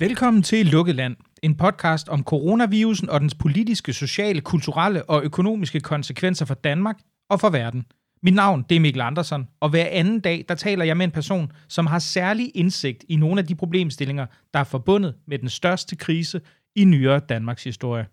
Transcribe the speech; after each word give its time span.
Velkommen 0.00 0.42
til 0.42 0.66
Lukket 0.66 0.94
Land, 0.94 1.16
en 1.42 1.56
podcast 1.56 2.08
om 2.08 2.24
coronavirusen 2.24 3.10
og 3.10 3.20
dens 3.20 3.34
politiske, 3.34 3.92
sociale, 3.92 4.40
kulturelle 4.40 5.02
og 5.02 5.22
økonomiske 5.24 5.80
konsekvenser 5.80 6.44
for 6.44 6.54
Danmark 6.54 6.98
og 7.30 7.40
for 7.40 7.50
verden. 7.50 7.84
Mit 8.22 8.34
navn 8.34 8.64
det 8.68 8.76
er 8.76 8.80
Mikkel 8.80 9.00
Andersen, 9.00 9.48
og 9.60 9.70
hver 9.70 9.86
anden 9.90 10.20
dag 10.20 10.44
der 10.48 10.54
taler 10.54 10.84
jeg 10.84 10.96
med 10.96 11.04
en 11.04 11.10
person, 11.10 11.52
som 11.68 11.86
har 11.86 11.98
særlig 11.98 12.50
indsigt 12.54 13.04
i 13.08 13.16
nogle 13.16 13.40
af 13.40 13.46
de 13.46 13.54
problemstillinger, 13.54 14.26
der 14.54 14.60
er 14.60 14.64
forbundet 14.64 15.14
med 15.26 15.38
den 15.38 15.48
største 15.48 15.96
krise 15.96 16.40
i 16.76 16.84
nyere 16.84 17.18
Danmarks 17.18 17.64
historie. 17.64 18.06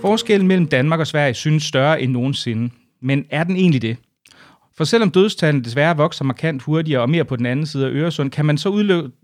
Forskellen 0.00 0.48
mellem 0.48 0.66
Danmark 0.66 1.00
og 1.00 1.06
Sverige 1.06 1.34
synes 1.34 1.62
større 1.62 2.02
end 2.02 2.12
nogensinde, 2.12 2.70
men 3.02 3.26
er 3.30 3.44
den 3.44 3.56
egentlig 3.56 3.82
det? 3.82 3.96
For 4.80 4.84
selvom 4.84 5.10
dødstallene 5.10 5.64
desværre 5.64 5.96
vokser 5.96 6.24
markant 6.24 6.62
hurtigere 6.62 7.02
og 7.02 7.10
mere 7.10 7.24
på 7.24 7.36
den 7.36 7.46
anden 7.46 7.66
side 7.66 7.86
af 7.86 7.90
Øresund, 7.90 8.30
kan 8.30 8.44
man 8.44 8.58
så 8.58 8.68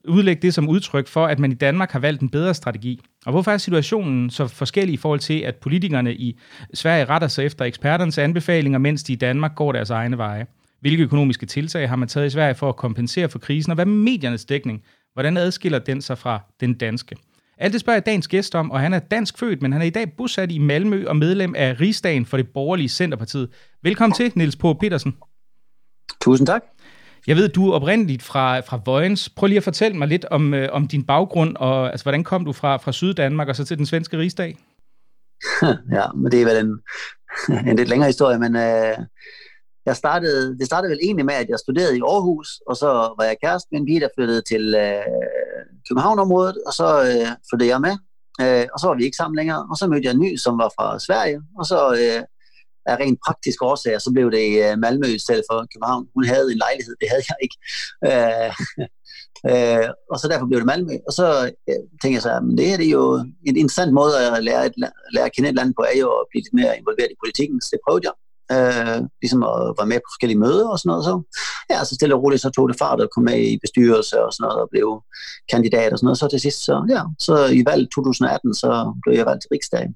udlægge 0.09 0.42
det 0.42 0.55
som 0.55 0.69
udtryk 0.69 1.09
for, 1.09 1.27
at 1.27 1.38
man 1.38 1.52
i 1.52 1.55
Danmark 1.55 1.91
har 1.91 1.98
valgt 1.98 2.23
en 2.23 2.29
bedre 2.29 2.55
strategi. 2.55 3.01
Og 3.27 3.32
hvorfor 3.32 3.51
er 3.51 3.59
situationen 3.59 4.30
så 4.30 4.46
forskellig 4.46 4.92
i 4.92 4.96
forhold 4.96 5.20
til, 5.20 5.41
at 5.41 5.55
politikerne 5.55 6.15
i 6.15 6.38
Sverige 6.74 7.05
retter 7.05 7.29
sig 7.29 7.45
efter 7.45 7.65
eksperternes 7.65 8.19
anbefalinger, 8.19 8.79
mens 8.79 9.02
de 9.02 9.12
i 9.12 9.16
Danmark 9.16 9.55
går 9.55 9.73
deres 9.73 9.91
egne 9.91 10.19
veje? 10.19 10.46
Hvilke 10.80 11.02
økonomiske 11.02 11.46
tiltag 11.46 11.88
har 11.88 11.96
man 11.96 12.09
taget 12.09 12.27
i 12.27 12.30
Sverige 12.30 12.54
for 12.54 12.68
at 12.68 12.77
kompensere 12.77 13.29
for 13.29 13.38
krisen, 13.38 13.70
og 13.70 13.74
hvad 13.74 13.87
med 13.87 14.12
mediernes 14.12 14.45
dækning? 14.45 14.82
Hvordan 15.12 15.37
adskiller 15.37 15.79
den 15.79 16.02
sig 16.02 16.18
fra 16.18 16.41
den 16.60 16.74
danske? 16.74 17.16
Alt 17.59 17.73
det 17.73 17.80
spørger 17.80 17.96
jeg 17.96 18.07
dagens 18.07 18.29
gæst 18.29 18.54
om, 18.54 18.70
og 18.70 18.80
han 18.80 18.93
er 18.93 18.98
dansk 18.98 19.38
født, 19.38 19.62
men 19.62 19.73
han 19.73 19.82
er 19.82 19.87
i 19.87 19.90
dag 19.90 20.12
bosat 20.12 20.52
i 20.52 20.59
Malmø 20.59 21.04
og 21.07 21.16
medlem 21.16 21.54
af 21.57 21.80
Rigsdagen 21.80 22.27
for 22.27 22.37
det 22.37 22.49
borgerlige 22.49 22.88
Centerpartiet. 22.88 23.49
Velkommen 23.82 24.16
til, 24.16 24.32
Niels 24.34 24.57
På 24.57 24.74
Petersen. 24.74 25.15
Tusind 26.27 26.46
tak. 26.46 26.63
Jeg 27.27 27.37
ved, 27.37 27.49
du 27.49 27.71
er 27.71 27.74
oprindeligt 27.74 28.23
fra, 28.23 28.60
fra 28.60 28.80
Vojens. 28.87 29.29
Prøv 29.29 29.46
lige 29.46 29.57
at 29.57 29.65
fortælle 29.65 29.99
mig 29.99 30.09
lidt 30.09 30.24
om, 30.24 30.55
øh, 30.55 30.68
om 30.73 30.88
din 30.88 31.05
baggrund, 31.05 31.57
og 31.57 31.91
altså, 31.91 32.05
hvordan 32.05 32.24
kom 32.24 32.45
du 32.45 32.52
fra, 32.52 32.77
fra 32.77 32.93
Syddanmark 32.93 33.49
og 33.49 33.57
så 33.57 33.65
til 33.65 33.79
den 33.79 33.87
svenske 33.87 34.18
rigsdag? 34.18 34.59
ja, 35.96 36.13
men 36.15 36.33
det 36.33 36.43
er 36.43 36.45
vel 36.45 36.66
en, 36.66 36.73
en 37.71 37.77
lidt 37.77 37.88
længere 37.88 38.09
historie, 38.09 38.38
men 38.38 38.57
øh, 38.57 38.96
jeg 39.87 39.96
startede, 39.96 40.59
det 40.59 40.66
startede 40.66 40.91
vel 40.91 40.99
egentlig 41.02 41.27
med, 41.27 41.35
at 41.35 41.49
jeg 41.49 41.59
studerede 41.59 41.96
i 41.96 42.01
Aarhus, 42.01 42.61
og 42.66 42.77
så 42.77 43.15
var 43.18 43.24
jeg 43.24 43.37
kæreste 43.43 43.68
med 43.73 43.80
en 43.80 43.87
pige, 43.87 44.01
der 44.01 44.09
flyttede 44.16 44.43
til 44.43 44.74
øh, 44.74 45.02
Københavnområdet, 45.88 46.57
og 46.66 46.73
så 46.73 46.88
øh, 47.02 47.29
flyttede 47.51 47.71
jeg 47.71 47.80
med, 47.80 47.96
øh, 48.43 48.66
og 48.73 48.80
så 48.80 48.87
var 48.87 48.95
vi 48.95 49.05
ikke 49.05 49.16
sammen 49.16 49.37
længere, 49.37 49.66
og 49.71 49.77
så 49.77 49.87
mødte 49.87 50.07
jeg 50.07 50.15
en 50.15 50.21
ny, 50.21 50.37
som 50.37 50.59
var 50.59 50.71
fra 50.77 50.99
Sverige, 50.99 51.40
og 51.59 51.66
så 51.66 51.79
øh, 52.02 52.23
af 52.90 52.95
rent 52.96 53.18
praktiske 53.26 53.65
årsager, 53.70 53.98
så 53.98 54.10
blev 54.15 54.26
det 54.30 54.42
i 54.52 54.76
Malmø 54.84 55.06
i 55.06 55.24
stedet 55.26 55.45
for 55.51 55.56
København. 55.73 56.04
Hun 56.15 56.24
havde 56.24 56.52
en 56.52 56.59
lejlighed, 56.65 56.95
det 57.01 57.09
havde 57.12 57.24
jeg 57.30 57.38
ikke. 57.45 57.56
Øh, 58.09 58.51
øh, 59.51 59.88
og 60.12 60.16
så 60.18 60.28
derfor 60.30 60.46
blev 60.46 60.59
det 60.60 60.70
Malmø. 60.73 60.95
Og 61.09 61.12
så 61.18 61.26
øh, 61.68 61.82
tænkte 62.01 62.16
jeg 62.18 62.26
så, 62.26 62.32
at 62.38 62.43
det 62.59 62.66
her 62.68 62.76
det 62.76 62.87
er 62.87 62.96
jo 63.02 63.06
en 63.48 63.56
interessant 63.62 63.93
måde 64.00 64.15
at 64.37 64.44
lære, 64.48 64.66
et, 64.66 64.75
lære 65.15 65.28
at 65.28 65.34
kende 65.34 65.48
et 65.48 65.59
land 65.59 65.70
på, 65.75 65.82
er 65.93 65.98
jo 66.04 66.09
at 66.20 66.26
blive 66.31 66.43
lidt 66.44 66.59
mere 66.60 66.78
involveret 66.81 67.10
i 67.12 67.22
politikken. 67.25 67.59
Så 67.60 67.69
det 67.72 67.81
prøvede 67.87 68.06
jeg. 68.09 68.15
Øh, 68.54 68.98
ligesom 69.22 69.43
at 69.53 69.59
være 69.78 69.91
med 69.93 70.00
på 70.03 70.10
forskellige 70.12 70.43
møder 70.44 70.69
og 70.72 70.78
sådan 70.78 70.91
noget. 70.91 71.04
Så, 71.09 71.15
ja, 71.71 71.78
så 71.84 71.94
stille 71.94 72.15
og 72.15 72.22
roligt, 72.22 72.43
så 72.43 72.50
tog 72.50 72.69
det 72.69 72.78
fart 72.82 73.00
og 73.00 73.09
kom 73.15 73.25
med 73.31 73.38
i 73.50 73.59
bestyrelse 73.65 74.16
og 74.25 74.32
sådan 74.32 74.43
noget, 74.44 74.59
og 74.62 74.69
blev 74.75 74.88
kandidat 75.53 75.93
og 75.93 75.98
sådan 75.98 76.06
noget. 76.06 76.19
Så 76.19 76.28
til 76.28 76.41
sidst, 76.41 76.60
så, 76.69 76.75
ja, 76.94 77.03
så 77.26 77.34
i 77.59 77.62
valg 77.71 77.82
2018, 77.91 78.54
så 78.62 78.71
blev 79.03 79.15
jeg 79.19 79.26
valgt 79.26 79.43
til 79.43 79.53
riksdagen. 79.54 79.93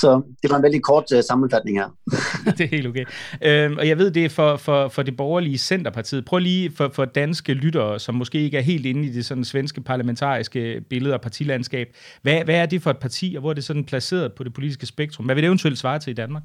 Så 0.00 0.22
det 0.42 0.50
var 0.50 0.56
en 0.56 0.62
veldig 0.62 0.82
kort 0.82 1.04
uh, 1.14 1.20
sammenfatning 1.28 1.78
her. 1.78 1.88
det 2.58 2.60
er 2.60 2.68
helt 2.68 2.86
okay. 2.86 3.04
Øhm, 3.42 3.76
og 3.78 3.88
jeg 3.88 3.98
ved, 3.98 4.10
det 4.10 4.24
er 4.24 4.28
for, 4.28 4.56
for, 4.56 4.88
for 4.88 5.02
det 5.02 5.16
borgerlige 5.16 5.58
Centerpartiet. 5.58 6.24
Prøv 6.24 6.38
lige 6.38 6.70
for, 6.76 6.90
for 6.94 7.04
danske 7.04 7.54
lyttere, 7.54 7.98
som 7.98 8.14
måske 8.14 8.38
ikke 8.40 8.56
er 8.58 8.62
helt 8.62 8.86
inde 8.86 9.04
i 9.04 9.12
det 9.12 9.24
sådan 9.24 9.44
svenske 9.44 9.80
parlamentariske 9.80 10.80
billede 10.90 11.14
og 11.14 11.20
partilandskab. 11.20 11.88
Hvad, 12.22 12.44
hvad 12.44 12.54
er 12.54 12.66
det 12.66 12.82
for 12.82 12.90
et 12.90 12.98
parti, 12.98 13.34
og 13.36 13.40
hvor 13.40 13.50
er 13.50 13.54
det 13.54 13.64
sådan 13.64 13.84
placeret 13.84 14.32
på 14.32 14.44
det 14.44 14.54
politiske 14.54 14.86
spektrum? 14.86 15.24
Hvad 15.24 15.34
vil 15.34 15.42
det 15.42 15.48
eventuelt 15.48 15.78
svare 15.78 15.98
til 15.98 16.10
i 16.10 16.14
Danmark? 16.14 16.42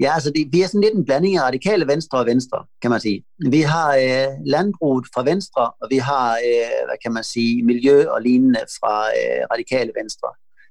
Ja, 0.00 0.14
altså 0.14 0.30
det, 0.30 0.48
vi 0.52 0.62
er 0.62 0.66
sådan 0.66 0.80
lidt 0.80 0.94
en 0.94 1.04
blanding 1.04 1.36
af 1.36 1.42
radikale 1.42 1.86
venstre 1.86 2.18
og 2.18 2.26
venstre, 2.26 2.64
kan 2.82 2.90
man 2.90 3.00
sige. 3.00 3.24
Vi 3.50 3.60
har 3.60 3.96
øh, 3.96 4.26
landbruget 4.46 5.06
fra 5.14 5.22
venstre, 5.24 5.70
og 5.82 5.86
vi 5.90 5.96
har, 5.96 6.30
øh, 6.32 6.86
hvad 6.86 6.98
kan 7.02 7.12
man 7.12 7.24
sige, 7.24 7.62
miljø 7.62 8.06
og 8.08 8.22
lignende 8.22 8.60
fra 8.80 8.94
øh, 9.06 9.46
radikale 9.52 9.92
venstre 10.00 10.28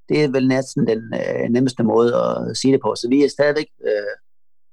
det 0.10 0.24
er 0.24 0.32
vel 0.32 0.48
næsten 0.48 0.88
den 0.88 1.02
øh, 1.14 1.50
nemmeste 1.50 1.84
måde 1.84 2.16
at 2.16 2.58
sige 2.58 2.74
det 2.74 2.82
på. 2.82 2.96
Så 2.96 3.08
vi 3.10 3.24
er 3.24 3.30
stadigvæk, 3.30 3.70
øh, 3.88 4.14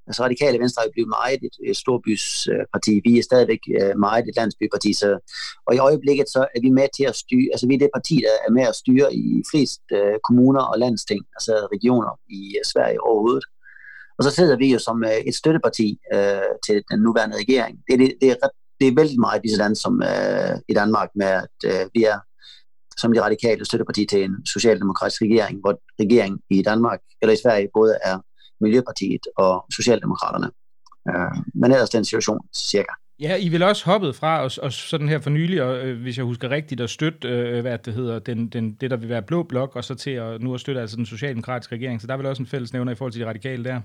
altså 0.07 0.23
radikale 0.23 0.59
venstre 0.59 0.87
er 0.87 0.93
blevet 0.93 1.09
meget 1.09 1.41
et, 1.47 1.71
et 1.71 1.77
storbysparti, 1.77 3.01
vi 3.05 3.19
er 3.19 3.23
stadigvæk 3.23 3.63
øh, 3.81 3.99
meget 3.99 4.29
et 4.29 4.37
landsbyparti, 4.37 4.93
så, 4.93 5.19
og 5.67 5.75
i 5.75 5.79
øjeblikket 5.79 6.29
så 6.29 6.41
er 6.55 6.61
vi 6.61 6.71
med 6.71 6.89
til 6.97 7.05
at 7.05 7.17
styre, 7.17 7.49
altså 7.53 7.67
vi 7.67 7.75
er 7.75 7.79
det 7.79 7.91
parti, 7.95 8.15
der 8.27 8.35
er 8.47 8.53
med 8.53 8.63
at 8.63 8.75
styre 8.75 9.15
i 9.15 9.43
flest 9.51 9.83
øh, 9.93 10.17
kommuner 10.27 10.63
og 10.71 10.79
landsting, 10.79 11.23
altså 11.37 11.69
regioner 11.75 12.13
i 12.39 12.41
øh, 12.59 12.65
Sverige 12.73 13.01
overhovedet. 13.09 13.45
Og 14.19 14.25
så 14.25 14.31
sidder 14.31 14.57
vi 14.57 14.73
jo 14.73 14.79
som 14.79 15.05
øh, 15.05 15.21
et 15.29 15.35
støtteparti 15.35 15.99
øh, 16.15 16.53
til 16.67 16.83
den 16.91 16.99
nuværende 17.01 17.37
regering. 17.37 17.79
Det, 17.89 17.99
det, 17.99 18.15
det, 18.21 18.31
er, 18.31 18.37
det 18.81 18.89
er 18.89 18.95
vældig 18.95 19.21
meget 19.21 19.43
ligesådan 19.43 19.77
som 19.77 20.03
øh, 20.03 20.55
i 20.69 20.75
Danmark 20.75 21.11
med, 21.15 21.27
at 21.27 21.57
øh, 21.65 21.85
vi 21.95 22.05
er 22.05 22.19
som 22.97 23.13
de 23.13 23.23
radikale 23.23 23.65
støtteparti 23.65 24.07
til 24.07 24.25
en 24.25 24.47
socialdemokratisk 24.47 25.23
regering, 25.23 25.61
hvor 25.61 25.81
regeringen 26.01 26.41
i 26.51 26.63
Danmark 26.63 27.01
eller 27.23 27.33
i 27.33 27.37
Sverige 27.43 27.69
både 27.75 27.99
er 28.05 28.19
Miljøpartiet 28.61 29.27
og 29.37 29.65
Socialdemokraterne. 29.77 30.51
Øh, 31.09 31.43
men 31.55 31.73
ellers 31.73 31.91
den 31.91 32.05
situation 32.05 32.41
cirka. 32.57 32.93
Ja, 33.21 33.37
I 33.37 33.49
vil 33.49 33.63
også 33.63 33.85
hoppet 33.85 34.17
fra 34.17 34.45
os, 34.45 34.59
os 34.59 34.75
sådan 34.75 35.09
her 35.09 35.19
for 35.19 35.31
nylig, 35.31 35.63
og, 35.63 35.79
øh, 35.79 36.03
hvis 36.03 36.17
jeg 36.17 36.25
husker 36.25 36.51
rigtigt, 36.51 36.81
at 36.81 36.91
støtte, 36.91 37.29
øh, 37.29 37.61
hvad 37.61 37.79
det 37.79 37.95
hedder, 37.95 38.19
den, 38.19 38.49
den, 38.49 38.73
det 38.73 38.91
der 38.91 38.97
vil 38.97 39.09
være 39.09 39.23
blå 39.23 39.43
blok, 39.43 39.77
og 39.77 39.85
så 39.85 39.95
til 39.95 40.11
at 40.11 40.41
nu 40.41 40.55
at 40.55 40.61
støtte 40.61 40.81
altså 40.81 40.97
den 40.97 41.07
socialdemokratiske 41.07 41.75
regering. 41.75 42.01
Så 42.01 42.07
der 42.07 42.13
er 42.13 42.17
vel 42.17 42.27
også 42.27 42.43
en 42.43 42.47
fælles 42.47 42.73
nævner 42.73 42.93
i 42.93 42.95
forhold 42.95 43.13
til 43.13 43.21
de 43.21 43.27
radikale 43.27 43.65
der? 43.65 43.81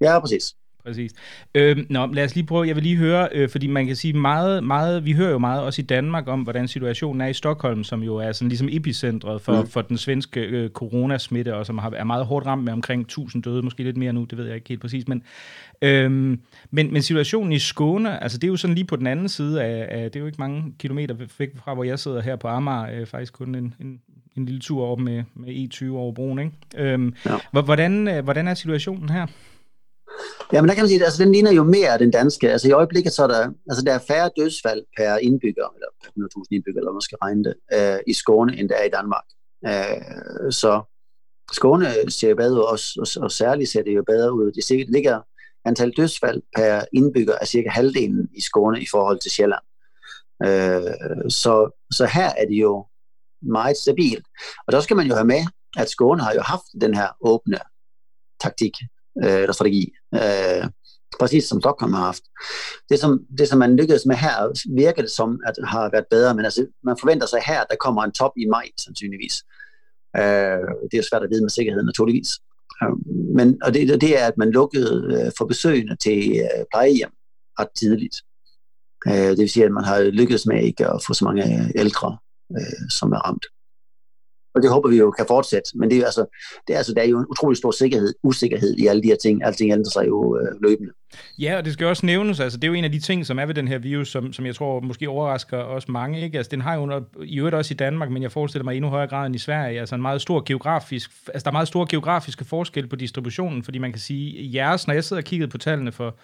Ja, 0.00 0.20
præcis. 0.20 0.54
Præcis. 0.84 1.12
Øh, 1.54 1.76
nå, 1.88 2.06
lad 2.06 2.24
os 2.24 2.34
lige 2.34 2.46
prøve, 2.46 2.66
jeg 2.66 2.76
vil 2.76 2.82
lige 2.82 2.96
høre, 2.96 3.28
øh, 3.32 3.48
fordi 3.48 3.66
man 3.66 3.86
kan 3.86 3.96
sige 3.96 4.12
meget, 4.12 4.64
meget, 4.64 5.04
vi 5.04 5.12
hører 5.12 5.30
jo 5.30 5.38
meget 5.38 5.62
også 5.62 5.82
i 5.82 5.84
Danmark 5.84 6.28
om, 6.28 6.42
hvordan 6.42 6.68
situationen 6.68 7.20
er 7.20 7.26
i 7.26 7.32
Stockholm, 7.32 7.84
som 7.84 8.02
jo 8.02 8.16
er 8.16 8.32
sådan 8.32 8.48
ligesom 8.48 8.68
epicentret 8.70 9.40
for, 9.40 9.60
mm. 9.60 9.66
for 9.66 9.82
den 9.82 9.98
svenske 9.98 10.40
øh, 10.40 10.70
coronasmitte, 10.70 11.56
og 11.56 11.66
som 11.66 11.78
har, 11.78 11.90
er 11.90 12.04
meget 12.04 12.26
hårdt 12.26 12.46
ramt 12.46 12.64
med 12.64 12.72
omkring 12.72 13.00
1000 13.02 13.42
døde, 13.42 13.62
måske 13.62 13.82
lidt 13.82 13.96
mere 13.96 14.12
nu, 14.12 14.24
det 14.24 14.38
ved 14.38 14.46
jeg 14.46 14.54
ikke 14.54 14.68
helt 14.68 14.80
præcis, 14.80 15.08
men, 15.08 15.22
øh, 15.82 16.10
men, 16.10 16.92
men 16.92 17.02
situationen 17.02 17.52
i 17.52 17.58
Skåne, 17.58 18.22
altså 18.22 18.38
det 18.38 18.44
er 18.44 18.48
jo 18.50 18.56
sådan 18.56 18.74
lige 18.74 18.86
på 18.86 18.96
den 18.96 19.06
anden 19.06 19.28
side 19.28 19.62
af, 19.62 20.02
af 20.02 20.10
det 20.10 20.16
er 20.16 20.20
jo 20.20 20.26
ikke 20.26 20.40
mange 20.40 20.74
kilometer 20.78 21.14
fra, 21.56 21.74
hvor 21.74 21.84
jeg 21.84 21.98
sidder 21.98 22.20
her 22.20 22.36
på 22.36 22.48
Amager, 22.48 23.00
øh, 23.00 23.06
faktisk 23.06 23.32
kun 23.32 23.54
en, 23.54 23.74
en, 23.80 24.00
en 24.36 24.44
lille 24.44 24.60
tur 24.60 24.86
op 24.86 24.98
med, 24.98 25.22
med 25.34 25.68
E20 25.74 25.90
over 25.90 26.12
broen, 26.12 26.38
ikke? 26.38 26.52
Øh, 26.76 27.12
ja. 27.26 27.62
Hvordan, 27.62 28.08
øh, 28.08 28.24
hvordan 28.24 28.48
er 28.48 28.54
situationen 28.54 29.08
her? 29.08 29.26
Ja, 30.52 30.60
men 30.60 30.68
der 30.68 30.74
kan 30.74 30.82
man 30.82 30.88
sige, 30.88 31.00
at 31.00 31.04
altså, 31.04 31.24
den 31.24 31.32
ligner 31.32 31.52
jo 31.52 31.62
mere 31.62 31.98
den 31.98 32.10
danske. 32.10 32.50
Altså 32.50 32.68
i 32.68 32.72
øjeblikket 32.72 33.12
så 33.12 33.22
er 33.22 33.26
der, 33.26 33.52
altså, 33.70 33.84
der 33.86 33.92
er 33.92 33.98
færre 33.98 34.30
dødsfald 34.36 34.82
per 34.96 35.16
indbygger, 35.16 35.68
eller 35.74 35.86
per 36.02 36.10
100.000 36.10 36.46
indbygger, 36.50 36.80
eller 36.80 36.92
man 36.92 37.00
skal 37.00 37.18
regne 37.22 37.44
det, 37.44 37.54
øh, 37.72 37.98
i 38.06 38.12
Skåne, 38.12 38.56
end 38.58 38.68
der 38.68 38.76
er 38.76 38.84
i 38.84 38.90
Danmark. 38.98 39.24
Øh, 39.66 40.52
så 40.52 40.82
Skåne 41.52 41.86
ser 42.08 42.34
bedre 42.34 42.52
ud, 42.52 42.58
og, 42.58 42.78
og, 42.98 43.22
og 43.22 43.30
særligt 43.30 43.70
ser 43.70 43.82
det 43.82 43.96
jo 43.96 44.02
bedre 44.06 44.32
ud. 44.32 44.52
Det, 44.52 44.64
det 44.68 44.88
ligger 44.88 45.20
antal 45.64 45.92
dødsfald 45.96 46.42
per 46.56 46.84
indbygger 46.92 47.34
er 47.40 47.44
cirka 47.44 47.68
halvdelen 47.68 48.28
i 48.34 48.40
Skåne 48.40 48.82
i 48.82 48.86
forhold 48.90 49.18
til 49.20 49.30
Sjælland. 49.30 49.62
Øh, 50.44 51.30
så, 51.30 51.84
så 51.92 52.06
her 52.06 52.30
er 52.38 52.46
det 52.46 52.54
jo 52.54 52.86
meget 53.42 53.76
stabilt. 53.76 54.26
Og 54.66 54.72
der 54.72 54.80
skal 54.80 54.96
man 54.96 55.06
jo 55.06 55.14
have 55.14 55.26
med, 55.26 55.44
at 55.78 55.90
Skåne 55.90 56.22
har 56.22 56.34
jo 56.34 56.40
haft 56.40 56.66
den 56.80 56.94
her 56.94 57.08
åbne 57.20 57.58
taktik 58.40 58.72
øh, 59.24 59.34
eller 59.34 59.52
strategi. 59.52 59.92
Øh, 60.14 60.70
præcis 61.20 61.44
som 61.44 61.60
Stockholm 61.60 61.92
har 61.92 62.04
haft. 62.04 62.22
Det 62.88 62.98
som, 62.98 63.20
det, 63.38 63.48
som 63.48 63.58
man 63.58 63.76
lykkedes 63.76 64.06
med 64.06 64.16
her, 64.16 64.36
virker 64.76 65.02
det 65.02 65.10
som, 65.10 65.40
at 65.46 65.54
det 65.56 65.68
har 65.68 65.90
været 65.92 66.06
bedre, 66.10 66.34
men 66.34 66.44
altså, 66.44 66.66
man 66.84 66.96
forventer 67.00 67.26
sig 67.26 67.40
her, 67.46 67.60
at 67.60 67.66
der 67.70 67.76
kommer 67.76 68.02
en 68.02 68.12
top 68.12 68.32
i 68.36 68.46
maj, 68.46 68.66
sandsynligvis. 68.84 69.34
Øh, 70.16 70.66
det 70.88 70.94
er 70.94 71.02
jo 71.02 71.10
svært 71.10 71.22
at 71.22 71.30
vide 71.30 71.42
med 71.42 71.50
sikkerhed, 71.50 71.82
naturligvis. 71.82 72.30
Øh, 72.82 72.94
men, 73.36 73.62
og 73.62 73.74
det, 73.74 74.00
det 74.00 74.20
er, 74.20 74.26
at 74.26 74.38
man 74.38 74.50
lukkede 74.50 74.94
øh, 75.14 75.32
for 75.38 75.44
besøgende 75.44 75.96
til 75.96 76.40
øh, 76.40 76.64
plejehjem 76.72 77.12
ret 77.60 77.72
tidligt. 77.78 78.16
Øh, 79.08 79.30
det 79.30 79.38
vil 79.38 79.50
sige, 79.50 79.64
at 79.64 79.72
man 79.72 79.84
har 79.84 80.00
lykkedes 80.02 80.46
med 80.46 80.62
ikke 80.62 80.86
at 80.88 81.02
få 81.06 81.14
så 81.14 81.24
mange 81.24 81.44
øh, 81.44 81.70
ældre, 81.74 82.18
øh, 82.56 82.90
som 82.90 83.12
er 83.12 83.18
ramt 83.18 83.46
og 84.54 84.62
det 84.62 84.70
håber 84.70 84.88
vi 84.88 84.96
jo 84.96 85.10
kan 85.10 85.24
fortsætte. 85.28 85.70
Men 85.74 85.90
det 85.90 85.98
er, 85.98 86.04
altså, 86.04 86.26
det 86.66 86.74
er, 86.74 86.78
altså, 86.78 86.94
der 86.94 87.02
er 87.02 87.06
jo 87.06 87.18
en 87.18 87.26
utrolig 87.30 87.56
stor 87.56 87.70
sikkerhed, 87.70 88.14
usikkerhed 88.22 88.76
i 88.78 88.86
alle 88.86 89.02
de 89.02 89.08
her 89.08 89.16
ting. 89.16 89.44
Alting 89.44 89.72
ændrer 89.72 89.90
sig 89.90 90.06
jo 90.06 90.38
øh, 90.38 90.62
løbende. 90.62 90.92
Ja, 91.38 91.56
og 91.56 91.64
det 91.64 91.72
skal 91.72 91.86
også 91.86 92.06
nævnes, 92.06 92.40
altså 92.40 92.58
det 92.58 92.64
er 92.64 92.68
jo 92.68 92.74
en 92.74 92.84
af 92.84 92.92
de 92.92 93.00
ting, 93.00 93.26
som 93.26 93.38
er 93.38 93.46
ved 93.46 93.54
den 93.54 93.68
her 93.68 93.78
virus, 93.78 94.08
som, 94.08 94.32
som 94.32 94.46
jeg 94.46 94.54
tror 94.54 94.80
måske 94.80 95.08
overrasker 95.08 95.58
også 95.58 95.92
mange. 95.92 96.20
Ikke? 96.20 96.38
Altså 96.38 96.50
den 96.50 96.60
har 96.60 96.74
jo 96.74 97.04
i 97.24 97.38
øvrigt 97.38 97.54
også 97.54 97.74
i 97.74 97.76
Danmark, 97.76 98.10
men 98.10 98.22
jeg 98.22 98.32
forestiller 98.32 98.64
mig 98.64 98.74
i 98.74 98.76
endnu 98.76 98.90
højere 98.90 99.08
grad 99.08 99.26
end 99.26 99.34
i 99.34 99.38
Sverige, 99.38 99.80
altså 99.80 99.94
en 99.94 100.02
meget 100.02 100.20
stor 100.20 100.42
geografisk, 100.46 101.10
altså 101.26 101.44
der 101.44 101.50
er 101.50 101.52
meget 101.52 101.68
store 101.68 101.86
geografiske 101.90 102.44
forskel 102.44 102.86
på 102.86 102.96
distributionen, 102.96 103.64
fordi 103.64 103.78
man 103.78 103.92
kan 103.92 104.00
sige, 104.00 104.50
jeres, 104.54 104.86
når 104.86 104.94
jeg 104.94 105.04
sidder 105.04 105.20
og 105.20 105.24
kigger 105.24 105.46
på 105.46 105.58
tallene 105.58 105.92
for, 105.92 106.14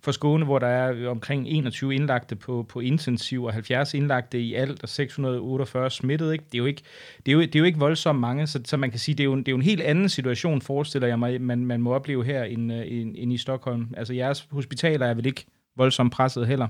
for 0.00 0.12
Skåne, 0.12 0.44
hvor 0.44 0.58
der 0.58 0.66
er 0.66 1.08
omkring 1.08 1.48
21 1.48 1.94
indlagte 1.94 2.36
på, 2.36 2.66
på 2.68 2.80
intensiv 2.80 3.44
og 3.44 3.52
70 3.52 3.94
indlagte 3.94 4.40
i 4.40 4.54
alt 4.54 4.82
og 4.82 4.88
648 4.88 5.90
smittet. 5.90 6.32
Ikke? 6.32 6.44
Det, 6.44 6.54
er 6.54 6.58
jo 6.58 6.66
ikke, 6.66 6.82
det, 7.26 7.32
er 7.32 7.36
jo, 7.36 7.40
det 7.40 7.54
er 7.54 7.58
jo 7.58 7.64
ikke 7.64 7.78
voldsomt 7.78 8.20
mange, 8.20 8.46
så, 8.46 8.60
så 8.64 8.76
man 8.76 8.90
kan 8.90 8.98
sige, 8.98 9.14
det 9.14 9.20
er, 9.20 9.24
jo, 9.24 9.36
det 9.36 9.48
er 9.48 9.52
jo 9.52 9.56
en 9.56 9.62
helt 9.62 9.82
anden 9.82 10.08
situation, 10.08 10.62
forestiller 10.62 11.08
jeg 11.08 11.18
mig, 11.18 11.40
man, 11.40 11.66
man 11.66 11.80
må 11.80 11.94
opleve 11.94 12.24
her 12.24 12.44
end, 12.44 12.72
øh, 12.72 12.82
end, 12.86 13.14
end 13.18 13.32
i 13.32 13.38
Stockholm. 13.38 13.86
Altså 13.96 14.14
jeres 14.14 14.48
hospitaler 14.50 15.06
er 15.06 15.14
vel 15.14 15.26
ikke 15.26 15.46
voldsomt 15.76 16.12
presset 16.12 16.46
heller? 16.46 16.68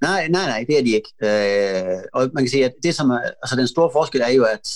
Nej, 0.00 0.28
nej, 0.28 0.46
nej, 0.46 0.64
det 0.68 0.78
er 0.78 0.82
de 0.82 0.90
ikke. 0.90 1.12
Øh, 1.22 2.02
og 2.12 2.30
man 2.34 2.44
kan 2.44 2.50
sige, 2.50 2.64
at 2.64 2.74
det 2.82 2.94
som 2.94 3.10
er, 3.10 3.20
altså 3.42 3.56
den 3.56 3.66
store 3.66 3.90
forskel 3.92 4.20
er 4.20 4.32
jo, 4.32 4.44
at 4.44 4.68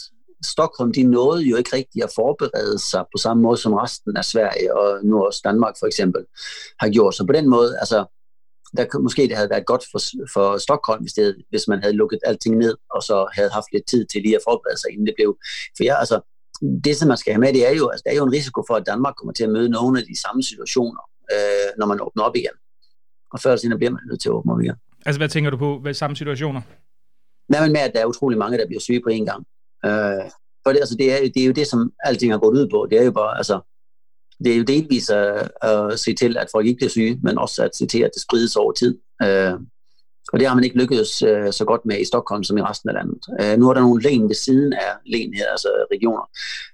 Stockholm, 0.44 0.93
de 0.93 1.02
nåede 1.02 1.43
jo 1.43 1.56
ikke 1.56 1.76
rigtig 1.76 2.02
at 2.02 2.11
forberede 2.14 2.79
sig 2.79 3.05
på 3.12 3.19
samme 3.19 3.43
måde, 3.43 3.56
som 3.56 3.73
resten 3.73 4.17
af 4.17 4.25
Sverige 4.25 4.76
og 4.76 5.05
nu 5.05 5.25
også 5.25 5.41
Danmark 5.44 5.75
for 5.79 5.87
eksempel 5.87 6.25
har 6.81 6.88
gjort. 6.88 7.14
Så 7.14 7.26
på 7.26 7.32
den 7.32 7.49
måde, 7.50 7.79
altså, 7.79 7.99
der 8.76 8.99
måske 8.99 9.23
det 9.29 9.37
havde 9.37 9.50
været 9.50 9.67
godt 9.67 9.85
for, 9.93 10.00
for 10.35 10.58
Stockholm, 10.58 11.02
hvis, 11.02 11.12
det, 11.12 11.37
hvis 11.50 11.69
man 11.69 11.82
havde 11.82 11.96
lukket 11.96 12.19
alting 12.25 12.56
ned, 12.56 12.76
og 12.94 13.02
så 13.02 13.29
havde 13.37 13.50
haft 13.50 13.73
lidt 13.73 13.87
tid 13.87 14.06
til 14.06 14.23
lige 14.23 14.37
at 14.37 14.46
forberede 14.49 14.81
sig, 14.81 14.91
inden 14.93 15.06
det 15.06 15.14
blev. 15.17 15.37
For 15.76 15.85
ja, 15.85 15.94
altså, 16.02 16.20
det, 16.85 16.97
som 16.97 17.08
man 17.08 17.17
skal 17.17 17.32
have 17.32 17.40
med, 17.40 17.52
det 17.52 17.69
er 17.69 17.75
jo, 17.81 17.88
altså, 17.88 18.02
der 18.06 18.12
er 18.12 18.17
jo 18.17 18.25
en 18.25 18.32
risiko 18.32 18.64
for, 18.69 18.75
at 18.75 18.87
Danmark 18.87 19.14
kommer 19.17 19.32
til 19.32 19.44
at 19.44 19.50
møde 19.50 19.69
nogle 19.69 20.00
af 20.00 20.05
de 20.05 20.20
samme 20.20 20.43
situationer, 20.43 21.02
øh, 21.32 21.69
når 21.79 21.87
man 21.87 22.00
åbner 22.00 22.23
op 22.23 22.37
igen. 22.37 22.56
Og 23.32 23.40
før 23.40 23.50
eller 23.50 23.61
senere 23.61 23.79
bliver 23.79 23.90
man 23.90 24.00
nødt 24.08 24.20
til 24.20 24.29
at 24.29 24.32
åbne 24.32 24.52
op 24.52 24.61
igen. 24.61 24.76
Altså, 25.06 25.19
hvad 25.20 25.29
tænker 25.29 25.50
du 25.50 25.56
på? 25.56 25.79
Hvad 25.79 25.94
samme 25.94 26.17
situationer? 26.17 26.62
Nej, 27.49 27.61
men 27.62 27.73
med, 27.73 27.81
at 27.81 27.93
der 27.94 28.00
er 28.00 28.06
utrolig 28.06 28.38
mange, 28.38 28.58
der 28.58 28.67
bliver 28.67 28.81
syge 28.81 29.00
på 29.00 29.08
en 29.08 29.26
gang. 29.26 29.47
Øh, 29.86 30.31
for 30.62 30.72
det, 30.72 30.81
altså, 30.81 30.96
det, 30.98 31.12
er, 31.12 31.19
det 31.34 31.42
er 31.42 31.46
jo 31.46 31.52
det, 31.52 31.66
som 31.66 31.92
alting 32.04 32.32
har 32.32 32.38
gået 32.38 32.58
ud 32.58 32.69
på. 32.69 32.86
Det 32.90 32.98
er 32.98 33.04
jo 33.04 33.12
bare, 33.12 33.36
altså, 33.36 33.60
det 34.44 34.52
er 34.52 34.56
jo 34.56 34.62
delvis 34.62 35.10
at, 35.10 35.50
at 35.62 36.00
se 36.00 36.14
til, 36.14 36.36
at 36.36 36.48
folk 36.52 36.66
ikke 36.66 36.76
bliver 36.76 36.90
syge, 36.90 37.20
men 37.22 37.38
også 37.38 37.64
at 37.64 37.76
se 37.76 37.86
til, 37.86 37.98
at 38.02 38.10
det 38.14 38.22
sprides 38.22 38.56
over 38.56 38.72
tid. 38.72 38.98
Øh, 39.22 39.54
og 40.32 40.40
det 40.40 40.48
har 40.48 40.54
man 40.54 40.64
ikke 40.64 40.78
lykkedes 40.78 41.22
øh, 41.22 41.52
så 41.52 41.64
godt 41.64 41.86
med 41.86 42.00
i 42.00 42.04
Stockholm 42.04 42.44
som 42.44 42.58
i 42.58 42.62
resten 42.62 42.88
af 42.88 42.94
landet. 42.94 43.22
Øh, 43.40 43.58
nu 43.58 43.69
er 43.69 43.75
der 43.75 43.81
nogle 43.81 44.02
len 44.02 44.28
ved 44.28 44.34
siden 44.34 44.72
af 44.72 44.92
len 45.06 45.34
her, 45.34 45.46
altså 45.50 45.69
regioner 45.92 46.25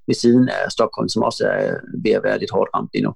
ved 0.07 0.15
siden 0.15 0.49
af 0.49 0.73
Stockholm, 0.73 1.09
som 1.09 1.23
også 1.23 1.49
er 1.49 1.75
ved 2.05 2.11
at 2.11 2.23
være 2.23 2.39
lidt 2.39 2.51
hårdt 2.51 2.71
ramt 2.75 2.91
endnu. 2.95 3.13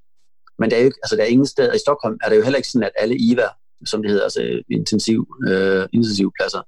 Men 0.58 0.70
der 0.70 0.76
er 0.76 0.80
jo 0.80 0.86
ikke, 0.86 0.98
altså 1.02 1.16
der 1.16 1.22
er 1.22 1.26
ingen 1.26 1.46
steder 1.46 1.72
i 1.74 1.78
Stockholm, 1.78 2.18
er 2.24 2.28
det 2.28 2.36
jo 2.36 2.42
heller 2.42 2.56
ikke 2.56 2.68
sådan, 2.68 2.86
at 2.86 2.92
alle 3.02 3.16
IVA 3.18 3.48
som 3.86 4.02
det 4.02 4.10
hedder, 4.10 4.24
altså 4.24 4.62
intensiv, 4.70 5.26
øh, 5.48 5.86
intensivpladser, 5.92 6.62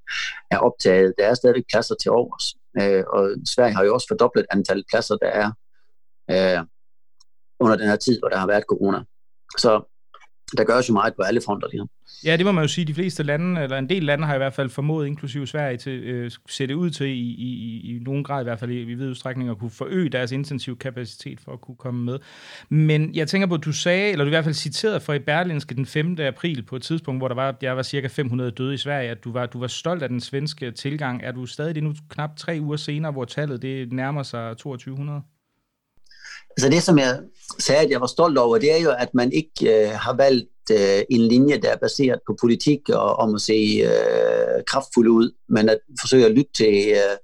er 0.51 0.59
optaget. 0.59 1.15
Der 1.19 1.27
er 1.27 1.35
stadig 1.35 1.65
pladser 1.71 1.95
til 2.03 2.11
overs. 2.11 2.55
Øh, 2.79 3.05
og 3.09 3.31
Sverige 3.47 3.75
har 3.75 3.85
jo 3.85 3.95
også 3.95 4.07
fordoblet 4.11 4.47
antallet 4.51 4.87
pladser, 4.91 5.17
der 5.17 5.29
er 5.43 5.49
øh, 6.31 6.67
under 7.61 7.77
den 7.77 7.89
her 7.89 7.97
tid, 7.97 8.19
hvor 8.19 8.29
der 8.29 8.37
har 8.37 8.47
været 8.47 8.65
corona. 8.69 9.05
Så 9.59 9.96
der 10.53 10.65
gøres 10.65 10.89
jo 10.89 10.93
meget 10.93 11.15
på 11.15 11.23
alle 11.23 11.41
fronter 11.47 11.69
lige 11.73 11.89
Ja, 12.25 12.37
det 12.37 12.47
må 12.47 12.53
man 12.53 12.65
jo 12.65 12.69
sige. 12.69 12.85
De 12.85 12.95
fleste 12.95 13.23
lande, 13.23 13.63
eller 13.63 13.79
en 13.79 13.89
del 13.89 14.03
lande 14.03 14.27
har 14.27 14.35
i 14.35 14.39
hvert 14.39 14.55
fald 14.55 14.71
formået, 14.71 15.07
inklusive 15.07 15.47
Sverige, 15.47 15.77
til 15.77 15.93
øh, 15.93 16.31
sætte 16.49 16.77
ud 16.77 16.91
til 16.91 17.07
i, 17.07 17.11
i, 17.11 17.97
i 17.97 17.99
nogen 17.99 18.25
grad 18.25 18.41
i 18.41 18.45
hvert 18.45 18.59
fald 18.59 18.71
i, 18.71 18.81
i 18.81 18.85
vid 18.85 19.09
udstrækning 19.09 19.51
at 19.51 19.59
kunne 19.59 19.71
forøge 19.71 20.09
deres 20.09 20.33
intensiv 20.33 20.79
kapacitet 20.79 21.41
for 21.41 21.53
at 21.53 21.61
kunne 21.61 21.77
komme 21.77 22.05
med. 22.05 22.19
Men 22.69 23.15
jeg 23.15 23.29
tænker 23.29 23.47
på, 23.47 23.55
at 23.55 23.65
du 23.65 23.73
sagde, 23.73 24.13
eller 24.13 24.25
du 24.25 24.29
i 24.29 24.31
hvert 24.31 24.45
fald 24.45 24.55
citerede 24.55 25.01
fra 25.01 25.15
i 25.15 25.19
Berlinske 25.19 25.75
den 25.75 25.87
5. 25.87 26.17
april 26.21 26.63
på 26.63 26.77
et 26.77 26.83
tidspunkt, 26.83 27.21
hvor 27.21 27.29
der 27.29 27.35
var, 27.35 27.53
der 27.53 27.73
var 27.73 27.83
cirka 27.83 28.07
500 28.07 28.51
døde 28.51 28.75
i 28.75 28.77
Sverige, 28.77 29.11
at 29.11 29.25
du 29.25 29.33
var, 29.33 29.47
du 29.47 29.61
var 29.61 29.67
stolt 29.67 30.03
af 30.03 30.09
den 30.09 30.21
svenske 30.21 30.71
tilgang. 30.71 31.21
Er 31.25 31.33
du 31.33 31.47
stadig 31.47 31.75
det 31.75 31.83
nu 31.83 31.95
knap 32.09 32.37
tre 32.37 32.59
uger 32.61 32.77
senere, 32.77 33.13
hvor 33.13 33.25
tallet 33.25 33.63
det 33.63 33.93
nærmer 33.93 34.23
sig 34.23 34.57
2200? 34.57 35.23
Altså 36.57 36.69
det, 36.71 36.83
som 36.83 36.99
jeg 36.99 37.19
sagde, 37.59 37.85
at 37.85 37.91
jeg 37.91 38.01
var 38.01 38.07
stolt 38.07 38.39
over, 38.39 38.59
det 38.59 38.73
er 38.73 38.83
jo, 38.83 38.91
at 38.99 39.15
man 39.15 39.33
ikke 39.33 39.87
øh, 39.87 39.91
har 39.91 40.17
valgt 40.17 40.71
øh, 40.71 41.03
en 41.11 41.21
linje, 41.21 41.59
der 41.59 41.71
er 41.71 41.77
baseret 41.77 42.21
på 42.27 42.37
politik 42.41 42.89
og 42.89 43.17
om 43.17 43.35
at 43.35 43.41
se 43.41 43.83
øh, 43.85 44.65
kraftfuld 44.67 45.09
ud, 45.09 45.31
men 45.49 45.69
at 45.69 45.79
forsøge 46.01 46.27
at 46.27 46.33
lytte 46.33 46.51
til, 46.57 46.89
øh, 46.91 47.17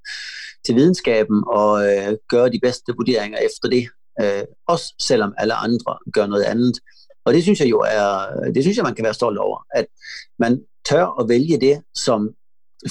til 0.64 0.74
videnskaben 0.74 1.44
og 1.46 1.86
øh, 1.86 2.16
gøre 2.28 2.50
de 2.50 2.60
bedste 2.62 2.92
vurderinger 2.96 3.38
efter 3.38 3.68
det. 3.68 3.88
Øh, 4.22 4.44
også 4.68 4.94
selvom 5.00 5.34
alle 5.38 5.54
andre 5.54 5.98
gør 6.12 6.26
noget 6.26 6.42
andet. 6.42 6.78
Og 7.24 7.34
det 7.34 7.42
synes 7.42 7.60
jeg 7.60 7.70
jo 7.70 7.78
er, 7.78 8.26
det 8.54 8.64
synes 8.64 8.76
jeg, 8.76 8.84
man 8.84 8.94
kan 8.94 9.04
være 9.04 9.14
stolt 9.14 9.38
over, 9.38 9.66
at 9.74 9.86
man 10.38 10.60
tør 10.88 11.20
at 11.20 11.28
vælge 11.28 11.60
det, 11.60 11.82
som 11.94 12.30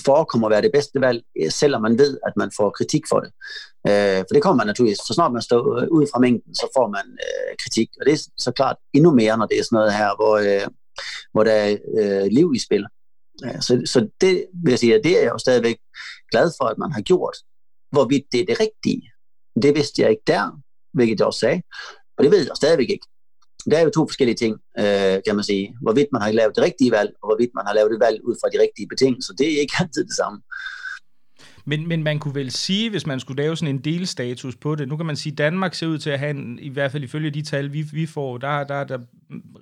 forekommer 0.05 0.47
at 0.47 0.51
være 0.51 0.61
det 0.61 0.71
bedste 0.73 1.01
valg, 1.01 1.23
øh, 1.41 1.51
selvom 1.51 1.81
man 1.81 1.97
ved, 1.97 2.17
at 2.27 2.33
man 2.37 2.51
får 2.57 2.69
kritik 2.69 3.03
for 3.09 3.19
det. 3.19 3.31
Øh, 3.89 4.17
for 4.17 4.33
det 4.33 4.41
kommer 4.41 4.57
man 4.57 4.67
naturligvis. 4.67 4.97
Så 4.97 5.13
snart 5.13 5.33
man 5.33 5.41
står 5.41 5.79
øh, 5.79 5.87
ud 5.91 6.05
fra 6.11 6.19
mængden, 6.19 6.55
så 6.55 6.67
får 6.77 6.87
man 6.87 7.05
øh, 7.25 7.55
kritik. 7.63 7.89
Og 7.99 8.05
det 8.05 8.13
er 8.13 8.21
så 8.37 8.51
klart 8.51 8.77
endnu 8.93 9.11
mere, 9.11 9.37
når 9.37 9.45
det 9.45 9.59
er 9.59 9.63
sådan 9.63 9.75
noget 9.75 9.93
her, 9.93 10.09
hvor, 10.15 10.35
øh, 10.37 10.67
hvor 11.31 11.43
der 11.43 11.51
er 11.51 11.77
øh, 11.99 12.27
liv 12.31 12.53
i 12.55 12.59
spil. 12.59 12.85
Øh, 13.45 13.61
så, 13.61 13.81
så 13.85 13.99
det 14.21 14.45
vil 14.63 14.71
jeg 14.71 14.79
sige, 14.79 14.95
at 14.95 15.03
det 15.03 15.17
er 15.17 15.21
jeg 15.21 15.31
jo 15.31 15.37
stadigvæk 15.37 15.77
glad 16.31 16.51
for, 16.57 16.65
at 16.65 16.77
man 16.77 16.91
har 16.91 17.01
gjort. 17.01 17.37
Hvorvidt 17.91 18.25
det 18.31 18.39
er 18.41 18.45
det 18.45 18.59
rigtige, 18.59 19.11
det 19.61 19.75
vidste 19.75 20.01
jeg 20.01 20.09
ikke 20.09 20.23
der, 20.27 20.61
hvilket 20.93 21.19
jeg 21.19 21.27
også 21.27 21.39
sagde. 21.39 21.61
Og 22.17 22.23
det 22.23 22.31
ved 22.31 22.39
jeg 22.39 22.55
stadigvæk 22.55 22.89
ikke. 22.89 23.07
Der 23.69 23.77
er 23.77 23.83
jo 23.83 23.89
to 23.89 24.07
forskellige 24.07 24.35
ting, 24.35 24.53
øh, 24.79 25.17
kan 25.25 25.35
man 25.35 25.43
sige. 25.43 25.75
Hvorvidt 25.81 26.07
man 26.11 26.21
har 26.21 26.31
lavet 26.31 26.55
det 26.55 26.63
rigtige 26.63 26.91
valg, 26.91 27.11
og 27.21 27.27
hvorvidt 27.29 27.51
man 27.55 27.65
har 27.67 27.73
lavet 27.73 27.91
et 27.93 27.99
valg 27.99 28.17
ud 28.23 28.35
fra 28.41 28.49
de 28.53 28.61
rigtige 28.63 28.87
betingelser. 28.87 29.33
Det 29.33 29.47
er 29.53 29.61
ikke 29.61 29.75
altid 29.79 30.03
det 30.05 30.15
samme. 30.21 30.41
Men, 31.65 31.87
men 31.87 32.03
man 32.03 32.19
kunne 32.19 32.35
vel 32.35 32.51
sige, 32.51 32.89
hvis 32.89 33.07
man 33.07 33.19
skulle 33.19 33.43
lave 33.43 33.57
sådan 33.57 33.75
en 33.75 33.81
delstatus 33.81 34.55
på 34.55 34.75
det, 34.75 34.87
nu 34.87 34.97
kan 34.97 35.05
man 35.05 35.15
sige, 35.15 35.31
at 35.31 35.37
Danmark 35.37 35.73
ser 35.73 35.87
ud 35.87 35.97
til 35.97 36.09
at 36.09 36.19
have, 36.19 36.29
en, 36.29 36.59
i 36.59 36.69
hvert 36.69 36.91
fald 36.91 37.03
ifølge 37.03 37.29
de 37.29 37.41
tal, 37.41 37.73
vi, 37.73 37.81
vi 37.81 38.05
får, 38.05 38.37
der, 38.37 38.63
der, 38.63 38.83
der 38.83 38.99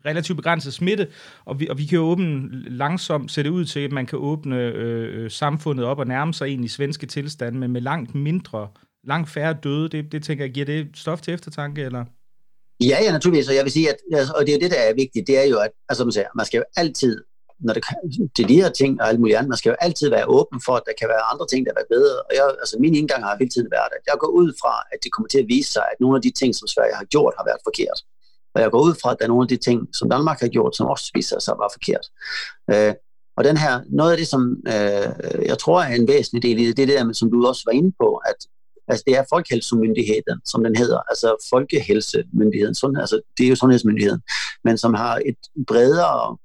relativt 0.06 0.36
begrænset 0.36 0.74
smitte, 0.74 1.08
og 1.46 1.60
vi, 1.60 1.68
og 1.68 1.78
vi 1.78 1.86
kan 1.86 2.00
åbne 2.00 2.50
langsomt, 2.70 3.32
ser 3.32 3.44
det 3.44 3.50
ud 3.50 3.66
til, 3.66 3.80
at 3.80 3.92
man 3.92 4.06
kan 4.06 4.20
åbne 4.20 4.58
øh, 4.58 5.24
øh 5.24 5.32
samfundet 5.32 5.86
op 5.86 6.00
og 6.00 6.08
nærme 6.08 6.34
sig 6.34 6.46
egentlig 6.46 6.72
svenske 6.72 7.08
tilstand, 7.08 7.56
men 7.56 7.72
med 7.72 7.82
langt 7.82 8.16
mindre, 8.16 8.68
langt 9.04 9.30
færre 9.30 9.58
døde. 9.64 9.90
Det, 9.90 10.12
det 10.12 10.24
tænker 10.24 10.44
jeg, 10.46 10.54
giver 10.54 10.66
det 10.66 10.88
stof 10.94 11.22
til 11.22 11.34
eftertanke, 11.34 11.82
eller? 11.82 12.06
Ja, 12.80 12.98
ja, 13.04 13.12
naturligvis, 13.12 13.50
og 13.50 13.56
jeg 13.56 13.64
vil 13.64 13.72
sige, 13.72 13.90
at, 13.90 13.98
og 14.36 14.46
det 14.48 14.56
er 14.56 14.60
det, 14.60 14.72
der 14.72 14.78
er 14.78 14.94
vigtigt, 14.94 15.28
det 15.28 15.38
er 15.38 15.44
jo, 15.44 15.60
at 15.60 15.72
altså, 15.90 16.06
man, 16.06 16.12
siger, 16.12 16.28
man 16.36 16.46
skal 16.46 16.58
jo 16.58 16.64
altid 16.76 17.18
når 17.60 17.74
det 17.74 17.84
til 18.36 18.50
de 18.50 18.62
her 18.62 18.70
ting 18.70 19.02
og 19.02 19.08
alt 19.10 19.20
muligt 19.20 19.38
andet, 19.38 19.50
man 19.50 19.58
skal 19.58 19.70
jo 19.70 19.76
altid 19.80 20.10
være 20.10 20.26
åben 20.38 20.62
for, 20.66 20.74
at 20.76 20.84
der 20.86 20.94
kan 21.00 21.08
være 21.14 21.24
andre 21.32 21.46
ting, 21.48 21.66
der 21.66 21.72
er 21.72 21.90
bedre. 21.96 22.18
Og 22.28 22.32
jeg, 22.38 22.46
altså 22.64 22.76
min 22.80 22.96
indgang 22.96 23.24
har 23.24 23.36
hele 23.40 23.50
tiden 23.50 23.72
været, 23.72 23.92
at 23.98 24.04
jeg 24.08 24.16
går 24.20 24.32
ud 24.42 24.50
fra, 24.62 24.74
at 24.92 25.00
det 25.04 25.12
kommer 25.12 25.30
til 25.30 25.40
at 25.44 25.48
vise 25.48 25.72
sig, 25.76 25.84
at 25.92 25.98
nogle 26.00 26.16
af 26.16 26.22
de 26.22 26.32
ting, 26.32 26.56
som 26.56 26.68
Sverige 26.68 26.96
har 26.96 27.06
gjort, 27.14 27.34
har 27.38 27.46
været 27.50 27.62
forkert. 27.64 28.00
Og 28.54 28.62
jeg 28.62 28.72
går 28.72 28.82
ud 28.88 28.94
fra, 29.02 29.12
at 29.12 29.18
der 29.20 29.26
er 29.26 29.34
nogle 29.34 29.46
af 29.48 29.52
de 29.56 29.58
ting, 29.68 29.80
som 29.98 30.10
Danmark 30.10 30.40
har 30.40 30.48
gjort, 30.48 30.76
som 30.76 30.86
også 30.88 31.12
viser 31.14 31.40
sig 31.40 31.52
at 31.54 31.60
være 31.64 31.76
forkert. 31.78 32.06
Øh, 32.74 32.94
og 33.38 33.44
den 33.44 33.58
her, 33.58 33.74
noget 34.00 34.12
af 34.12 34.18
det, 34.18 34.28
som 34.28 34.42
øh, 34.74 35.10
jeg 35.52 35.58
tror 35.64 35.82
er 35.82 35.96
en 35.96 36.08
væsentlig 36.08 36.42
del 36.44 36.60
i 36.60 36.66
det, 36.68 36.78
det 36.78 36.84
er 36.84 36.88
det 36.88 36.98
der, 37.00 37.14
som 37.14 37.32
du 37.32 37.48
også 37.48 37.64
var 37.66 37.76
inde 37.80 37.92
på, 38.02 38.10
at 38.32 38.40
altså 38.90 39.04
det 39.08 39.18
er 39.18 39.24
Folkehelsemyndigheden, 39.30 40.42
som 40.46 40.64
den 40.64 40.76
hedder, 40.76 41.00
altså 41.10 41.48
Folkehelsemyndigheden, 41.50 42.76
sund, 42.76 42.98
altså 42.98 43.22
det 43.38 43.46
er 43.46 43.50
jo 43.50 43.56
sundhedsmyndigheden, 43.56 44.22
men 44.64 44.78
som 44.78 44.94
har 44.94 45.22
et 45.26 45.38
bredere 45.68 46.38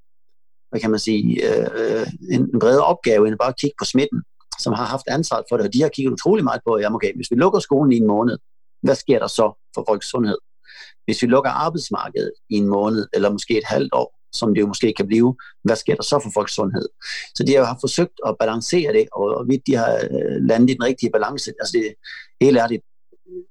hvad 0.74 0.80
kan 0.80 0.90
man 0.90 1.00
sige, 1.00 1.24
øh, 1.48 2.06
en, 2.30 2.40
en 2.54 2.60
bredere 2.60 2.84
opgave 2.84 3.28
end 3.28 3.38
bare 3.38 3.48
at 3.48 3.60
kigge 3.60 3.74
på 3.78 3.84
smitten, 3.84 4.22
som 4.58 4.72
har 4.72 4.84
haft 4.84 5.06
ansvaret 5.08 5.44
for 5.48 5.56
det, 5.56 5.66
og 5.66 5.74
de 5.74 5.82
har 5.82 5.88
kigget 5.88 6.12
utrolig 6.12 6.44
meget 6.44 6.60
på, 6.66 6.78
jamen 6.78 6.94
okay, 6.94 7.16
hvis 7.16 7.30
vi 7.30 7.36
lukker 7.36 7.60
skolen 7.60 7.92
i 7.92 7.96
en 7.96 8.06
måned, 8.06 8.38
hvad 8.82 8.94
sker 8.94 9.18
der 9.18 9.26
så 9.26 9.46
for 9.74 9.84
folks 9.88 10.10
sundhed? 10.10 10.38
Hvis 11.04 11.22
vi 11.22 11.26
lukker 11.26 11.50
arbejdsmarkedet 11.50 12.32
i 12.50 12.54
en 12.54 12.68
måned, 12.68 13.06
eller 13.12 13.30
måske 13.30 13.58
et 13.58 13.64
halvt 13.64 13.94
år, 13.94 14.13
som 14.34 14.54
det 14.54 14.60
jo 14.60 14.66
måske 14.66 14.92
kan 14.96 15.06
blive, 15.06 15.36
hvad 15.64 15.76
sker 15.76 15.94
der 15.94 16.02
så 16.02 16.20
for 16.22 16.30
folks 16.34 16.54
sundhed? 16.54 16.88
Så 17.34 17.44
de 17.46 17.54
har 17.54 17.78
forsøgt 17.80 18.16
at 18.26 18.36
balancere 18.40 18.92
det, 18.92 19.08
og 19.12 19.44
vidt 19.48 19.66
de 19.66 19.74
har 19.76 19.94
øh, 19.94 20.36
landet 20.48 20.70
i 20.70 20.74
den 20.74 20.84
rigtige 20.84 21.10
balance, 21.10 21.52
altså 21.60 21.72
det 21.78 21.94
helt 22.40 22.58
ærligt, 22.58 22.82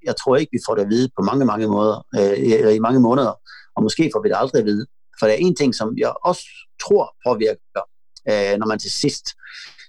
jeg 0.03 0.15
tror 0.15 0.35
ikke, 0.35 0.51
vi 0.51 0.59
får 0.67 0.75
det 0.75 0.81
at 0.81 0.89
vide 0.89 1.09
på 1.17 1.21
mange, 1.23 1.45
mange 1.45 1.67
måder, 1.67 2.05
øh, 2.19 2.75
i 2.75 2.79
mange 2.79 2.99
måneder, 2.99 3.33
og 3.75 3.83
måske 3.83 4.09
får 4.13 4.21
vi 4.21 4.29
det 4.29 4.37
aldrig 4.39 4.59
at 4.59 4.65
vide. 4.65 4.85
For 5.19 5.25
der 5.25 5.33
er 5.33 5.37
en 5.37 5.55
ting, 5.55 5.75
som 5.75 5.97
jeg 5.97 6.13
også 6.23 6.43
tror 6.83 7.15
påvirker, 7.27 7.83
øh, 8.31 8.59
når 8.59 8.67
man 8.67 8.79
til 8.79 8.91
sidst 8.91 9.25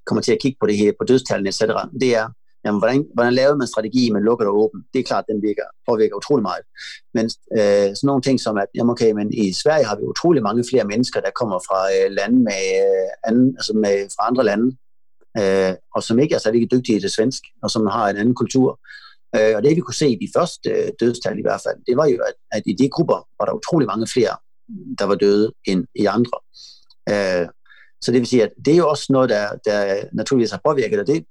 kommer 0.07 0.23
til 0.23 0.33
at 0.33 0.39
kigge 0.43 0.57
på 0.61 0.67
det 0.67 0.77
her, 0.77 0.93
på 1.01 1.05
dødstallene 1.05 1.49
etc., 1.49 1.61
det 2.01 2.17
er, 2.17 2.27
jamen, 2.65 2.81
hvordan, 2.81 3.07
hvordan 3.15 3.35
laver 3.35 3.57
man 3.57 3.67
strategi 3.67 4.11
med 4.11 4.21
lukket 4.21 4.47
og 4.49 4.57
åben? 4.63 4.81
Det 4.93 4.99
er 4.99 5.05
klart, 5.11 5.25
den 5.29 5.43
virker, 5.43 5.67
påvirker 5.89 6.17
utrolig 6.17 6.43
meget. 6.43 6.65
Men 7.15 7.25
øh, 7.59 7.89
sådan 7.97 8.07
nogle 8.11 8.23
ting 8.23 8.41
som, 8.41 8.57
at 8.59 8.67
jamen, 8.75 8.91
okay, 8.91 9.11
men 9.13 9.35
i 9.35 9.53
Sverige 9.53 9.85
har 9.85 9.97
vi 9.97 10.03
utrolig 10.03 10.43
mange 10.43 10.65
flere 10.71 10.85
mennesker, 10.85 11.21
der 11.21 11.31
kommer 11.41 11.59
fra 11.69 11.81
øh, 11.95 12.11
lande 12.19 12.39
med, 12.49 12.63
øh, 12.85 13.09
anden, 13.29 13.49
altså 13.59 13.73
med, 13.85 13.97
fra 14.15 14.27
andre 14.31 14.45
lande, 14.45 14.77
øh, 15.41 15.75
og 15.95 16.03
som 16.03 16.19
ikke 16.19 16.35
er 16.35 16.39
særlig 16.39 16.71
dygtige 16.71 17.01
til 17.01 17.11
svensk, 17.11 17.43
og 17.63 17.71
som 17.71 17.87
har 17.87 18.09
en 18.09 18.17
anden 18.17 18.35
kultur. 18.35 18.81
Øh, 19.37 19.53
og 19.57 19.63
det 19.63 19.77
vi 19.77 19.81
kunne 19.81 20.03
se 20.03 20.09
i 20.11 20.19
de 20.25 20.29
første 20.37 20.71
øh, 20.71 20.89
dødstal 21.01 21.39
i 21.39 21.43
hvert 21.43 21.61
fald, 21.67 21.79
det 21.87 21.97
var 21.97 22.07
jo, 22.07 22.19
at, 22.29 22.35
at 22.53 22.63
i 22.67 22.73
de 22.73 22.89
grupper 22.89 23.29
var 23.39 23.45
der 23.47 23.53
utrolig 23.53 23.87
mange 23.87 24.07
flere, 24.07 24.37
der 24.99 25.05
var 25.05 25.15
døde 25.15 25.53
end 25.65 25.87
i 25.95 26.05
andre. 26.05 26.39
Øh, 27.13 27.49
så 28.03 28.13
det 28.13 28.21
vil 28.21 28.27
sige, 28.27 28.43
at 28.43 28.53
det 28.65 28.73
er 28.73 28.77
jo 28.77 28.89
også 28.89 29.07
noget, 29.11 29.31
der, 29.31 29.49
der 29.65 30.05
naturligvis 30.13 30.51
har 30.51 30.61
påvirket, 30.65 31.01
og 31.01 31.07
det 31.07 31.25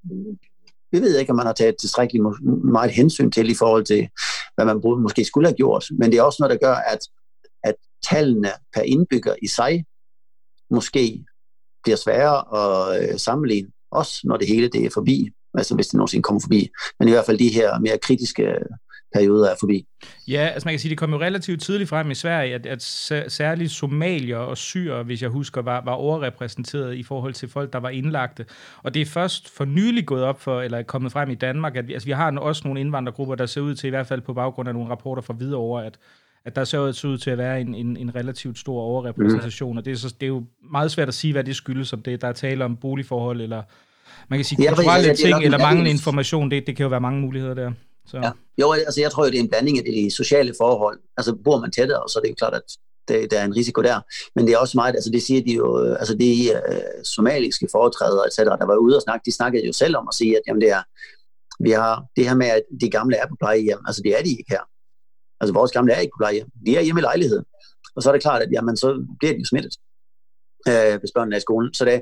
vi 0.93 1.01
ved 1.01 1.17
ikke, 1.17 1.29
om 1.29 1.35
man 1.35 1.45
har 1.45 1.53
taget 1.53 1.75
tilstrækkeligt 1.79 2.23
meget 2.63 2.91
hensyn 2.91 3.31
til 3.31 3.49
i 3.49 3.55
forhold 3.55 3.85
til, 3.85 4.09
hvad 4.55 4.65
man 4.65 4.81
måske 5.01 5.25
skulle 5.25 5.47
have 5.47 5.55
gjort, 5.55 5.85
men 5.99 6.11
det 6.11 6.17
er 6.17 6.23
også 6.23 6.37
noget, 6.39 6.61
der 6.61 6.67
gør, 6.67 6.75
at, 6.75 6.99
at 7.63 7.75
tallene 8.09 8.51
per 8.73 8.81
indbygger 8.81 9.35
i 9.41 9.47
sig 9.47 9.85
måske 10.69 11.25
bliver 11.83 11.95
sværere 11.95 12.39
at 12.59 13.03
øh, 13.03 13.19
sammenligne, 13.19 13.69
også 13.91 14.21
når 14.23 14.37
det 14.37 14.47
hele 14.47 14.67
det 14.67 14.85
er 14.85 14.89
forbi, 14.89 15.29
altså 15.53 15.75
hvis 15.75 15.87
det 15.87 15.93
nogensinde 15.93 16.23
kommer 16.23 16.41
forbi. 16.41 16.69
Men 16.99 17.07
i 17.07 17.11
hvert 17.11 17.25
fald 17.25 17.37
de 17.37 17.49
her 17.49 17.79
mere 17.79 17.97
kritiske 17.97 18.43
perioder 19.13 19.49
er 19.49 19.55
forbi. 19.59 19.85
Ja, 20.27 20.49
altså 20.53 20.67
man 20.67 20.73
kan 20.73 20.79
sige, 20.79 20.89
det 20.89 20.97
kom 20.97 21.11
jo 21.11 21.19
relativt 21.19 21.61
tidligt 21.61 21.89
frem 21.89 22.11
i 22.11 22.15
Sverige, 22.15 22.55
at, 22.55 22.65
at 22.65 22.81
særligt 23.31 23.71
somalier 23.71 24.37
og 24.37 24.57
syre, 24.57 25.03
hvis 25.03 25.21
jeg 25.21 25.29
husker, 25.29 25.61
var, 25.61 25.81
var 25.85 25.91
overrepræsenteret 25.91 26.95
i 26.95 27.03
forhold 27.03 27.33
til 27.33 27.49
folk, 27.49 27.73
der 27.73 27.79
var 27.79 27.89
indlagte. 27.89 28.45
Og 28.83 28.93
det 28.93 29.01
er 29.01 29.05
først 29.05 29.49
for 29.49 29.65
nylig 29.65 30.05
gået 30.05 30.23
op 30.23 30.41
for, 30.41 30.61
eller 30.61 30.77
er 30.77 30.83
kommet 30.83 31.11
frem 31.11 31.29
i 31.29 31.35
Danmark, 31.35 31.75
at 31.75 31.87
vi, 31.87 31.93
altså 31.93 32.05
vi 32.05 32.11
har 32.11 32.39
også 32.39 32.61
nogle 32.65 32.79
indvandrergrupper, 32.79 33.35
der 33.35 33.45
ser 33.45 33.61
ud 33.61 33.75
til, 33.75 33.87
i 33.87 33.89
hvert 33.89 34.07
fald 34.07 34.21
på 34.21 34.33
baggrund 34.33 34.69
af 34.69 34.75
nogle 34.75 34.89
rapporter 34.89 35.21
fra 35.21 35.33
Hvidovre, 35.33 35.85
at, 35.85 35.97
at 36.45 36.55
der 36.55 36.63
ser 36.63 36.79
ud 36.79 37.17
til 37.17 37.31
at 37.31 37.37
være 37.37 37.61
en, 37.61 37.75
en, 37.75 37.97
en 37.97 38.15
relativt 38.15 38.59
stor 38.59 38.81
overrepræsentation, 38.81 39.71
mm. 39.73 39.77
og 39.77 39.85
det 39.85 39.91
er, 39.91 39.95
så, 39.95 40.13
det 40.21 40.23
er 40.23 40.27
jo 40.27 40.43
meget 40.71 40.91
svært 40.91 41.07
at 41.07 41.13
sige, 41.13 41.31
hvad 41.31 41.43
det 41.43 41.55
skyldes, 41.55 41.93
om 41.93 42.01
det 42.01 42.21
der 42.21 42.27
er 42.27 42.33
tale 42.33 42.65
om 42.65 42.77
boligforhold, 42.77 43.41
eller 43.41 43.63
man 44.27 44.39
kan 44.39 44.45
sige 44.45 44.67
kulturelle 44.67 45.07
ja, 45.07 45.13
ting, 45.13 45.43
eller 45.43 45.57
manglende 45.57 45.91
information, 45.91 46.51
det, 46.51 46.67
det 46.67 46.75
kan 46.75 46.83
jo 46.83 46.89
være 46.89 47.01
mange 47.01 47.21
muligheder 47.21 47.53
der. 47.53 47.71
Så. 48.07 48.17
Ja. 48.17 48.31
Jo, 48.61 48.71
altså 48.71 49.01
jeg 49.01 49.11
tror, 49.11 49.25
jo, 49.25 49.31
det 49.31 49.39
er 49.39 49.43
en 49.43 49.49
blanding 49.49 49.77
af 49.77 49.83
de 49.85 50.11
sociale 50.11 50.53
forhold. 50.57 50.99
Altså 51.17 51.35
bor 51.43 51.59
man 51.59 51.71
tættere, 51.71 52.09
så 52.09 52.19
er 52.19 52.21
det 52.21 52.29
jo 52.29 52.35
klart, 52.35 52.53
at 52.53 52.63
det, 53.07 53.31
der 53.31 53.39
er 53.39 53.45
en 53.45 53.55
risiko 53.55 53.81
der. 53.81 53.99
Men 54.35 54.47
det 54.47 54.53
er 54.53 54.57
også 54.57 54.77
meget, 54.77 54.95
altså 54.95 55.09
det 55.09 55.23
siger 55.23 55.41
de 55.43 55.53
jo, 55.53 55.85
øh, 55.85 55.95
altså 55.99 56.15
de 56.15 56.49
uh, 56.69 57.03
somaliske 57.03 57.67
foretrædere, 57.71 58.27
etc., 58.27 58.37
der 58.37 58.65
var 58.65 58.75
ude 58.75 58.95
og 58.95 59.01
snakke, 59.01 59.25
de 59.25 59.31
snakkede 59.31 59.65
jo 59.65 59.73
selv 59.73 59.97
om 59.97 60.07
at 60.07 60.15
sige, 60.15 60.35
at 60.37 60.41
jamen 60.47 60.61
det 60.61 60.69
er, 60.69 60.83
vi 61.63 61.71
har 61.71 62.05
det 62.15 62.27
her 62.27 62.35
med, 62.35 62.47
at 62.47 62.63
de 62.81 62.89
gamle 62.89 63.15
er 63.15 63.27
på 63.27 63.35
plejehjem, 63.39 63.79
altså 63.87 64.01
det 64.01 64.19
er 64.19 64.23
de 64.23 64.29
ikke 64.29 64.45
her. 64.49 64.63
Altså 65.41 65.53
vores 65.53 65.71
gamle 65.71 65.93
er 65.93 65.99
ikke 65.99 66.13
på 66.15 66.21
plejehjem, 66.21 66.47
de 66.65 66.77
er 66.77 66.81
hjemme 66.81 67.01
i 67.01 67.07
lejligheden. 67.11 67.45
Og 67.95 68.03
så 68.03 68.09
er 68.09 68.13
det 68.13 68.21
klart, 68.21 68.41
at 68.41 68.49
jamen, 68.51 68.77
så 68.77 69.05
bliver 69.19 69.33
de 69.33 69.39
jo 69.39 69.45
smittet 69.45 69.73
øh, 70.71 70.99
hvis 70.99 71.11
børnene 71.15 71.35
er 71.35 71.41
i 71.41 71.47
skolen. 71.47 71.73
Så 71.73 71.85
det, 71.85 72.01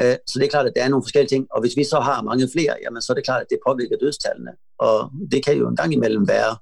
øh, 0.00 0.16
så 0.28 0.34
det 0.38 0.44
er 0.44 0.54
klart, 0.54 0.66
at 0.66 0.72
der 0.76 0.84
er 0.84 0.88
nogle 0.88 1.04
forskellige 1.04 1.32
ting, 1.34 1.46
og 1.54 1.60
hvis 1.60 1.76
vi 1.76 1.84
så 1.84 1.98
har 2.00 2.22
mange 2.22 2.48
flere, 2.54 2.74
jamen, 2.82 3.02
så 3.02 3.12
er 3.12 3.14
det 3.14 3.24
klart, 3.24 3.42
at 3.42 3.50
det 3.50 3.58
påvirker 3.66 3.96
dødstallene. 4.00 4.52
Og 4.78 5.10
det 5.32 5.44
kan 5.44 5.56
jo 5.56 5.68
en 5.68 5.76
gang 5.76 5.92
imellem 5.92 6.28
være 6.28 6.56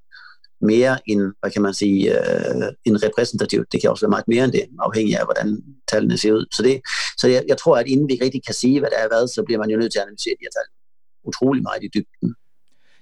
mere 0.70 0.94
end, 1.11 1.22
hvad 1.40 1.50
kan 1.50 1.62
man 1.62 1.75
sige, 1.75 2.00
øh, 2.18 2.68
en 2.84 3.02
repræsentativt. 3.06 3.72
Det 3.72 3.80
kan 3.80 3.90
også 3.90 4.04
være 4.04 4.14
meget 4.16 4.28
mere 4.28 4.44
end 4.44 4.52
det, 4.52 4.64
afhængig 4.88 5.14
af, 5.18 5.25
hvordan 5.25 5.49
tallene 5.90 6.18
ser 6.18 6.32
ud. 6.32 6.46
Så, 6.56 6.62
det, 6.62 6.80
så 7.18 7.28
jeg, 7.28 7.42
jeg 7.49 7.58
tror, 7.58 7.76
at 7.76 7.87
inden 7.87 8.08
vi 8.08 8.18
rigtig 8.22 8.44
kan 8.46 8.54
sige, 8.54 8.80
hvad 8.80 8.90
der 8.90 8.99
er 9.04 9.08
hvad, 9.08 9.28
så 9.28 9.42
bliver 9.46 9.58
man 9.58 9.70
jo 9.70 9.78
nødt 9.78 9.92
til 9.92 9.99
at 9.99 10.06
analysere 10.06 10.37
de 10.38 10.44
her 10.46 10.54
tal 10.56 10.68
utrolig 11.25 11.62
meget 11.62 11.82
i 11.84 11.90
dybden. 11.94 12.34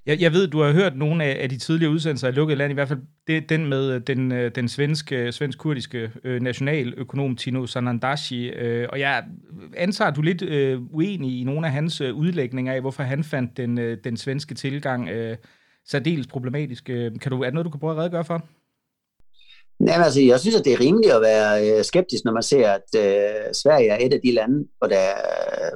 Jeg, 0.06 0.20
jeg 0.20 0.32
ved, 0.32 0.48
du 0.48 0.60
har 0.60 0.72
hørt 0.72 0.96
nogle 0.96 1.24
af, 1.24 1.42
af 1.42 1.48
de 1.48 1.58
tidligere 1.58 1.92
udsendelser 1.92 2.28
af 2.28 2.34
Lukket 2.34 2.58
Land, 2.58 2.70
i 2.70 2.74
hvert 2.74 2.88
fald 2.88 3.00
det, 3.26 3.48
den 3.48 3.66
med 3.66 3.94
øh, 3.94 4.00
den, 4.06 4.32
øh, 4.32 4.50
den 4.54 4.68
svenske, 4.68 5.16
øh, 5.16 5.32
svensk-kurdiske 5.32 6.10
øh, 6.24 6.42
nationaløkonom 6.42 7.36
Tino 7.36 7.66
Sanandashi, 7.66 8.48
øh, 8.48 8.88
og 8.92 9.00
jeg 9.00 9.24
antager, 9.76 10.10
at 10.10 10.16
du 10.16 10.20
er 10.20 10.24
lidt 10.24 10.42
øh, 10.42 10.80
uenig 10.82 11.40
i 11.40 11.44
nogle 11.44 11.66
af 11.66 11.72
hans 11.72 12.00
øh, 12.00 12.14
udlægninger 12.14 12.72
af, 12.72 12.80
hvorfor 12.80 13.02
han 13.02 13.24
fandt 13.24 13.56
den, 13.56 13.78
øh, 13.78 13.98
den 14.04 14.16
svenske 14.16 14.54
tilgang 14.54 15.08
øh, 15.08 15.36
særdeles 15.86 16.26
problematisk. 16.26 16.84
Kan 16.84 17.30
du, 17.30 17.40
er 17.40 17.44
det 17.44 17.54
noget, 17.54 17.64
du 17.64 17.70
kan 17.70 17.80
prøve 17.80 17.92
at 17.92 17.98
redegøre 17.98 18.24
for? 18.24 18.46
Jamen, 19.86 20.04
altså, 20.04 20.20
jeg 20.20 20.40
synes, 20.40 20.56
at 20.56 20.64
det 20.64 20.72
er 20.72 20.80
rimeligt 20.80 21.12
at 21.12 21.22
være 21.22 21.78
øh, 21.78 21.84
skeptisk, 21.84 22.24
når 22.24 22.32
man 22.32 22.42
ser, 22.42 22.70
at 22.70 22.88
øh, 22.96 23.54
Sverige 23.54 23.88
er 23.88 23.98
et 24.06 24.12
af 24.12 24.20
de 24.24 24.32
lande, 24.32 24.68
hvor 24.78 24.88
der, 24.88 25.08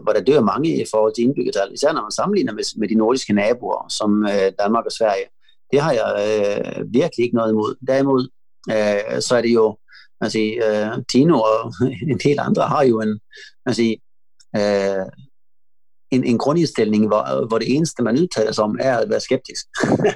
hvor 0.03 0.13
der 0.13 0.21
dør 0.21 0.41
mange 0.41 0.83
i 0.83 0.85
forhold 0.91 1.15
til 1.15 1.25
indbyggertal. 1.25 1.73
Især 1.73 1.93
når 1.93 2.03
man 2.03 2.11
sammenligner 2.11 2.53
med, 2.53 2.79
med 2.79 2.89
de 2.89 2.95
nordiske 2.95 3.33
naboer, 3.33 3.89
som 3.89 4.27
øh, 4.27 4.53
Danmark 4.59 4.85
og 4.87 4.93
Sverige. 4.93 5.27
Det 5.73 5.81
har 5.81 5.93
jeg 5.93 6.11
øh, 6.27 6.93
virkelig 6.93 7.25
ikke 7.25 7.37
noget 7.37 7.53
imod. 7.53 7.75
Derimod, 7.87 8.29
øh, 8.71 9.21
så 9.23 9.37
er 9.37 9.43
det 9.43 9.55
jo, 9.55 9.77
altså, 10.21 10.39
øh, 10.39 11.05
Tino 11.13 11.41
og 11.41 11.73
en 12.13 12.19
del 12.25 12.39
andre 12.41 12.63
har 12.63 12.85
jo 12.85 13.01
en, 13.01 13.21
altså, 13.67 13.83
øh, 14.57 15.07
en, 16.11 16.25
en 16.25 16.39
grundindstilling, 16.39 17.07
hvor, 17.07 17.47
hvor 17.49 17.59
det 17.59 17.75
eneste, 17.77 18.03
man 18.03 18.19
udtaler 18.19 18.53
sig 18.53 18.65
om, 18.65 18.79
er 18.81 18.97
at 18.99 19.11
være 19.11 19.21
skeptisk. 19.21 19.65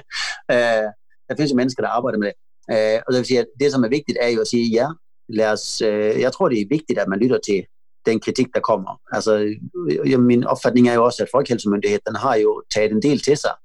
øh, 0.53 0.87
der 1.27 1.35
findes 1.35 1.51
jo 1.51 1.55
mennesker, 1.55 1.83
der 1.83 1.89
arbejder 1.89 2.17
med 2.17 2.27
det. 2.27 2.35
Øh, 2.71 2.99
og 3.07 3.13
det 3.13 3.17
vil 3.17 3.25
sige, 3.25 3.39
at 3.39 3.47
det, 3.59 3.71
som 3.71 3.83
er 3.83 3.89
vigtigt, 3.89 4.17
er 4.21 4.29
jo 4.29 4.41
at 4.41 4.47
sige, 4.47 4.67
ja, 4.67 4.87
lad 5.29 5.51
os, 5.51 5.81
øh, 5.81 6.19
jeg 6.19 6.33
tror, 6.33 6.49
det 6.49 6.61
er 6.61 6.65
vigtigt, 6.69 6.99
at 6.99 7.07
man 7.07 7.19
lytter 7.19 7.39
til 7.45 7.65
den 8.05 8.19
kritik, 8.19 8.47
der 8.55 8.59
kommer. 8.59 9.01
Altså, 9.11 9.33
øh, 9.37 10.13
øh 10.13 10.19
min 10.19 10.43
opfatning 10.43 10.87
er 10.87 10.93
jo 10.93 11.05
også, 11.05 11.23
at 11.23 11.29
Folkehelsemyndigheden 11.31 12.15
har 12.15 12.35
jo 12.35 12.63
taget 12.73 12.91
en 12.91 13.01
del 13.01 13.19
til 13.19 13.37
sig. 13.37 13.55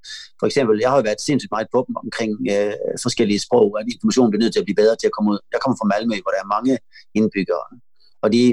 For 0.41 0.47
eksempel, 0.47 0.79
jeg 0.81 0.91
har 0.91 0.97
jo 0.97 1.03
været 1.03 1.21
sindssygt 1.21 1.51
meget 1.51 1.69
på 1.75 1.85
dem 1.87 1.95
omkring 2.05 2.33
øh, 2.55 2.75
forskellige 3.03 3.41
sprog, 3.47 3.81
at 3.81 3.87
information 3.95 4.31
bliver 4.31 4.43
nødt 4.43 4.53
til 4.53 4.61
at 4.61 4.69
blive 4.69 4.81
bedre 4.83 4.97
til 4.97 5.07
at 5.07 5.15
komme 5.17 5.31
ud. 5.33 5.39
Jeg 5.53 5.61
kommer 5.61 5.77
fra 5.81 5.91
Malmø, 5.93 6.17
hvor 6.23 6.33
der 6.35 6.41
er 6.45 6.55
mange 6.57 6.73
indbyggere, 7.19 7.65
og 8.23 8.33
de 8.33 8.45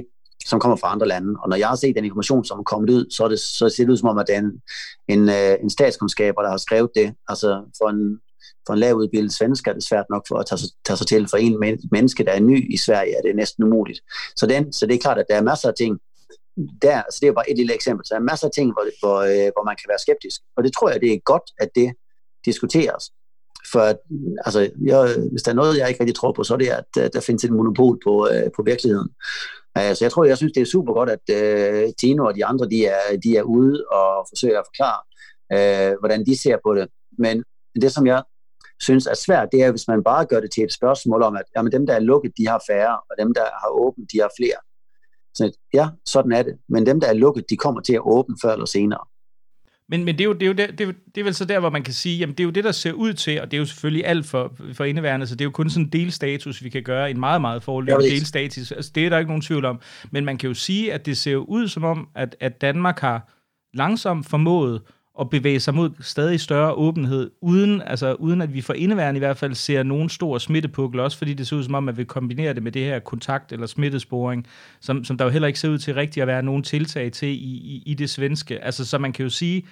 som 0.45 0.59
kommer 0.59 0.77
fra 0.77 0.91
andre 0.91 1.07
lande. 1.07 1.31
Og 1.41 1.49
når 1.49 1.57
jeg 1.57 1.67
har 1.67 1.75
set 1.75 1.95
den 1.95 2.05
information, 2.05 2.45
som 2.45 2.59
er 2.59 2.63
kommet 2.63 2.89
ud, 2.89 3.05
så, 3.15 3.23
er 3.23 3.27
det, 3.27 3.39
så 3.39 3.69
ser 3.69 3.83
det 3.83 3.91
ud 3.91 3.97
som 3.97 4.09
om, 4.09 4.17
at 4.17 4.27
det 4.27 4.35
er 4.35 4.39
en, 4.39 4.61
en, 5.07 5.29
øh, 5.29 5.55
en 5.63 5.69
statskundskaber, 5.69 6.41
der 6.41 6.49
har 6.49 6.57
skrevet 6.57 6.91
det. 6.95 7.13
Altså 7.27 7.49
for 7.77 7.89
en 7.89 8.19
for 8.67 8.73
en 8.73 8.79
lavudbildet 8.79 9.33
svensk 9.33 9.67
er 9.67 9.73
det 9.73 9.83
svært 9.83 10.05
nok 10.09 10.25
for 10.27 10.37
at 10.37 10.45
tage, 10.45 10.59
tage 10.85 10.97
sig 10.97 11.07
til. 11.07 11.27
For 11.29 11.37
en 11.37 11.77
menneske, 11.91 12.23
der 12.25 12.31
er 12.31 12.39
ny 12.39 12.73
i 12.73 12.77
Sverige, 12.77 13.17
er 13.17 13.21
det 13.21 13.35
næsten 13.35 13.63
umuligt. 13.63 13.99
Så, 14.35 14.45
den, 14.45 14.73
så 14.73 14.85
det 14.85 14.95
er 14.95 14.99
klart, 14.99 15.17
at 15.17 15.25
der 15.29 15.35
er 15.35 15.41
masser 15.41 15.69
af 15.69 15.75
ting, 15.77 15.99
der, 16.81 17.01
så 17.11 17.17
det 17.21 17.27
er 17.27 17.33
bare 17.33 17.49
et 17.49 17.57
lille 17.57 17.73
eksempel. 17.73 18.05
Så 18.05 18.13
der 18.13 18.19
er 18.19 18.23
masser 18.23 18.47
af 18.47 18.53
ting, 18.55 18.73
hvor, 18.73 18.85
hvor, 18.99 19.17
øh, 19.19 19.51
hvor 19.53 19.63
man 19.63 19.75
kan 19.75 19.89
være 19.89 19.99
skeptisk. 19.99 20.41
Og 20.57 20.63
det 20.63 20.73
tror 20.73 20.89
jeg, 20.89 21.01
det 21.01 21.13
er 21.13 21.19
godt, 21.19 21.47
at 21.59 21.69
det 21.75 21.93
diskuteres. 22.45 23.03
For 23.71 23.81
altså, 24.45 24.59
jeg, 24.85 25.15
hvis 25.31 25.43
der 25.43 25.51
er 25.51 25.55
noget, 25.55 25.77
jeg 25.77 25.89
ikke 25.89 25.99
rigtig 25.99 26.15
tror 26.15 26.31
på, 26.31 26.43
så 26.43 26.53
er 26.53 26.57
det, 26.57 26.67
at 26.67 26.85
der, 26.95 27.07
der 27.07 27.19
findes 27.19 27.43
et 27.43 27.51
monopol 27.51 27.99
på, 28.05 28.27
øh, 28.31 28.51
på 28.55 28.63
virkeligheden. 28.63 29.09
Altså, 29.75 30.05
jeg 30.05 30.11
tror, 30.11 30.23
jeg 30.25 30.37
synes, 30.37 30.53
det 30.53 30.61
er 30.61 30.65
super 30.65 30.93
godt, 30.93 31.09
at 31.09 31.25
øh, 31.31 31.89
Tino 31.99 32.25
og 32.25 32.35
de 32.35 32.45
andre, 32.45 32.69
de 32.69 32.85
er, 32.85 33.17
de 33.23 33.37
er 33.37 33.41
ude 33.43 33.85
og 33.91 34.27
forsøger 34.29 34.59
at 34.59 34.65
forklare, 34.69 35.01
øh, 35.55 35.99
hvordan 35.99 36.25
de 36.25 36.41
ser 36.41 36.57
på 36.65 36.75
det. 36.75 36.87
Men 37.17 37.43
det, 37.81 37.91
som 37.91 38.07
jeg 38.07 38.23
synes 38.81 39.05
er 39.07 39.13
svært, 39.13 39.47
det 39.51 39.63
er, 39.63 39.71
hvis 39.71 39.87
man 39.87 40.03
bare 40.03 40.25
gør 40.25 40.39
det 40.39 40.51
til 40.51 40.63
et 40.63 40.73
spørgsmål 40.73 41.21
om, 41.21 41.35
at 41.35 41.43
jamen, 41.55 41.71
dem, 41.71 41.85
der 41.85 41.93
er 41.93 41.99
lukket, 41.99 42.31
de 42.37 42.47
har 42.47 42.63
færre, 42.69 42.97
og 43.09 43.15
dem, 43.19 43.33
der 43.33 43.41
har 43.41 43.69
åbent, 43.69 44.11
de 44.11 44.19
har 44.19 44.29
flere. 44.37 44.59
Så 45.33 45.51
ja, 45.73 45.87
sådan 46.05 46.31
er 46.31 46.43
det. 46.43 46.57
Men 46.69 46.85
dem, 46.85 46.99
der 46.99 47.07
er 47.07 47.13
lukket, 47.13 47.49
de 47.49 47.57
kommer 47.57 47.81
til 47.81 47.93
at 47.93 48.01
åbne 48.03 48.35
før 48.43 48.53
eller 48.53 48.65
senere. 48.65 48.99
Men, 49.89 50.03
men 50.03 50.17
det, 50.17 50.21
er 50.21 50.25
jo, 50.25 50.33
det, 50.33 50.41
er 50.41 50.47
jo 50.47 50.53
det, 50.53 50.79
det, 50.79 50.87
er, 50.87 50.93
det 51.15 51.21
er 51.21 51.23
vel 51.23 51.35
så 51.35 51.45
der, 51.45 51.59
hvor 51.59 51.69
man 51.69 51.83
kan 51.83 51.93
sige, 51.93 52.17
jamen 52.17 52.35
det 52.35 52.39
er 52.39 52.45
jo 52.45 52.49
det, 52.49 52.63
der 52.63 52.71
ser 52.71 52.91
ud 52.91 53.13
til, 53.13 53.41
og 53.41 53.51
det 53.51 53.57
er 53.57 53.59
jo 53.59 53.65
selvfølgelig 53.65 54.05
alt 54.05 54.25
for, 54.25 54.53
for 54.73 54.83
indeværende, 54.83 55.27
så 55.27 55.35
det 55.35 55.41
er 55.41 55.45
jo 55.45 55.51
kun 55.51 55.69
sådan 55.69 55.85
en 55.85 55.91
delstatus, 55.91 56.63
vi 56.63 56.69
kan 56.69 56.83
gøre, 56.83 57.11
en 57.11 57.19
meget, 57.19 57.41
meget 57.41 57.63
forløbig 57.63 58.11
delstatus. 58.11 58.71
Altså, 58.71 58.91
det 58.95 59.05
er 59.05 59.09
der 59.09 59.17
ikke 59.17 59.29
nogen 59.29 59.41
tvivl 59.41 59.65
om. 59.65 59.81
Men 60.11 60.25
man 60.25 60.37
kan 60.37 60.47
jo 60.47 60.53
sige, 60.53 60.93
at 60.93 61.05
det 61.05 61.17
ser 61.17 61.35
ud 61.35 61.67
som 61.67 61.83
om, 61.83 62.07
at, 62.15 62.35
at 62.39 62.61
Danmark 62.61 62.99
har 62.99 63.33
langsomt 63.73 64.25
formået 64.25 64.81
at 65.19 65.29
bevæge 65.29 65.59
sig 65.59 65.73
mod 65.73 65.89
stadig 65.99 66.39
større 66.39 66.73
åbenhed, 66.73 67.31
uden, 67.41 67.81
altså, 67.81 68.13
uden 68.13 68.41
at 68.41 68.53
vi 68.53 68.61
for 68.61 68.73
indeværende 68.73 69.17
i 69.17 69.19
hvert 69.19 69.37
fald 69.37 69.53
ser 69.53 69.83
nogen 69.83 70.09
stor 70.09 70.37
smittepukkel, 70.37 70.99
også 70.99 71.17
fordi 71.17 71.33
det 71.33 71.47
ser 71.47 71.55
ud 71.55 71.63
som 71.63 71.75
om, 71.75 71.89
at 71.89 71.97
vi 71.97 72.03
kombinerer 72.03 72.53
det 72.53 72.63
med 72.63 72.71
det 72.71 72.83
her 72.83 72.99
kontakt- 72.99 73.51
eller 73.51 73.67
smittesporing, 73.67 74.47
som, 74.79 75.03
som 75.03 75.17
der 75.17 75.25
jo 75.25 75.31
heller 75.31 75.47
ikke 75.47 75.59
ser 75.59 75.69
ud 75.69 75.77
til 75.77 75.93
rigtigt 75.93 76.21
at 76.21 76.27
være 76.27 76.43
nogen 76.43 76.63
tiltag 76.63 77.11
til 77.11 77.27
i, 77.27 77.53
i, 77.53 77.83
i 77.85 77.93
det 77.93 78.09
svenske. 78.09 78.63
Altså, 78.63 78.85
så 78.85 78.97
man 78.97 79.13
kan 79.13 79.23
jo 79.23 79.29
sige, 79.29 79.63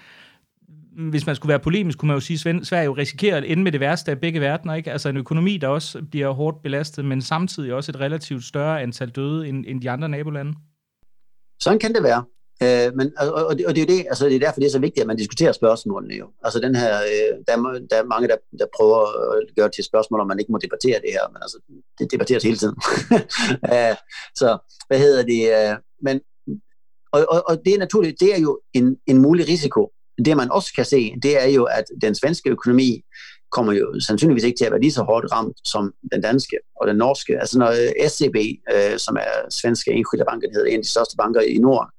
hvis 1.09 1.25
man 1.25 1.35
skulle 1.35 1.49
være 1.49 1.59
polemisk, 1.59 1.97
kunne 1.97 2.07
man 2.07 2.15
jo 2.15 2.21
sige, 2.21 2.49
at 2.49 2.67
Sverige 2.67 2.85
jo 2.85 2.93
risikerer 2.93 3.37
at 3.37 3.43
ende 3.43 3.63
med 3.63 3.71
det 3.71 3.79
værste 3.79 4.11
af 4.11 4.19
begge 4.19 4.41
verdener. 4.41 4.73
Ikke? 4.73 4.91
Altså 4.91 5.09
en 5.09 5.17
økonomi, 5.17 5.57
der 5.57 5.67
også 5.67 6.01
bliver 6.11 6.31
hårdt 6.31 6.61
belastet, 6.61 7.05
men 7.05 7.21
samtidig 7.21 7.73
også 7.73 7.91
et 7.91 7.99
relativt 7.99 8.43
større 8.43 8.81
antal 8.81 9.09
døde 9.09 9.47
end, 9.47 9.65
end 9.67 9.81
de 9.81 9.89
andre 9.89 10.09
nabolande. 10.09 10.53
Sådan 11.59 11.79
kan 11.79 11.93
det 11.93 12.03
være. 12.03 12.23
Øh, 12.63 12.95
men, 12.95 13.11
og, 13.17 13.45
og, 13.49 13.57
det, 13.57 13.65
og 13.65 13.75
det 13.75 13.81
er 13.81 13.85
jo 13.85 13.97
det, 13.97 14.05
altså 14.09 14.25
det 14.25 14.35
er 14.35 14.39
derfor, 14.39 14.59
det 14.59 14.67
er 14.67 14.71
så 14.71 14.79
vigtigt, 14.79 15.01
at 15.01 15.07
man 15.07 15.17
diskuterer 15.17 15.51
spørgsmålene 15.51 16.15
jo. 16.15 16.27
Altså 16.43 16.59
den 16.59 16.75
her, 16.75 16.93
øh, 16.97 17.31
der, 17.47 17.53
er, 17.53 17.87
der 17.89 17.95
er 17.97 18.03
mange, 18.03 18.27
der, 18.27 18.37
der 18.59 18.65
prøver 18.77 18.99
at 19.37 19.55
gøre 19.55 19.67
det 19.67 19.73
til 19.73 19.83
spørgsmål, 19.83 20.19
om 20.19 20.27
man 20.27 20.39
ikke 20.39 20.51
må 20.51 20.57
debattere 20.57 20.99
det 21.03 21.11
her, 21.11 21.29
men 21.33 21.41
altså, 21.41 21.57
det 21.99 22.11
debatteres 22.11 22.43
hele 22.43 22.57
tiden. 22.57 22.75
øh, 23.73 23.95
så, 24.35 24.57
hvad 24.87 24.99
hedder 24.99 25.23
det? 25.23 25.41
Øh, 25.55 25.75
men, 26.01 26.21
og, 27.11 27.25
og, 27.29 27.43
og 27.49 27.61
det 27.65 27.73
er 27.73 27.79
naturligt, 27.79 28.19
det 28.19 28.35
er 28.35 28.39
jo 28.39 28.59
en, 28.73 28.97
en 29.07 29.17
mulig 29.21 29.47
risiko. 29.47 29.91
Det 30.25 30.37
man 30.37 30.51
også 30.51 30.73
kan 30.73 30.85
se, 30.85 31.13
det 31.23 31.43
er 31.43 31.47
jo, 31.47 31.63
at 31.63 31.85
den 32.01 32.15
svenske 32.15 32.49
økonomi 32.49 33.03
kommer 33.51 33.73
jo 33.73 33.99
sandsynligvis 33.99 34.43
ikke 34.43 34.57
til 34.57 34.65
at 34.65 34.71
være 34.71 34.81
lige 34.81 34.91
så 34.91 35.03
hårdt 35.03 35.31
ramt 35.31 35.57
som 35.65 35.93
den 36.11 36.21
danske 36.21 36.57
og 36.81 36.87
den 36.87 36.97
norske. 36.97 37.39
Altså 37.39 37.59
når 37.59 37.71
SCB, 38.07 38.37
øh, 38.73 38.97
som 38.97 39.15
er 39.15 39.49
svenske 39.49 39.91
enskilde 39.91 40.25
banker, 40.29 40.47
hedder 40.53 40.71
en 40.71 40.79
af 40.79 40.83
de 40.83 40.89
største 40.89 41.15
banker 41.17 41.41
i 41.41 41.57
Norden, 41.57 41.89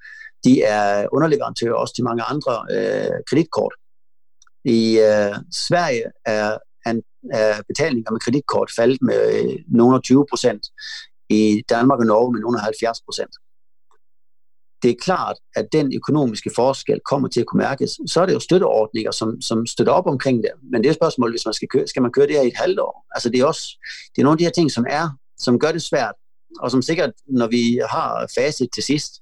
de 0.44 0.62
er 0.62 1.06
underleverandører 1.12 1.74
også 1.74 1.94
til 1.94 2.04
mange 2.04 2.22
andre 2.22 2.54
øh, 2.70 3.16
kreditkort. 3.28 3.74
I 4.64 4.98
øh, 4.98 5.34
Sverige 5.66 6.04
er, 6.26 6.58
er 7.32 7.62
betalinger 7.68 8.10
med 8.10 8.20
kreditkort 8.20 8.70
faldet 8.76 9.02
med 9.02 9.20
øh, 9.34 9.58
nogle 9.68 10.00
20 10.00 10.26
procent. 10.30 10.62
I 11.28 11.62
Danmark 11.68 11.98
og 11.98 12.06
Norge 12.06 12.32
med 12.32 12.40
nogle 12.40 12.60
70 12.60 13.00
procent. 13.06 13.34
Det 14.82 14.90
er 14.90 14.94
klart, 15.02 15.36
at 15.56 15.66
den 15.72 15.94
økonomiske 15.96 16.50
forskel 16.54 17.00
kommer 17.10 17.28
til 17.28 17.40
at 17.40 17.46
kunne 17.46 17.62
mærkes. 17.62 17.90
Så 18.06 18.20
er 18.22 18.26
det 18.26 18.34
jo 18.34 18.40
støtteordninger, 18.40 19.10
som, 19.10 19.40
som 19.40 19.66
støtter 19.66 19.92
op 19.92 20.06
omkring 20.06 20.42
det. 20.42 20.50
Men 20.62 20.82
det 20.82 20.86
er 20.86 20.90
et 20.90 20.96
spørgsmål, 20.96 21.30
hvis 21.30 21.46
man 21.46 21.54
skal 21.54 21.68
køre, 21.68 21.86
skal 21.86 22.02
man 22.02 22.12
køre 22.12 22.26
det 22.26 22.34
her 22.34 22.42
i 22.42 22.46
et 22.46 22.56
halvt 22.56 22.80
år? 22.80 23.06
Altså 23.14 23.28
det 23.30 23.40
er 23.40 23.46
også 23.46 23.64
det 24.16 24.22
er 24.22 24.24
nogle 24.24 24.34
af 24.34 24.38
de 24.38 24.44
her 24.44 24.50
ting, 24.50 24.70
som 24.70 24.86
er, 24.88 25.08
som 25.38 25.58
gør 25.58 25.72
det 25.72 25.82
svært 25.82 26.14
og 26.62 26.70
som 26.70 26.82
sikkert, 26.82 27.12
når 27.26 27.46
vi 27.46 27.80
har 27.90 28.30
facit 28.38 28.70
til 28.74 28.82
sidst, 28.82 29.12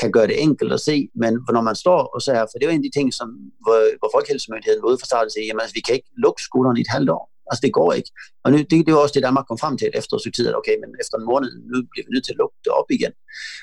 kan 0.00 0.12
gøre 0.12 0.26
det 0.26 0.42
enkelt 0.42 0.72
at 0.72 0.80
se, 0.80 1.08
men 1.14 1.32
når 1.52 1.60
man 1.60 1.76
står 1.84 2.00
og 2.14 2.22
så 2.22 2.32
her, 2.32 2.46
for 2.46 2.56
det 2.58 2.64
er 2.64 2.70
jo 2.70 2.74
en 2.74 2.84
af 2.84 2.88
de 2.88 2.98
ting, 2.98 3.14
som, 3.14 3.28
hvor, 3.64 3.78
hvor 3.98 4.10
Folkehelsemyndigheden 4.14 4.82
var 4.82 4.88
ude 4.88 4.98
fra 4.98 5.10
starten 5.10 5.30
siger, 5.30 5.46
jamen 5.46 5.60
altså, 5.60 5.74
vi 5.74 5.80
kan 5.86 5.94
ikke 5.94 6.10
lukke 6.24 6.42
skolerne 6.42 6.78
i 6.78 6.84
et 6.86 6.94
halvt 6.96 7.10
år. 7.10 7.24
Altså 7.50 7.60
det 7.64 7.72
går 7.72 7.92
ikke. 7.92 8.10
Og 8.44 8.48
nu, 8.52 8.56
det, 8.58 8.86
det 8.86 8.92
var 8.94 9.00
også 9.00 9.16
det, 9.16 9.22
Danmark 9.22 9.46
kom 9.46 9.58
frem 9.58 9.78
til 9.78 9.90
efter 9.94 10.16
et 10.16 10.34
tid, 10.34 10.46
at 10.48 10.56
okay, 10.60 10.76
men 10.82 10.90
efter 11.02 11.16
en 11.18 11.26
måned, 11.32 11.50
nu 11.70 11.76
bliver 11.90 12.04
vi 12.06 12.12
nødt 12.14 12.24
til 12.24 12.32
at 12.32 12.40
lukke 12.42 12.56
det 12.64 12.72
op 12.80 12.88
igen. 12.90 13.12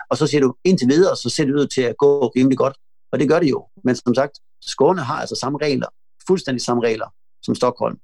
Og 0.10 0.18
så 0.18 0.28
siger 0.28 0.42
du, 0.42 0.50
indtil 0.64 0.88
videre, 0.88 1.16
så 1.24 1.30
ser 1.30 1.46
det 1.46 1.54
ud 1.60 1.68
til 1.68 1.82
at 1.82 1.96
gå 1.98 2.28
rimelig 2.28 2.58
godt. 2.58 2.76
Og 3.12 3.20
det 3.20 3.30
gør 3.30 3.40
det 3.40 3.50
jo. 3.50 3.60
Men 3.84 3.96
som 3.96 4.16
sagt, 4.16 4.36
Skåne 4.62 5.02
har 5.02 5.20
altså 5.24 5.36
samme 5.36 5.58
regler, 5.62 5.88
fuldstændig 6.28 6.62
samme 6.62 6.84
regler 6.84 7.10
som 7.44 7.56
Stockholm. 7.56 7.98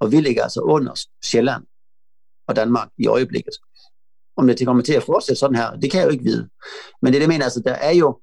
Og 0.00 0.12
vi 0.12 0.20
ligger 0.20 0.42
altså 0.42 0.60
under 0.60 0.94
Sjælland 1.24 1.64
og 2.48 2.56
Danmark 2.56 2.88
i 2.98 3.06
øjeblikket. 3.06 3.54
Om 4.36 4.46
det 4.46 4.66
kommer 4.66 4.82
til 4.82 4.92
at 4.92 5.02
fortsætte 5.02 5.40
sådan 5.40 5.56
her, 5.56 5.70
det 5.70 5.90
kan 5.90 6.00
jeg 6.00 6.06
jo 6.06 6.12
ikke 6.12 6.24
vide. 6.24 6.48
Men 7.02 7.12
det, 7.12 7.20
det 7.20 7.28
mener 7.28 7.44
altså, 7.44 7.62
der 7.64 7.72
er 7.72 7.94
jo, 7.94 8.20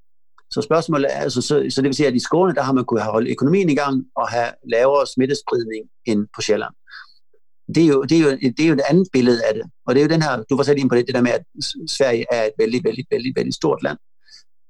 så 0.52 0.62
spørgsmålet 0.62 1.08
er, 1.16 1.20
altså, 1.20 1.42
så, 1.42 1.66
så 1.70 1.82
det 1.82 1.88
vil 1.88 1.96
sige, 1.96 2.08
at 2.08 2.16
i 2.16 2.20
Skåne, 2.20 2.56
der 2.56 2.62
har 2.62 2.74
man 2.74 2.86
kunnet 2.86 3.04
have 3.04 3.12
holdt 3.12 3.30
økonomien 3.30 3.70
i 3.70 3.76
gang 3.76 4.06
og 4.16 4.30
have 4.30 4.52
lavere 4.72 5.08
smittespredning 5.08 5.84
end 6.06 6.28
på 6.36 6.42
Sjælland. 6.42 6.74
Det 7.76 7.84
er, 7.84 7.88
jo, 7.88 8.04
det, 8.04 8.18
er 8.18 8.22
jo, 8.22 8.32
det 8.32 8.60
er 8.60 8.68
jo 8.68 8.74
et 8.74 8.90
andet 8.90 9.08
billede 9.14 9.46
af 9.46 9.54
det. 9.54 9.64
Og 9.86 9.96
det 9.96 10.02
er 10.02 10.06
jo 10.06 10.10
den 10.10 10.22
her, 10.22 10.44
du 10.50 10.56
var 10.56 10.64
selv 10.64 10.80
ind 10.80 10.90
på 10.90 10.96
det, 10.96 11.08
det 11.08 11.16
der 11.16 11.22
med, 11.22 11.32
at 11.32 11.44
Sverige 11.88 12.26
er 12.32 12.44
et 12.44 12.52
vældig, 12.58 12.82
vældig, 12.84 13.06
vældig, 13.12 13.34
vældig 13.36 13.54
stort 13.54 13.84
land. 13.84 13.98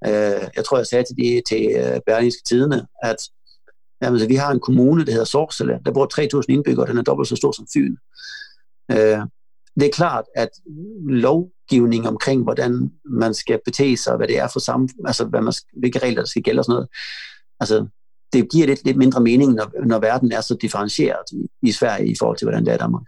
Uh, 0.08 0.44
jeg 0.56 0.64
tror, 0.66 0.78
jeg 0.78 0.88
sagde 0.88 1.04
til, 1.04 1.16
de, 1.18 1.42
til 1.50 1.64
uh, 1.76 2.00
Berlingske 2.06 2.44
Tidene, 2.46 2.88
at 3.04 3.16
jamen, 4.02 4.20
så 4.20 4.28
vi 4.28 4.36
har 4.36 4.52
en 4.52 4.60
kommune, 4.60 5.06
der 5.06 5.12
hedder 5.12 5.26
Sorsele, 5.26 5.80
der 5.86 5.92
bor 5.92 6.40
3.000 6.42 6.46
indbyggere, 6.50 6.88
den 6.88 6.98
er 6.98 7.02
dobbelt 7.02 7.30
så 7.30 7.36
stor 7.36 7.52
som 7.52 7.68
Fyn. 7.74 7.96
Uh, 8.94 9.22
det 9.76 9.86
er 9.86 9.92
klart, 9.92 10.26
at 10.36 10.50
lovgivning 11.08 12.08
omkring, 12.08 12.44
hvordan 12.44 12.92
man 13.06 13.34
skal 13.34 13.60
betale 13.66 13.98
sig, 13.98 14.18
hvad 14.18 14.28
det 14.28 14.38
er 14.40 14.48
for 14.48 14.60
samme, 14.60 14.90
altså 15.06 15.26
hvad 15.26 15.42
man, 15.42 15.54
hvilke 15.80 16.00
regler 16.00 16.22
der 16.22 16.28
skal 16.28 16.44
gælde 16.44 16.60
og 16.60 16.66
sådan 16.66 16.74
noget, 16.74 16.90
altså 17.60 17.88
det 18.34 18.52
giver 18.52 18.68
lidt, 18.68 18.86
lidt 18.86 18.98
mindre 18.98 19.22
mening, 19.22 19.54
når, 19.54 19.86
når 19.86 20.00
verden 20.00 20.32
er 20.32 20.42
så 20.42 20.58
differentieret 20.62 21.32
i, 21.32 21.68
i 21.70 21.72
Sverige 21.72 22.12
i 22.12 22.16
forhold 22.20 22.38
til, 22.38 22.46
hvordan 22.46 22.66
det 22.66 22.72
er 22.72 22.76
i 22.76 22.78
Danmark. 22.78 23.04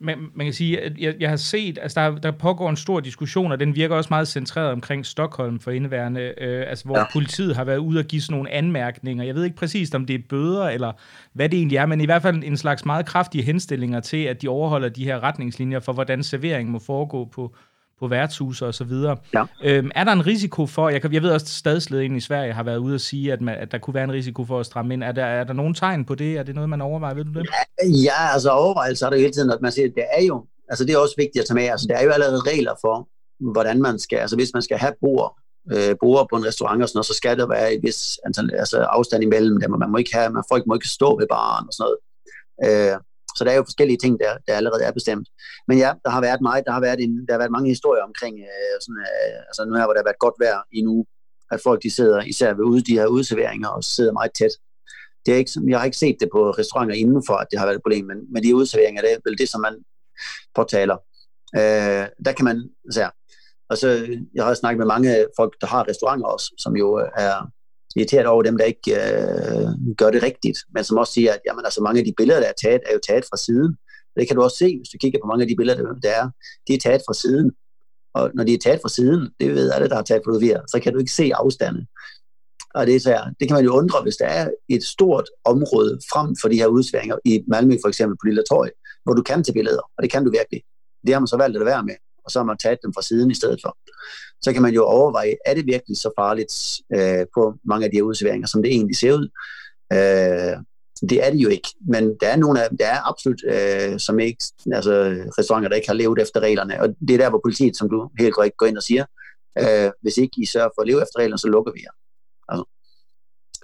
Men 0.00 0.18
man 0.34 0.46
kan 0.46 0.52
sige, 0.52 0.80
at 0.80 0.98
jeg, 0.98 1.14
jeg 1.20 1.28
har 1.28 1.36
set, 1.36 1.78
altså 1.82 2.00
der, 2.00 2.18
der 2.18 2.30
pågår 2.30 2.70
en 2.70 2.76
stor 2.76 3.00
diskussion, 3.00 3.52
og 3.52 3.60
den 3.60 3.76
virker 3.76 3.96
også 3.96 4.08
meget 4.10 4.28
centreret 4.28 4.72
omkring 4.72 5.06
Stockholm 5.06 5.60
for 5.60 5.70
indeværende, 5.70 6.34
øh, 6.38 6.64
altså 6.68 6.84
hvor 6.84 6.98
ja. 6.98 7.04
politiet 7.12 7.56
har 7.56 7.64
været 7.64 7.78
ude 7.78 7.98
og 7.98 8.04
give 8.04 8.22
sådan 8.22 8.34
nogle 8.34 8.50
anmærkninger. 8.50 9.24
Jeg 9.24 9.34
ved 9.34 9.44
ikke 9.44 9.56
præcist, 9.56 9.94
om 9.94 10.06
det 10.06 10.14
er 10.14 10.20
bøder, 10.28 10.68
eller 10.68 10.92
hvad 11.32 11.48
det 11.48 11.56
egentlig 11.56 11.76
er, 11.76 11.86
men 11.86 12.00
i 12.00 12.04
hvert 12.04 12.22
fald 12.22 12.42
en 12.44 12.56
slags 12.56 12.84
meget 12.84 13.06
kraftige 13.06 13.44
henstillinger 13.44 14.00
til, 14.00 14.24
at 14.24 14.42
de 14.42 14.48
overholder 14.48 14.88
de 14.88 15.04
her 15.04 15.22
retningslinjer 15.22 15.80
for, 15.80 15.92
hvordan 15.92 16.22
servering 16.22 16.70
må 16.70 16.78
foregå 16.78 17.24
på, 17.24 17.54
på 18.00 18.08
værtshuse 18.08 18.66
og 18.66 18.74
så 18.74 18.84
videre. 18.84 19.16
Ja. 19.34 19.44
Øhm, 19.64 19.90
er 19.94 20.04
der 20.04 20.12
en 20.12 20.26
risiko 20.26 20.66
for, 20.66 20.88
jeg, 20.88 21.02
kan, 21.02 21.12
jeg 21.12 21.22
ved 21.22 21.30
også, 21.30 21.44
at 21.44 21.48
stadsledningen 21.48 22.16
i 22.16 22.20
Sverige 22.20 22.52
har 22.52 22.62
været 22.62 22.78
ude 22.78 22.94
at 22.94 23.00
sige, 23.00 23.32
at, 23.32 23.40
man, 23.40 23.58
at 23.58 23.72
der 23.72 23.78
kunne 23.78 23.94
være 23.94 24.04
en 24.04 24.12
risiko 24.12 24.44
for 24.44 24.60
at 24.60 24.66
stramme 24.66 24.94
ind. 24.94 25.04
Er 25.04 25.12
der, 25.12 25.24
er 25.24 25.44
der 25.44 25.52
nogen 25.52 25.74
tegn 25.74 26.04
på 26.04 26.14
det? 26.14 26.38
Er 26.38 26.42
det 26.42 26.54
noget, 26.54 26.70
man 26.70 26.80
overvejer? 26.80 27.14
Ved 27.14 27.24
du 27.24 27.32
det? 27.32 27.46
Ja, 28.04 28.32
altså 28.32 28.50
overvejelse 28.50 29.06
er 29.06 29.10
der 29.10 29.16
hele 29.16 29.32
tiden, 29.32 29.50
at 29.50 29.58
man 29.62 29.72
siger, 29.72 29.88
at 29.88 29.94
det 29.94 30.04
er 30.18 30.24
jo, 30.24 30.46
altså 30.68 30.84
det 30.84 30.94
er 30.94 30.98
også 30.98 31.14
vigtigt 31.18 31.42
at 31.42 31.46
tage 31.46 31.54
med, 31.54 31.64
altså 31.64 31.86
der 31.90 31.96
er 31.96 32.04
jo 32.04 32.10
allerede 32.10 32.40
regler 32.40 32.74
for, 32.80 33.08
hvordan 33.52 33.82
man 33.82 33.98
skal, 33.98 34.18
altså 34.18 34.36
hvis 34.36 34.50
man 34.54 34.62
skal 34.62 34.78
have 34.78 34.92
bord, 35.00 35.38
øh, 35.72 35.94
bord 36.00 36.26
på 36.30 36.36
en 36.36 36.46
restaurant 36.46 36.82
og 36.82 36.88
sådan 36.88 36.96
noget, 36.96 37.06
så 37.06 37.14
skal 37.14 37.38
der 37.38 37.46
være 37.46 37.74
et 37.74 37.82
vis 37.82 38.18
antal, 38.26 38.50
altså 38.54 38.78
afstand 38.78 39.22
imellem 39.22 39.60
dem, 39.60 39.72
og 39.72 39.78
man 39.78 39.90
må 39.90 39.96
ikke 39.98 40.14
have, 40.14 40.30
man, 40.30 40.42
folk 40.52 40.66
må 40.66 40.74
ikke 40.74 40.88
stå 40.88 41.18
ved 41.18 41.26
baren 41.30 41.66
og 41.68 41.72
sådan 41.72 41.84
noget. 41.86 41.98
Øh, 42.66 42.96
så 43.36 43.44
der 43.44 43.50
er 43.50 43.56
jo 43.60 43.70
forskellige 43.70 44.00
ting, 44.04 44.20
der, 44.22 44.32
der 44.46 44.54
allerede 44.54 44.84
er 44.84 44.92
bestemt. 44.92 45.28
Men 45.68 45.78
ja, 45.78 45.90
der 46.04 46.10
har 46.10 46.20
været 46.20 46.40
meget, 46.40 46.64
der 46.66 46.72
har 46.72 46.80
været, 46.80 47.00
en, 47.00 47.26
der 47.26 47.32
har 47.34 47.38
været 47.38 47.56
mange 47.56 47.68
historier 47.68 48.02
omkring, 48.02 48.34
øh, 48.38 48.76
sådan, 48.84 49.00
øh, 49.06 49.38
altså 49.48 49.60
nu 49.64 49.74
her, 49.74 49.84
hvor 49.84 49.94
der 49.94 50.02
har 50.02 50.10
været 50.10 50.24
godt 50.26 50.34
vejr 50.44 50.60
i 50.72 50.80
nu, 50.82 51.06
at 51.50 51.60
folk 51.66 51.82
de 51.82 51.90
sidder 51.90 52.20
især 52.22 52.54
ved 52.54 52.64
ude, 52.64 52.82
de 52.88 52.98
her 52.98 53.06
udserveringer 53.06 53.68
og 53.68 53.84
sidder 53.84 54.12
meget 54.12 54.32
tæt. 54.38 54.54
Det 55.26 55.34
er 55.34 55.38
ikke, 55.38 55.50
jeg 55.68 55.78
har 55.78 55.84
ikke 55.84 56.02
set 56.04 56.16
det 56.20 56.28
på 56.32 56.50
restauranter 56.50 56.94
indenfor, 56.94 57.34
at 57.34 57.46
det 57.50 57.58
har 57.58 57.66
været 57.66 57.76
et 57.76 57.82
problem, 57.82 58.04
men 58.04 58.18
men 58.32 58.42
de 58.42 58.56
udserveringer, 58.56 59.02
det 59.02 59.12
er 59.12 59.16
vel 59.24 59.38
det, 59.38 59.48
som 59.48 59.60
man 59.60 59.74
påtaler. 60.54 60.96
Øh, 61.56 62.06
der 62.26 62.32
kan 62.36 62.44
man, 62.44 62.56
altså, 62.84 63.10
altså, 63.70 63.88
jeg 64.34 64.44
har 64.44 64.54
snakket 64.54 64.78
med 64.78 64.86
mange 64.86 65.26
folk, 65.36 65.52
der 65.60 65.66
har 65.66 65.88
restauranter 65.88 66.26
også, 66.26 66.54
som 66.58 66.76
jo 66.76 67.00
øh, 67.00 67.08
er 67.16 67.50
irriteret 67.96 68.26
over 68.26 68.42
dem, 68.42 68.58
der 68.58 68.64
ikke 68.64 68.90
øh, 68.94 69.96
gør 69.96 70.10
det 70.10 70.22
rigtigt, 70.22 70.58
men 70.74 70.84
som 70.84 70.98
også 70.98 71.12
siger, 71.12 71.32
at 71.32 71.40
jamen, 71.46 71.64
altså, 71.64 71.82
mange 71.82 71.98
af 71.98 72.04
de 72.04 72.14
billeder, 72.16 72.40
der 72.40 72.46
er 72.46 72.58
taget, 72.64 72.80
er 72.86 72.92
jo 72.92 73.00
taget 73.08 73.24
fra 73.24 73.36
siden. 73.36 73.76
Det 74.16 74.28
kan 74.28 74.36
du 74.36 74.42
også 74.42 74.56
se, 74.56 74.76
hvis 74.78 74.88
du 74.88 74.98
kigger 75.00 75.18
på 75.22 75.26
mange 75.26 75.42
af 75.42 75.48
de 75.48 75.56
billeder, 75.56 75.94
der 76.02 76.10
er. 76.10 76.30
De 76.68 76.74
er 76.74 76.78
taget 76.78 77.02
fra 77.06 77.14
siden. 77.14 77.52
Og 78.14 78.30
når 78.34 78.44
de 78.44 78.54
er 78.54 78.58
taget 78.58 78.80
fra 78.82 78.88
siden, 78.88 79.30
det 79.40 79.54
ved 79.54 79.72
alle, 79.72 79.88
der 79.88 79.94
har 79.94 80.02
taget 80.02 80.22
fotografier, 80.24 80.60
så 80.72 80.80
kan 80.82 80.92
du 80.92 80.98
ikke 80.98 81.12
se 81.12 81.30
afstanden. 81.34 81.86
Og 82.74 82.86
det, 82.86 82.96
er 82.96 83.00
så, 83.00 83.34
det 83.40 83.48
kan 83.48 83.54
man 83.54 83.64
jo 83.64 83.72
undre, 83.72 84.02
hvis 84.02 84.16
der 84.16 84.26
er 84.26 84.50
et 84.68 84.84
stort 84.84 85.28
område 85.44 85.98
frem 86.12 86.36
for 86.40 86.48
de 86.48 86.56
her 86.56 86.66
udsværinger 86.66 87.16
i 87.24 87.44
Malmø 87.48 87.76
for 87.84 87.88
eksempel 87.88 88.16
på 88.16 88.26
Lille 88.26 88.44
Torg, 88.50 88.70
hvor 89.04 89.14
du 89.14 89.22
kan 89.22 89.44
tage 89.44 89.52
billeder, 89.52 89.82
og 89.96 90.02
det 90.02 90.10
kan 90.12 90.24
du 90.24 90.30
virkelig. 90.30 90.62
Det 91.06 91.12
har 91.14 91.20
man 91.20 91.26
så 91.26 91.36
valgt 91.36 91.56
at 91.56 91.66
være 91.66 91.82
med, 91.84 91.94
og 92.24 92.30
så 92.30 92.38
har 92.38 92.44
man 92.44 92.58
taget 92.58 92.78
dem 92.82 92.92
fra 92.94 93.02
siden 93.02 93.30
i 93.30 93.34
stedet 93.34 93.58
for 93.64 93.76
så 94.42 94.52
kan 94.52 94.62
man 94.62 94.74
jo 94.74 94.84
overveje, 94.84 95.34
er 95.46 95.54
det 95.54 95.66
virkelig 95.66 95.96
så 95.96 96.10
farligt 96.18 96.54
øh, 96.94 97.26
på 97.34 97.54
mange 97.64 97.84
af 97.84 97.90
de 97.90 97.96
her 97.96 98.02
udserveringer, 98.02 98.48
som 98.48 98.62
det 98.62 98.72
egentlig 98.72 98.96
ser 98.96 99.12
ud. 99.12 99.28
Øh, 99.92 100.56
det 101.10 101.26
er 101.26 101.30
det 101.30 101.38
jo 101.38 101.48
ikke, 101.48 101.68
men 101.88 102.16
der 102.20 102.28
er 102.28 102.36
nogle 102.36 102.64
af 102.64 102.68
der 102.78 102.86
er 102.86 103.08
absolut 103.08 103.42
øh, 103.44 103.98
som 103.98 104.18
ikke, 104.18 104.44
altså 104.72 104.92
restauranter, 105.38 105.68
der 105.68 105.76
ikke 105.76 105.88
har 105.88 105.94
levet 105.94 106.18
efter 106.18 106.40
reglerne, 106.40 106.80
og 106.80 106.88
det 107.08 107.14
er 107.14 107.18
der, 107.18 107.30
hvor 107.30 107.40
politiet, 107.44 107.76
som 107.76 107.90
du 107.90 108.10
helt 108.18 108.34
korrekt 108.34 108.56
går 108.56 108.66
ind 108.66 108.76
og 108.76 108.82
siger, 108.82 109.04
øh, 109.58 109.90
hvis 110.02 110.16
ikke 110.16 110.42
I 110.42 110.46
sørger 110.46 110.70
for 110.74 110.82
at 110.82 110.88
leve 110.88 111.02
efter 111.02 111.18
reglerne, 111.18 111.38
så 111.38 111.48
lukker 111.48 111.72
vi 111.72 111.80
jer. 111.80 111.94
Altså, 112.48 112.64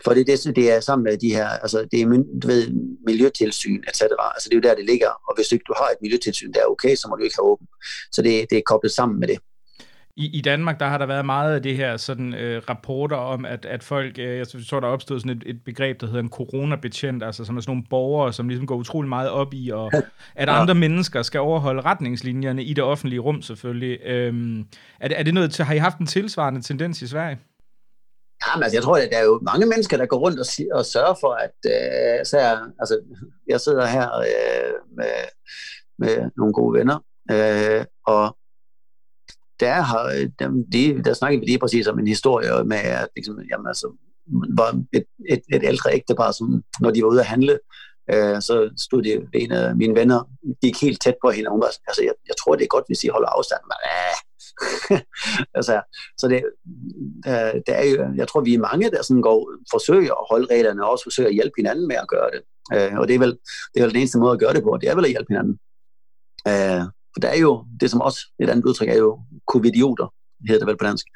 for 0.05 0.15
det, 0.15 0.27
det, 0.27 0.57
det 0.57 0.73
er 0.73 0.81
sammen 0.81 1.05
med 1.05 1.19
de 1.19 1.35
her, 1.35 1.49
altså 1.49 1.87
det 1.93 2.01
er 2.01 2.07
du 2.43 2.47
ved, 2.47 2.63
miljøtilsyn, 3.07 3.83
etc. 3.89 4.03
Altså 4.35 4.49
det 4.49 4.53
er 4.53 4.57
jo 4.57 4.69
der, 4.69 4.75
det 4.75 4.87
ligger, 4.87 5.11
og 5.29 5.37
hvis 5.37 5.53
ikke 5.53 5.65
du 5.69 5.75
har 5.77 5.85
et 5.85 6.03
miljøtilsyn, 6.03 6.53
der 6.53 6.61
er 6.61 6.67
okay, 6.67 6.95
så 6.95 7.09
må 7.09 7.17
du 7.17 7.23
ikke 7.23 7.37
have 7.37 7.51
åbent. 7.51 7.71
Så 8.13 8.23
det, 8.23 8.47
det 8.51 8.59
er 8.59 8.63
koblet 8.67 8.93
sammen 8.93 9.21
med 9.21 9.29
det 9.29 9.39
i, 10.17 10.39
I 10.39 10.41
Danmark, 10.41 10.81
der 10.81 10.87
har 10.87 10.99
der 10.99 11.07
været 11.07 11.27
meget 11.27 11.55
af 11.55 11.63
det 11.63 11.77
her 11.77 11.97
sådan 11.97 12.35
øh, 12.35 12.63
rapporter 12.69 13.17
om, 13.17 13.45
at, 13.45 13.65
at 13.65 13.83
folk, 13.83 14.19
øh, 14.19 14.39
jeg 14.39 14.47
tror, 14.69 14.81
der 14.81 14.89
er 14.89 14.93
opstået 14.93 15.23
sådan 15.23 15.37
et, 15.37 15.43
et 15.47 15.61
begreb, 15.65 16.01
der 16.01 16.07
hedder 16.07 16.21
en 16.21 16.29
coronabetjent, 16.29 17.23
altså 17.23 17.45
som 17.45 17.57
er 17.57 17.61
sådan 17.61 17.71
nogle 17.71 17.85
borgere, 17.91 18.33
som 18.33 18.49
ligesom 18.49 18.67
går 18.67 18.77
utrolig 18.77 19.09
meget 19.09 19.31
op 19.31 19.55
i, 19.55 19.71
og 19.71 19.93
at 20.35 20.49
andre 20.49 20.75
ja. 20.75 20.81
mennesker 20.81 21.23
skal 21.23 21.41
overholde 21.41 21.81
retningslinjerne 21.81 22.65
i 22.65 22.73
det 22.73 22.85
offentlige 22.85 23.21
rum 23.21 23.43
selvfølgelig. 23.43 24.01
Øhm, 24.07 24.67
er, 25.01 25.09
det, 25.09 25.19
er 25.19 25.23
det 25.23 25.35
noget, 25.35 25.59
har 25.59 25.75
I 25.75 25.79
haft 25.79 25.99
en 25.99 26.07
tilsvarende 26.07 26.63
tendens 26.63 27.03
i 27.03 27.07
Sverige? 27.07 27.39
Jamen, 28.47 28.63
altså, 28.63 28.77
jeg 28.77 28.83
tror, 28.83 28.97
at 28.97 29.09
der 29.13 29.19
er 29.19 29.25
jo 29.25 29.41
mange 29.43 29.67
mennesker, 29.67 29.97
der 29.97 30.07
går 30.07 30.19
rundt 30.19 30.39
og, 30.41 30.47
og 30.79 30.85
sørger 30.87 31.15
for, 31.21 31.33
at 31.47 31.59
øh, 31.67 32.27
så 32.27 32.39
er, 32.39 32.57
altså, 32.79 33.01
jeg 33.49 33.61
sidder 33.61 33.87
her 33.87 34.19
øh, 34.19 34.75
med, 34.97 35.15
med 35.99 36.31
nogle 36.37 36.53
gode 36.53 36.79
venner, 36.79 36.99
øh, 37.31 37.85
og 38.07 38.37
der, 39.61 39.73
har, 39.73 40.29
de, 40.73 41.03
der 41.05 41.15
snakker 41.15 41.39
vi 41.41 41.47
lige 41.47 41.59
præcis 41.59 41.87
om 41.87 41.99
en 41.99 42.07
historie 42.07 42.65
med, 42.65 42.77
at 42.77 43.09
liksom, 43.17 43.41
jamen, 43.51 43.67
altså, 43.67 43.93
var 44.57 44.83
et, 44.93 45.05
et, 45.29 45.43
et 45.53 45.65
ældre 45.65 45.95
ægtepar, 45.95 46.31
som 46.31 46.65
når 46.81 46.91
de 46.91 47.03
var 47.03 47.09
ude 47.09 47.21
at 47.21 47.27
handle, 47.27 47.59
øh, 48.13 48.43
så 48.43 48.71
stod 48.79 49.03
de, 49.03 49.27
en 49.35 49.53
af 49.53 49.77
mine 49.77 49.95
venner, 49.95 50.21
gik 50.63 50.83
helt 50.83 51.01
tæt 51.01 51.17
på 51.23 51.31
hende, 51.31 51.49
og 51.49 51.53
hun 51.53 51.61
var 51.61 51.73
altså, 51.89 52.03
jeg, 52.03 52.15
jeg 52.29 52.37
tror, 52.41 52.57
det 52.57 52.65
er 52.65 52.75
godt, 52.77 52.85
hvis 52.89 53.05
I 53.05 53.09
holder 53.09 53.29
afstand. 53.29 53.61
Men, 53.71 53.79
øh, 53.95 54.17
altså, 55.59 55.83
så 56.19 56.29
det, 56.29 56.42
øh, 57.27 57.61
der 57.66 57.75
er 57.83 57.85
jo, 57.85 58.14
jeg 58.16 58.29
tror, 58.29 58.40
vi 58.40 58.55
er 58.55 58.59
mange, 58.59 58.90
der 58.90 59.03
sådan 59.03 59.23
går, 59.23 59.53
forsøger 59.71 60.12
at 60.12 60.27
holde 60.31 60.55
reglerne, 60.55 60.85
og 60.85 60.90
også 60.90 61.05
forsøger 61.05 61.29
at 61.29 61.35
hjælpe 61.35 61.55
hinanden 61.57 61.88
med 61.88 61.97
at 61.97 62.09
gøre 62.09 62.31
det. 62.35 62.42
Øh, 62.75 62.99
og 62.99 63.09
det 63.09 63.14
er, 63.14 63.19
vel, 63.19 63.38
det 63.75 63.81
er 63.81 63.83
vel 63.83 63.90
den 63.90 64.01
eneste 64.01 64.19
måde 64.19 64.33
at 64.33 64.38
gøre 64.38 64.55
det 64.55 64.62
på, 64.62 64.79
det 64.81 64.88
er 64.88 64.95
vel 64.95 65.05
at 65.05 65.11
hjælpe 65.11 65.33
hinanden. 65.33 65.59
Øh, 66.49 66.85
for 67.14 67.21
der 67.21 67.29
er 67.29 67.38
jo, 67.38 67.64
det 67.81 67.90
som 67.90 68.01
også 68.01 68.21
et 68.40 68.51
andet 68.51 68.64
udtryk 68.64 68.88
er 68.88 68.97
jo 68.97 69.21
covidioter, 69.53 70.14
hedder 70.49 70.61
det 70.61 70.69
vel 70.69 70.79
på 70.79 70.85
dansk. 70.85 71.07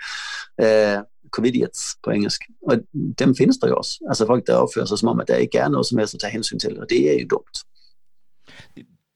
Øh, 0.63 0.99
covidiots 1.31 1.97
på 2.05 2.11
engelsk. 2.11 2.41
Og 2.69 2.79
dem 3.19 3.37
findes 3.37 3.57
der 3.59 3.69
jo 3.69 3.77
også. 3.77 4.05
Altså 4.09 4.27
folk, 4.27 4.47
der 4.47 4.55
opfører 4.55 4.87
sig 4.87 4.99
som 4.99 5.09
om, 5.09 5.21
at 5.21 5.29
der 5.29 5.37
ikke 5.37 5.59
er 5.59 5.69
noget 5.69 5.87
som 5.87 5.99
helst 5.99 6.15
at 6.15 6.21
tage 6.21 6.31
hensyn 6.31 6.59
til, 6.59 6.81
og 6.81 6.87
det 6.91 7.11
er 7.11 7.21
jo 7.21 7.27
dumt. 7.31 7.57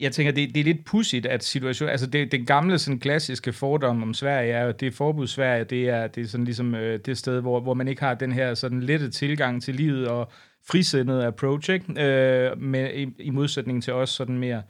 Jeg 0.00 0.12
tænker, 0.12 0.32
det, 0.32 0.54
det 0.54 0.60
er 0.60 0.64
lidt 0.64 0.84
pudsigt, 0.86 1.26
at 1.26 1.44
situation, 1.44 1.88
altså 1.88 2.06
det, 2.06 2.32
den 2.32 2.46
gamle 2.46 2.78
sådan 2.78 3.00
klassiske 3.00 3.52
fordom 3.52 4.02
om 4.02 4.14
Sverige 4.14 4.52
er 4.52 4.64
jo, 4.64 4.72
det 4.80 4.86
er 4.86 4.92
forbud 4.92 5.26
Sverige, 5.26 5.64
det 5.64 5.88
er, 5.88 6.06
det 6.06 6.22
er 6.22 6.26
sådan 6.26 6.44
ligesom 6.44 6.74
øh, 6.74 7.00
det 7.06 7.18
sted, 7.18 7.40
hvor, 7.40 7.60
hvor 7.60 7.74
man 7.74 7.88
ikke 7.88 8.02
har 8.02 8.14
den 8.14 8.32
her 8.32 8.54
sådan 8.54 8.80
lette 8.80 9.10
tilgang 9.10 9.62
til 9.62 9.74
livet 9.74 10.08
og 10.08 10.32
frisindet 10.68 11.22
approach, 11.22 11.70
ikke? 11.70 12.02
Øh, 12.02 12.58
med, 12.58 12.94
i, 12.94 13.06
i 13.18 13.30
modsætning 13.30 13.82
til 13.82 13.92
os 13.92 14.10
sådan 14.10 14.38
mere 14.38 14.62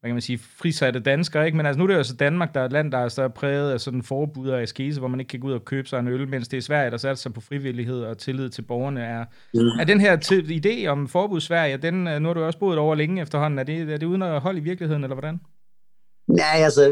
hvad 0.00 0.08
kan 0.08 0.14
man 0.14 0.22
sige, 0.22 0.38
frisatte 0.38 1.00
danskere, 1.00 1.46
ikke? 1.46 1.56
Men 1.56 1.66
altså, 1.66 1.78
nu 1.78 1.84
er 1.84 1.86
det 1.86 1.94
jo 1.94 1.98
altså 1.98 2.14
Danmark, 2.14 2.54
der 2.54 2.60
er 2.60 2.64
et 2.64 2.72
land, 2.72 2.92
der 2.92 2.98
er 2.98 3.08
så 3.08 3.28
præget 3.28 3.72
af 3.72 3.80
sådan 3.80 4.02
forbud 4.02 4.48
og 4.48 4.62
askese, 4.62 4.98
hvor 4.98 5.08
man 5.08 5.20
ikke 5.20 5.30
kan 5.30 5.40
gå 5.40 5.48
ud 5.48 5.52
og 5.52 5.64
købe 5.64 5.88
sig 5.88 5.98
en 5.98 6.08
øl, 6.08 6.28
mens 6.28 6.48
det 6.48 6.56
er 6.56 6.60
Sverige, 6.60 6.90
der 6.90 6.96
satser 6.96 7.22
sig 7.22 7.32
på 7.32 7.40
frivillighed 7.40 8.02
og 8.02 8.18
tillid 8.18 8.48
til 8.48 8.62
borgerne. 8.62 9.00
Er, 9.00 9.24
mm. 9.54 9.80
er 9.80 9.84
den 9.84 10.00
her 10.00 10.16
idé 10.66 10.86
om 10.86 11.08
forbud 11.08 11.40
Sverige, 11.40 11.76
den, 11.76 12.08
øh, 12.08 12.20
nu 12.20 12.28
har 12.28 12.34
du 12.34 12.42
også 12.42 12.58
boet 12.58 12.78
over 12.78 12.94
længe 12.94 13.22
efterhånden, 13.22 13.58
er 13.58 13.62
det, 13.62 13.92
er 13.92 13.96
det 13.96 14.06
uden 14.06 14.22
at 14.22 14.40
holde 14.40 14.58
i 14.58 14.62
virkeligheden, 14.62 15.04
eller 15.04 15.14
hvordan? 15.14 15.40
Nej, 16.28 16.58
altså, 16.68 16.82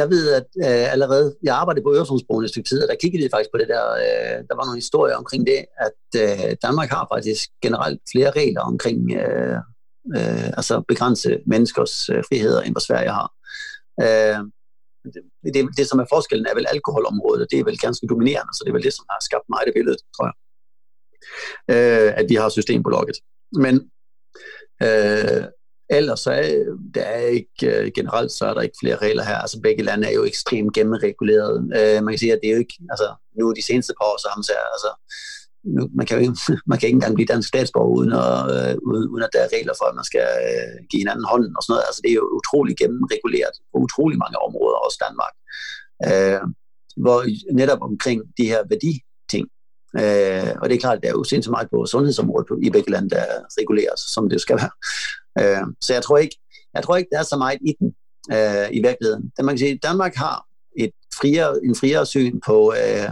jeg 0.00 0.10
ved, 0.10 0.24
at 0.38 0.48
øh, 0.66 0.92
allerede, 0.92 1.36
jeg 1.42 1.54
arbejdede 1.56 1.84
på 1.84 1.94
Øresundsbroen 1.94 2.44
et 2.44 2.50
stykke 2.50 2.68
tid, 2.68 2.82
og 2.82 2.88
der 2.88 3.02
kiggede 3.02 3.22
vi 3.22 3.28
faktisk 3.32 3.50
på 3.52 3.58
det 3.58 3.68
der, 3.68 3.84
øh, 4.04 4.38
der 4.48 4.54
var 4.56 4.64
nogle 4.64 4.82
historier 4.84 5.16
omkring 5.16 5.46
det, 5.46 5.60
at 5.86 6.02
øh, 6.22 6.56
Danmark 6.62 6.88
har 6.88 7.08
faktisk 7.14 7.42
generelt 7.62 8.00
flere 8.12 8.30
regler 8.30 8.60
omkring, 8.60 9.00
øh, 9.20 9.58
øh, 10.16 10.48
altså 10.58 10.82
begrænse 10.88 11.38
menneskers 11.46 12.08
øh, 12.08 12.22
friheder, 12.28 12.60
end 12.62 12.74
hvad 12.74 12.86
Sverige 12.88 13.10
har. 13.18 13.28
Øh, 14.04 14.40
det, 15.14 15.54
det, 15.54 15.68
det, 15.76 15.88
som 15.88 15.98
er 15.98 16.06
forskellen, 16.14 16.46
er 16.46 16.54
vel 16.54 16.66
alkoholområdet, 16.74 17.42
og 17.42 17.48
det 17.50 17.58
er 17.58 17.64
vel 17.64 17.78
ganske 17.78 18.06
dominerende, 18.06 18.52
så 18.54 18.62
det 18.64 18.70
er 18.70 18.78
vel 18.78 18.88
det, 18.88 18.94
som 18.94 19.06
har 19.10 19.18
skabt 19.20 19.48
mig 19.48 19.62
det 19.66 19.74
billede, 19.74 19.96
tror 20.16 20.26
jeg. 20.30 20.36
Øh, 21.74 22.12
at 22.20 22.26
vi 22.28 22.34
har 22.34 22.48
systembolaget. 22.48 23.16
Men 23.64 23.74
øh, 24.82 25.44
ellers 25.90 26.20
så 26.20 26.30
er 26.32 26.64
der 26.94 27.02
er 27.02 27.26
ikke, 27.26 27.62
øh, 27.66 27.92
generelt 27.94 28.32
så 28.32 28.44
er 28.46 28.54
der 28.54 28.60
ikke 28.60 28.80
flere 28.82 28.96
regler 28.96 29.24
her. 29.24 29.38
Altså 29.44 29.60
begge 29.60 29.82
lande 29.82 30.08
er 30.08 30.12
jo 30.12 30.24
ekstremt 30.24 30.74
gennemreguleret. 30.74 31.56
Øh, 31.78 32.04
man 32.04 32.12
kan 32.12 32.18
sige, 32.18 32.32
at 32.32 32.40
det 32.42 32.48
er 32.48 32.54
jo 32.54 32.58
ikke, 32.58 32.78
altså 32.90 33.14
nu 33.38 33.52
de 33.52 33.66
seneste 33.70 33.94
par 33.98 34.06
år, 34.10 34.18
så 34.22 34.28
har 34.30 34.36
man 34.38 34.44
altså, 34.76 34.90
nu, 35.74 35.82
man, 35.98 36.06
kan 36.06 36.14
jo 36.16 36.22
ikke, 36.22 36.36
man 36.70 36.78
kan 36.78 36.86
ikke 36.86 36.96
engang 37.00 37.14
blive 37.14 37.32
dansk 37.34 37.48
statsborger, 37.48 37.96
uden, 37.98 38.12
at, 38.24 38.40
øh, 38.56 38.72
uden, 39.12 39.22
at 39.26 39.34
der 39.34 39.40
er 39.44 39.54
regler 39.56 39.74
for, 39.78 39.86
at 39.88 39.96
man 39.98 40.08
skal 40.10 40.26
øh, 40.48 40.74
give 40.90 41.00
hinanden 41.02 41.26
hånden 41.32 41.52
og 41.56 41.62
sådan 41.62 41.72
noget. 41.72 41.88
Altså 41.88 42.00
det 42.04 42.10
er 42.10 42.20
jo 42.22 42.26
utrolig 42.40 42.74
gennemreguleret 42.82 43.54
på 43.70 43.76
utrolig 43.86 44.18
mange 44.24 44.38
områder, 44.46 44.78
også 44.86 44.98
Danmark. 45.06 45.34
Øh, 46.08 46.42
hvor 47.04 47.18
netop 47.60 47.82
omkring 47.90 48.18
de 48.38 48.46
her 48.52 48.60
værditing, 48.72 49.46
øh, 50.00 50.52
og 50.60 50.64
det 50.68 50.74
er 50.74 50.84
klart, 50.84 50.96
at 50.96 51.02
der 51.02 51.08
er 51.08 51.18
jo 51.20 51.24
sindssygt 51.24 51.56
meget 51.56 51.68
på 51.70 51.78
sundhedsområdet 51.92 52.66
i 52.66 52.70
begge 52.76 52.90
lande, 52.90 53.10
der 53.16 53.24
reguleres, 53.60 54.00
som 54.14 54.22
det 54.28 54.34
jo 54.38 54.44
skal 54.46 54.58
være. 54.62 54.74
Øh, 55.40 55.66
så 55.84 55.90
jeg 55.96 56.02
tror 56.02 56.18
ikke, 56.18 56.36
jeg 56.74 56.82
tror 56.82 56.96
ikke, 56.96 57.10
der 57.12 57.18
er 57.18 57.28
så 57.32 57.36
meget 57.44 57.58
i 57.70 57.72
den 57.80 57.88
øh, 58.36 58.68
i 58.78 58.80
virkeligheden. 58.88 59.32
Da 59.36 59.42
man 59.42 59.52
kan 59.52 59.58
sige, 59.58 59.78
Danmark 59.82 60.14
har 60.14 60.46
et 60.76 60.90
friere, 61.20 61.64
en 61.64 61.74
friere 61.74 62.06
syn 62.06 62.40
på, 62.46 62.74
øh, 62.80 63.08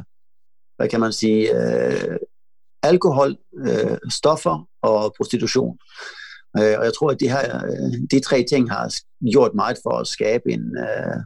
hvad 0.77 0.89
kan 0.89 1.01
man 1.01 1.13
sige, 1.13 1.43
øh, 1.57 2.17
alkohol, 2.85 3.37
øh, 3.67 3.99
stoffer 4.11 4.69
og 4.83 5.15
prostitution. 5.17 5.79
Øh, 6.59 6.75
og 6.79 6.85
jeg 6.85 6.95
tror, 6.99 7.11
at 7.11 7.21
de, 7.21 7.29
her, 7.29 7.65
øh, 7.67 7.93
de 8.11 8.21
tre 8.21 8.45
ting 8.51 8.71
har 8.71 8.95
gjort 9.33 9.55
meget 9.55 9.79
for 9.83 9.99
at 9.99 10.07
skabe 10.07 10.53
en, 10.53 10.77
øh, 10.79 11.17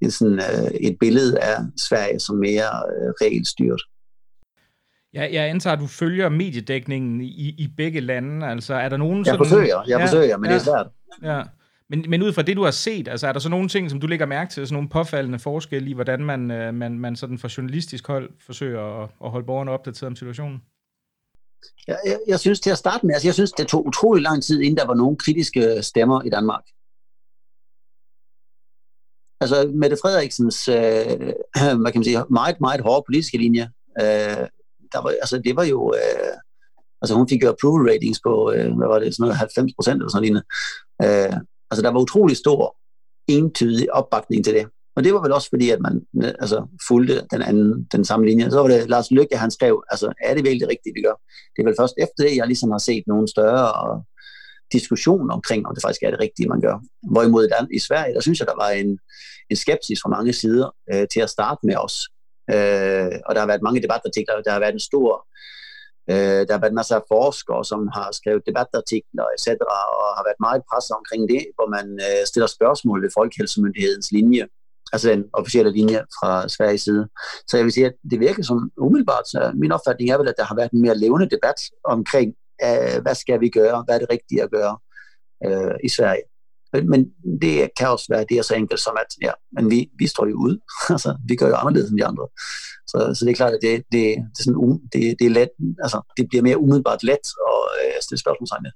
en 0.00 0.10
sådan, 0.10 0.38
øh, 0.38 0.70
et 0.88 0.96
billede 1.00 1.40
af 1.40 1.56
Sverige 1.88 2.20
som 2.20 2.36
mere 2.36 2.70
øh, 2.92 3.10
regelstyret. 3.22 3.82
Ja, 5.14 5.28
jeg 5.32 5.50
antager, 5.50 5.74
at 5.74 5.80
du 5.80 5.86
følger 5.86 6.28
mediedækningen 6.28 7.20
i, 7.20 7.48
i 7.58 7.68
begge 7.76 8.00
lande. 8.00 8.46
Altså, 8.46 8.74
er 8.74 8.88
der 8.88 8.96
nogen 8.96 9.18
jeg 9.18 9.26
sådan... 9.26 9.38
forsøger, 9.38 9.82
jeg 9.88 9.98
ja, 9.98 10.04
forsøger, 10.04 10.36
men 10.36 10.50
ja, 10.50 10.54
det 10.54 10.60
er 10.60 10.64
svært. 10.64 10.86
Ja. 11.22 11.42
Men, 11.90 12.04
men 12.08 12.22
ud 12.22 12.32
fra 12.32 12.42
det, 12.42 12.56
du 12.56 12.64
har 12.64 12.70
set, 12.70 13.08
altså, 13.08 13.26
er 13.26 13.32
der 13.32 13.40
så 13.40 13.48
nogle 13.48 13.68
ting, 13.68 13.90
som 13.90 14.00
du 14.00 14.06
lægger 14.06 14.26
mærke 14.26 14.50
til, 14.50 14.66
sådan 14.66 14.74
nogle 14.74 14.88
påfaldende 14.88 15.38
forskelle 15.38 15.90
i, 15.90 15.92
hvordan 15.92 16.24
man, 16.24 16.50
øh, 16.50 16.74
man, 16.74 16.98
man 16.98 17.16
sådan 17.16 17.38
fra 17.38 17.48
journalistisk 17.56 18.06
hold 18.06 18.30
forsøger 18.40 19.02
at, 19.02 19.10
at 19.24 19.30
holde 19.30 19.46
borgerne 19.46 19.70
opdateret 19.70 20.06
om 20.06 20.16
situationen? 20.16 20.62
Jeg, 21.86 21.98
jeg, 22.06 22.18
jeg 22.28 22.40
synes 22.40 22.60
til 22.60 22.70
at 22.70 22.78
starte 22.78 23.06
med, 23.06 23.14
altså 23.14 23.28
jeg 23.28 23.34
synes, 23.34 23.52
det 23.52 23.66
tog 23.66 23.86
utrolig 23.86 24.22
lang 24.22 24.42
tid, 24.42 24.60
inden 24.60 24.76
der 24.76 24.86
var 24.86 24.94
nogle 24.94 25.16
kritiske 25.16 25.82
stemmer 25.82 26.22
i 26.22 26.30
Danmark. 26.30 26.64
Altså 29.40 29.70
Mette 29.74 29.96
Frederiksens, 30.02 30.68
øh, 30.68 31.32
hvad 31.80 31.92
kan 31.92 31.98
man 32.00 32.04
sige, 32.04 32.24
meget, 32.30 32.60
meget 32.60 32.80
hårde 32.80 33.04
politiske 33.06 33.38
linje, 33.38 33.70
øh, 34.00 34.46
der 34.92 35.02
var, 35.02 35.10
altså, 35.10 35.38
det 35.44 35.56
var 35.56 35.64
jo... 35.64 35.94
Øh, 35.94 36.36
altså 37.02 37.14
hun 37.14 37.28
fik 37.28 37.42
jo 37.42 37.48
approval 37.48 37.88
ratings 37.92 38.20
på, 38.26 38.52
øh, 38.52 38.76
hvad 38.76 38.88
var 38.88 38.98
det, 38.98 39.14
sådan 39.14 39.22
noget 39.22 39.36
90 39.36 39.72
procent 39.76 39.96
eller 39.96 40.10
sådan 40.10 40.32
noget. 40.32 40.46
Øh, 41.32 41.36
altså 41.74 41.82
der 41.82 41.90
var 41.90 42.00
utrolig 42.00 42.36
stor 42.36 42.76
entydig 43.28 43.92
opbakning 43.92 44.44
til 44.44 44.54
det. 44.54 44.66
Og 44.96 45.04
det 45.04 45.14
var 45.14 45.22
vel 45.22 45.32
også 45.32 45.48
fordi, 45.48 45.70
at 45.70 45.80
man 45.80 45.94
altså, 46.44 46.66
fulgte 46.88 47.26
den 47.30 47.42
anden, 47.42 47.88
den 47.92 48.04
samme 48.04 48.26
linje. 48.26 48.50
Så 48.50 48.60
var 48.60 48.68
det 48.68 48.88
Lars 48.88 49.10
Lykke, 49.10 49.36
han 49.36 49.50
skrev, 49.50 49.84
altså 49.90 50.12
er 50.20 50.34
det 50.34 50.44
virkelig 50.44 50.68
rigtigt, 50.68 50.94
vi 50.94 51.02
gør? 51.02 51.16
Det 51.52 51.58
er 51.62 51.66
vel 51.68 51.80
først 51.80 51.94
efter 51.98 52.20
det, 52.24 52.36
jeg 52.36 52.46
ligesom 52.46 52.70
har 52.70 52.78
set 52.78 53.04
nogle 53.06 53.28
større 53.28 53.66
øh, 53.86 54.02
diskussion 54.72 55.30
omkring, 55.30 55.66
om 55.66 55.74
det 55.74 55.82
faktisk 55.82 56.02
er 56.02 56.10
det 56.10 56.20
rigtige, 56.20 56.48
man 56.48 56.60
gør. 56.60 56.76
Hvorimod 57.12 57.48
i 57.72 57.78
Sverige, 57.78 58.14
der 58.14 58.20
synes 58.20 58.38
jeg, 58.38 58.46
der 58.46 58.62
var 58.64 58.70
en, 58.70 58.98
en 59.50 59.56
skepsis 59.56 59.98
fra 60.02 60.10
mange 60.16 60.32
sider 60.32 60.68
øh, 60.92 61.06
til 61.12 61.20
at 61.20 61.30
starte 61.30 61.60
med 61.68 61.76
os. 61.76 61.96
Øh, 62.54 63.14
og 63.26 63.30
der 63.34 63.40
har 63.40 63.46
været 63.46 63.66
mange 63.66 63.82
debatartikler, 63.82 64.42
der 64.46 64.52
har 64.52 64.60
været 64.60 64.74
en 64.78 64.88
stor 64.90 65.26
øh, 66.10 66.40
der 66.46 66.52
har 66.52 66.62
været 66.64 66.78
masser 66.80 66.96
af 66.96 67.04
forskere, 67.14 67.64
som 67.64 67.80
har 67.96 68.08
skrevet 68.18 68.46
debatartikler 68.48 69.26
etc., 69.34 69.48
og 70.04 70.08
har 70.18 70.24
været 70.28 70.40
meget 70.46 70.62
presset 70.70 70.94
omkring 71.00 71.22
det, 71.32 71.42
hvor 71.56 71.68
man 71.76 71.86
øh, 72.06 72.22
stiller 72.30 72.46
spørgsmål 72.46 73.02
ved 73.04 73.10
Folkehelsemyndighedens 73.18 74.08
linje, 74.18 74.44
altså 74.92 75.06
den 75.10 75.24
officielle 75.32 75.72
linje 75.78 76.00
fra 76.16 76.48
Sveriges 76.48 76.82
side. 76.82 77.04
Så 77.48 77.56
jeg 77.56 77.64
vil 77.64 77.72
sige, 77.72 77.86
at 77.86 77.96
det 78.10 78.20
virker 78.20 78.42
som 78.42 78.70
umiddelbart, 78.76 79.26
så 79.28 79.40
min 79.54 79.72
opfattning 79.72 80.10
er 80.10 80.18
vel, 80.18 80.28
at 80.28 80.38
der 80.38 80.44
har 80.50 80.56
været 80.60 80.70
en 80.70 80.82
mere 80.82 80.98
levende 81.04 81.28
debat 81.34 81.58
omkring, 81.84 82.28
øh, 82.66 82.96
hvad 83.02 83.14
skal 83.14 83.40
vi 83.40 83.48
gøre, 83.48 83.82
hvad 83.84 83.94
er 83.94 83.98
det 83.98 84.10
rigtige 84.10 84.42
at 84.42 84.50
gøre 84.50 84.74
øh, 85.46 85.76
i 85.84 85.88
Sverige. 85.88 86.24
Men 86.82 87.04
det 87.40 87.70
kan 87.78 87.88
også 87.88 88.06
være, 88.08 88.26
det 88.28 88.38
er 88.38 88.42
så 88.42 88.54
enkelt 88.54 88.80
som, 88.80 88.96
at 89.00 89.10
ja, 89.22 89.32
men 89.52 89.70
vi, 89.70 89.90
vi 89.98 90.06
står 90.06 90.26
jo 90.26 90.36
ud. 90.36 90.58
altså, 90.94 91.16
vi 91.28 91.36
gør 91.36 91.48
jo 91.48 91.54
anderledes 91.54 91.90
end 91.90 91.98
de 91.98 92.06
andre. 92.06 92.26
Så, 92.86 92.98
så 93.14 93.24
det 93.24 93.30
er 93.30 93.36
klart, 93.36 93.52
at 93.52 93.58
det, 93.62 93.70
det, 93.76 93.84
det, 93.92 94.38
er 94.38 94.42
sådan, 94.42 94.80
det, 94.92 95.00
det, 95.18 95.26
er 95.26 95.30
let, 95.30 95.48
altså, 95.82 95.98
det 96.16 96.28
bliver 96.28 96.42
mere 96.42 96.58
umiddelbart 96.58 97.02
let 97.02 97.24
at 97.52 97.62
øh, 97.80 98.02
stille 98.02 98.20
spørgsmålstegn 98.20 98.62
med 98.62 98.72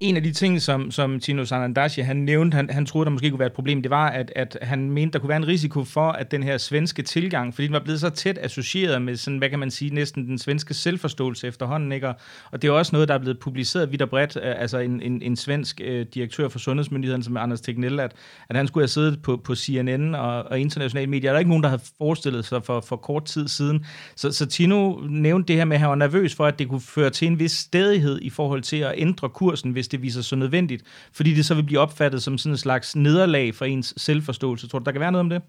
en 0.00 0.16
af 0.16 0.22
de 0.22 0.32
ting, 0.32 0.62
som, 0.62 0.90
som 0.90 1.20
Tino 1.20 1.44
Sanandashi 1.44 2.00
han 2.00 2.16
nævnte, 2.16 2.54
han, 2.54 2.70
han 2.70 2.86
troede, 2.86 3.04
der 3.04 3.10
måske 3.10 3.30
kunne 3.30 3.38
være 3.38 3.46
et 3.46 3.52
problem, 3.52 3.82
det 3.82 3.90
var, 3.90 4.08
at, 4.08 4.32
at 4.36 4.58
han 4.62 4.90
mente, 4.90 5.12
der 5.12 5.18
kunne 5.18 5.28
være 5.28 5.36
en 5.36 5.46
risiko 5.46 5.84
for, 5.84 6.08
at 6.08 6.30
den 6.30 6.42
her 6.42 6.58
svenske 6.58 7.02
tilgang, 7.02 7.54
fordi 7.54 7.66
den 7.66 7.72
var 7.72 7.80
blevet 7.80 8.00
så 8.00 8.10
tæt 8.10 8.38
associeret 8.42 9.02
med 9.02 9.16
sådan, 9.16 9.38
hvad 9.38 9.50
kan 9.50 9.58
man 9.58 9.70
sige, 9.70 9.94
næsten 9.94 10.26
den 10.26 10.38
svenske 10.38 10.74
selvforståelse 10.74 11.46
efterhånden, 11.46 11.92
ikke? 11.92 12.08
Og 12.52 12.62
det 12.62 12.68
er 12.68 12.72
også 12.72 12.90
noget, 12.92 13.08
der 13.08 13.14
er 13.14 13.18
blevet 13.18 13.38
publiceret 13.38 13.92
vidt 13.92 14.02
og 14.02 14.08
bredt, 14.08 14.36
øh, 14.36 14.54
altså 14.60 14.78
en, 14.78 15.02
en, 15.02 15.22
en 15.22 15.36
svensk 15.36 15.80
øh, 15.84 16.06
direktør 16.14 16.48
for 16.48 16.58
Sundhedsmyndigheden, 16.58 17.22
som 17.22 17.36
er 17.36 17.40
Anders 17.40 17.60
Tegnell, 17.60 18.00
at, 18.00 18.12
at 18.48 18.56
han 18.56 18.66
skulle 18.66 18.82
have 18.82 18.88
siddet 18.88 19.22
på, 19.22 19.36
på 19.36 19.54
CNN 19.54 20.14
og, 20.14 20.42
og 20.42 20.60
internationale 20.60 21.10
medier. 21.10 21.30
Der 21.30 21.34
er 21.34 21.38
ikke 21.38 21.48
nogen, 21.48 21.62
der 21.62 21.70
har 21.70 21.82
forestillet 21.98 22.44
sig 22.44 22.64
for, 22.64 22.80
for 22.80 22.96
kort 22.96 23.24
tid 23.24 23.48
siden. 23.48 23.86
Så, 24.16 24.32
så 24.32 24.46
Tino 24.46 25.00
nævnte 25.08 25.48
det 25.48 25.56
her 25.56 25.64
med, 25.64 25.76
at 25.76 25.80
han 25.80 25.88
var 25.88 25.94
nervøs 25.94 26.34
for, 26.34 26.46
at 26.46 26.58
det 26.58 26.68
kunne 26.68 26.80
føre 26.80 27.10
til 27.10 27.28
en 27.28 27.38
vis 27.38 27.52
stedighed 27.52 28.18
i 28.22 28.30
forhold 28.30 28.62
til 28.62 28.76
at 28.76 28.94
ændre 28.96 29.28
kursen, 29.28 29.70
hvis 29.70 29.88
det 29.94 30.02
viser 30.02 30.22
sig 30.22 30.38
nødvendigt, 30.38 30.82
fordi 31.12 31.34
det 31.34 31.46
så 31.46 31.54
vil 31.54 31.62
blive 31.62 31.80
opfattet 31.80 32.22
som 32.22 32.38
sådan 32.38 32.52
en 32.52 32.58
slags 32.58 32.96
nederlag 32.96 33.54
for 33.54 33.64
ens 33.64 33.94
selvforståelse. 33.96 34.68
Tror 34.68 34.78
du, 34.78 34.84
der 34.84 34.92
kan 34.92 35.00
være 35.00 35.12
noget 35.12 35.20
om 35.20 35.30
det? 35.30 35.42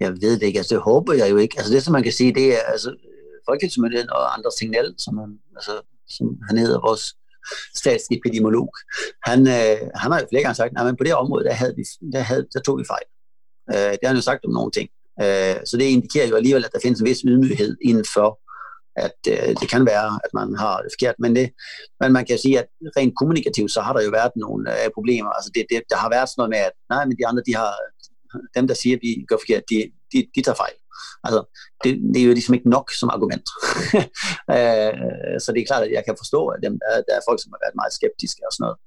Jeg 0.00 0.12
ved 0.12 0.38
det 0.38 0.42
ikke, 0.42 0.58
altså 0.58 0.74
det 0.74 0.82
håber 0.82 1.12
jeg 1.12 1.30
jo 1.30 1.36
ikke. 1.36 1.54
Altså 1.58 1.72
det, 1.74 1.82
som 1.82 1.92
man 1.92 2.02
kan 2.02 2.12
sige, 2.12 2.34
det 2.34 2.46
er 2.54 2.62
altså 2.74 2.96
Folketingsmyndigheden 3.48 4.10
og 4.10 4.34
andre 4.36 4.50
signal, 4.58 4.94
som, 4.98 5.14
man, 5.14 5.38
altså, 5.56 5.74
som 6.08 6.26
han 6.48 6.58
hedder 6.58 6.80
vores 6.80 7.04
statsepidemiolog, 7.74 8.68
han, 9.28 9.40
øh, 9.40 9.76
han 9.94 10.12
har 10.12 10.20
jo 10.20 10.26
flere 10.30 10.42
gange 10.42 10.54
sagt, 10.54 10.72
at 10.78 10.96
på 10.98 11.04
det 11.04 11.14
område, 11.14 11.44
der, 11.44 11.52
havde 11.52 11.74
vi, 11.76 11.84
der, 12.12 12.20
havde, 12.20 12.46
der 12.52 12.60
tog 12.60 12.78
vi 12.78 12.84
fejl. 12.94 13.06
Øh, 13.74 13.92
det 13.92 13.98
har 14.02 14.08
han 14.08 14.16
jo 14.16 14.22
sagt 14.22 14.44
om 14.44 14.52
nogle 14.52 14.70
ting. 14.70 14.88
Øh, 15.22 15.56
så 15.68 15.76
det 15.76 15.84
indikerer 15.84 16.28
jo 16.28 16.36
alligevel, 16.36 16.64
at 16.64 16.72
der 16.72 16.78
findes 16.82 17.00
en 17.00 17.06
vis 17.06 17.20
ydmyghed 17.20 17.76
inden 17.82 18.04
for 18.14 18.28
at 18.96 19.18
øh, 19.28 19.48
det 19.60 19.68
kan 19.70 19.86
være, 19.86 20.20
at 20.24 20.30
man 20.34 20.56
har 20.56 20.76
det 20.82 20.90
forkert, 20.94 21.14
men, 21.18 21.36
det, 21.36 21.46
men 22.00 22.12
man 22.12 22.24
kan 22.26 22.38
sige, 22.38 22.58
at 22.58 22.66
rent 22.96 23.14
kommunikativt, 23.18 23.72
så 23.72 23.80
har 23.80 23.92
der 23.92 24.02
jo 24.02 24.10
været 24.10 24.32
nogle 24.36 24.62
øh, 24.72 24.90
problemer. 24.94 25.30
Altså 25.30 25.50
det, 25.54 25.66
det, 25.70 25.82
der 25.90 25.96
har 25.96 26.10
været 26.10 26.28
sådan 26.28 26.40
noget 26.40 26.50
med, 26.54 26.58
at 26.58 26.74
nej, 26.90 27.04
men 27.04 27.16
de 27.18 27.26
andre, 27.26 27.42
de 27.46 27.54
har, 27.54 27.72
dem 28.56 28.66
der 28.68 28.74
siger, 28.74 28.96
at 28.96 29.02
vi 29.02 29.24
gør 29.28 29.36
forkert, 29.42 29.62
de, 29.70 29.76
de, 30.12 30.18
de 30.34 30.42
tager 30.42 30.60
fejl. 30.64 30.76
Altså, 31.26 31.40
det, 31.84 31.90
det 32.12 32.20
er 32.22 32.26
jo 32.28 32.32
ligesom 32.38 32.54
ikke 32.54 32.70
nok 32.76 32.86
som 33.00 33.10
argument. 33.16 33.46
øh, 34.56 35.36
så 35.42 35.48
det 35.52 35.60
er 35.60 35.70
klart, 35.70 35.84
at 35.86 35.92
jeg 35.96 36.04
kan 36.04 36.16
forstå, 36.22 36.40
at 36.54 36.60
dem, 36.66 36.74
der, 36.82 36.90
der 37.08 37.14
er 37.16 37.26
folk, 37.28 37.40
som 37.42 37.52
har 37.54 37.60
været 37.64 37.78
meget 37.80 37.92
skeptiske 37.98 38.42
og 38.48 38.52
sådan 38.52 38.64
noget. 38.66 38.78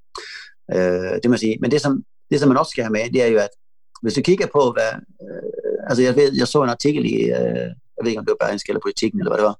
Øh, 0.75 1.15
det 1.21 1.27
må 1.29 1.33
jeg 1.35 1.45
sige. 1.45 1.57
Men 1.61 1.71
det 1.71 1.81
som, 1.81 1.93
det, 2.29 2.39
som 2.39 2.49
man 2.49 2.61
også 2.61 2.73
skal 2.73 2.83
have 2.83 2.95
med, 2.97 3.09
det 3.13 3.23
er 3.23 3.31
jo, 3.35 3.39
at 3.47 3.53
hvis 4.01 4.13
du 4.13 4.21
kigger 4.21 4.47
på, 4.57 4.61
hvad... 4.75 4.91
Øh, 5.23 5.77
altså, 5.89 6.01
jeg 6.03 6.15
ved, 6.15 6.29
jeg 6.39 6.47
så 6.47 6.63
en 6.63 6.75
artikel 6.77 7.03
i... 7.13 7.17
Øh, 7.39 7.71
jeg 7.97 8.03
ved 8.03 8.11
ikke, 8.11 8.19
om 8.19 8.25
det 8.25 8.35
var 8.39 8.45
Berlingske 8.45 8.69
eller 8.69 8.81
politikken, 8.81 9.19
eller 9.19 9.31
hvad 9.31 9.39
det 9.41 9.49
var, 9.51 9.57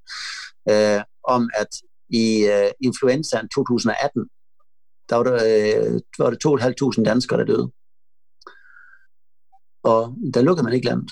øh, 0.71 1.03
om 1.23 1.49
at 1.53 1.71
i 2.09 2.45
øh, 2.45 2.71
influenzaen 2.81 3.49
2018, 3.49 4.29
der 5.09 5.15
var, 5.15 5.23
der, 5.23 5.33
øh, 5.33 6.01
var 6.19 6.29
det 6.29 6.45
2.500 6.45 7.03
danskere, 7.03 7.39
der 7.39 7.45
døde. 7.45 7.71
Og 9.83 10.15
der 10.33 10.41
lukkede 10.41 10.63
man 10.63 10.73
ikke 10.73 10.87
landet. 10.87 11.11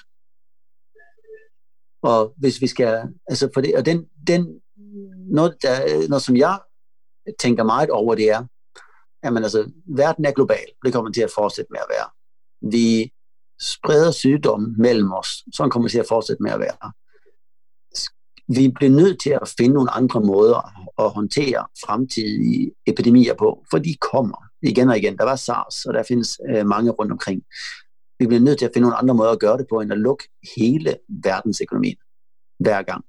Og 2.02 2.34
hvis 2.38 2.62
vi 2.62 2.68
skal, 2.68 3.14
altså 3.28 3.50
for 3.54 3.62
det, 3.62 3.76
og 3.76 3.86
den, 3.86 4.06
den 4.28 4.62
noget, 5.32 5.58
der, 5.62 5.84
øh, 5.84 6.10
noget 6.10 6.22
som 6.22 6.38
jeg 6.38 6.60
tænker 7.40 7.64
meget 7.64 7.90
over, 7.90 8.16
det 8.16 8.30
er, 8.30 8.46
at 9.24 9.34
man 9.34 9.44
altså, 9.44 9.72
verden 9.86 10.26
er 10.26 10.32
global. 10.32 10.66
Det 10.86 10.94
kommer 10.94 11.12
til 11.12 11.22
at 11.22 11.32
fortsætte 11.36 11.72
med 11.72 11.80
at 11.80 11.88
være. 11.90 12.10
Vi 12.72 13.14
spreder 13.62 14.12
sygdomme 14.12 14.76
mellem 14.78 15.12
os. 15.12 15.28
Sådan 15.54 15.70
kommer 15.70 15.88
det 15.88 15.92
til 15.92 16.00
at 16.00 16.08
fortsætte 16.08 16.44
med 16.44 16.52
at 16.52 16.60
være 16.60 16.92
vi 18.48 18.72
bliver 18.76 18.92
nødt 18.92 19.22
til 19.22 19.30
at 19.30 19.54
finde 19.58 19.74
nogle 19.74 19.92
andre 19.92 20.22
måder 20.22 20.60
at 21.04 21.10
håndtere 21.10 21.68
fremtidige 21.86 22.72
epidemier 22.88 23.34
på, 23.34 23.66
for 23.72 23.78
de 23.78 23.96
kommer. 24.12 24.38
igen 24.62 24.90
og 24.90 24.98
igen. 24.98 25.18
Der 25.18 25.24
var 25.24 25.36
SARS, 25.36 25.86
og 25.86 25.94
der 25.94 26.04
findes 26.04 26.40
øh, 26.50 26.66
mange 26.68 26.92
rundt 26.92 27.12
omkring. 27.12 27.42
Vi 28.20 28.28
bliver 28.28 28.42
nødt 28.42 28.58
til 28.60 28.66
at 28.66 28.72
finde 28.74 28.86
nogle 28.86 28.98
andre 28.98 29.14
måder 29.14 29.32
at 29.32 29.40
gøre 29.40 29.58
det 29.58 29.68
på, 29.70 29.82
end 29.82 29.92
at 29.92 29.98
lukke 29.98 30.30
hele 30.58 30.96
verdensøkonomien 31.24 31.98
hver 32.60 32.82
gang. 32.82 33.04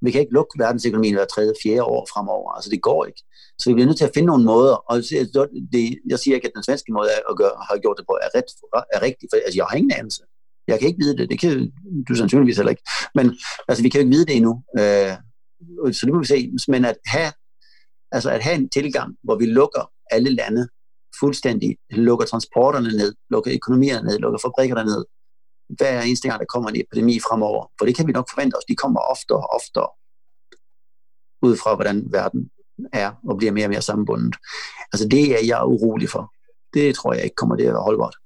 Vi 0.00 0.10
kan 0.10 0.20
ikke 0.20 0.32
lukke 0.32 0.58
verdensøkonomien 0.58 1.14
hver 1.14 1.24
tredje, 1.24 1.52
fjerde 1.62 1.82
år 1.82 2.08
fremover. 2.12 2.52
Altså 2.52 2.70
det 2.70 2.82
går 2.82 3.04
ikke. 3.04 3.22
Så 3.58 3.70
vi 3.70 3.74
bliver 3.74 3.86
nødt 3.86 3.98
til 3.98 4.04
at 4.04 4.14
finde 4.14 4.26
nogle 4.26 4.44
måder. 4.44 4.76
Og 4.90 4.96
det, 5.72 5.98
jeg 6.10 6.18
siger 6.18 6.34
ikke, 6.34 6.48
at 6.48 6.54
den 6.54 6.62
svenske 6.62 6.92
måde 6.92 7.08
at 7.30 7.36
gøre, 7.36 7.54
har 7.68 7.78
gjort 7.78 7.96
det 7.98 8.06
på 8.06 8.14
er, 8.22 8.30
ret, 8.36 8.50
er 8.94 9.02
rigtig. 9.02 9.28
For 9.30 9.36
altså, 9.36 9.58
jeg 9.58 9.66
har 9.70 9.76
ingen 9.76 9.92
anelse. 10.00 10.22
Jeg 10.68 10.78
kan 10.78 10.88
ikke 10.88 11.04
vide 11.04 11.16
det. 11.16 11.30
Det 11.30 11.40
kan 11.40 11.72
du 12.08 12.14
sandsynligvis 12.14 12.56
heller 12.56 12.70
ikke. 12.70 12.82
Men 13.14 13.38
altså, 13.68 13.82
vi 13.82 13.88
kan 13.88 14.00
jo 14.00 14.04
ikke 14.06 14.16
vide 14.16 14.26
det 14.26 14.36
endnu. 14.36 14.62
Øh, 14.78 15.14
så 15.92 16.00
det 16.06 16.14
må 16.14 16.18
vi 16.18 16.26
se. 16.26 16.52
Men 16.68 16.84
at 16.84 16.96
have, 17.06 17.32
altså 18.12 18.30
at 18.30 18.42
have 18.42 18.56
en 18.56 18.68
tilgang, 18.68 19.16
hvor 19.22 19.36
vi 19.36 19.46
lukker 19.46 19.90
alle 20.10 20.30
lande 20.30 20.68
fuldstændig, 21.20 21.76
lukker 21.90 22.26
transporterne 22.26 22.88
ned, 22.88 23.14
lukker 23.30 23.54
økonomierne 23.54 24.08
ned, 24.08 24.18
lukker 24.18 24.38
fabrikkerne 24.38 24.84
ned, 24.84 25.04
hver 25.68 26.02
eneste 26.02 26.28
gang, 26.28 26.40
der 26.40 26.46
kommer 26.54 26.70
en 26.70 26.80
epidemi 26.80 27.20
fremover. 27.20 27.66
For 27.78 27.86
det 27.86 27.96
kan 27.96 28.06
vi 28.06 28.12
nok 28.12 28.30
forvente 28.30 28.54
os. 28.54 28.64
De 28.64 28.76
kommer 28.76 29.00
oftere 29.00 29.38
og 29.38 29.50
oftere 29.58 29.88
ud 31.42 31.56
fra, 31.56 31.74
hvordan 31.74 32.06
verden 32.12 32.50
er 32.92 33.12
og 33.28 33.36
bliver 33.36 33.52
mere 33.52 33.66
og 33.66 33.70
mere 33.70 33.82
sammenbundet. 33.82 34.36
Altså 34.92 35.08
det 35.08 35.24
er 35.38 35.46
jeg 35.46 35.66
urolig 35.66 36.08
for. 36.08 36.32
Det 36.74 36.94
tror 36.94 37.12
jeg 37.12 37.24
ikke 37.24 37.36
kommer 37.36 37.56
til 37.56 37.64
at 37.64 37.72
være 37.72 37.82
holdbart. 37.82 38.16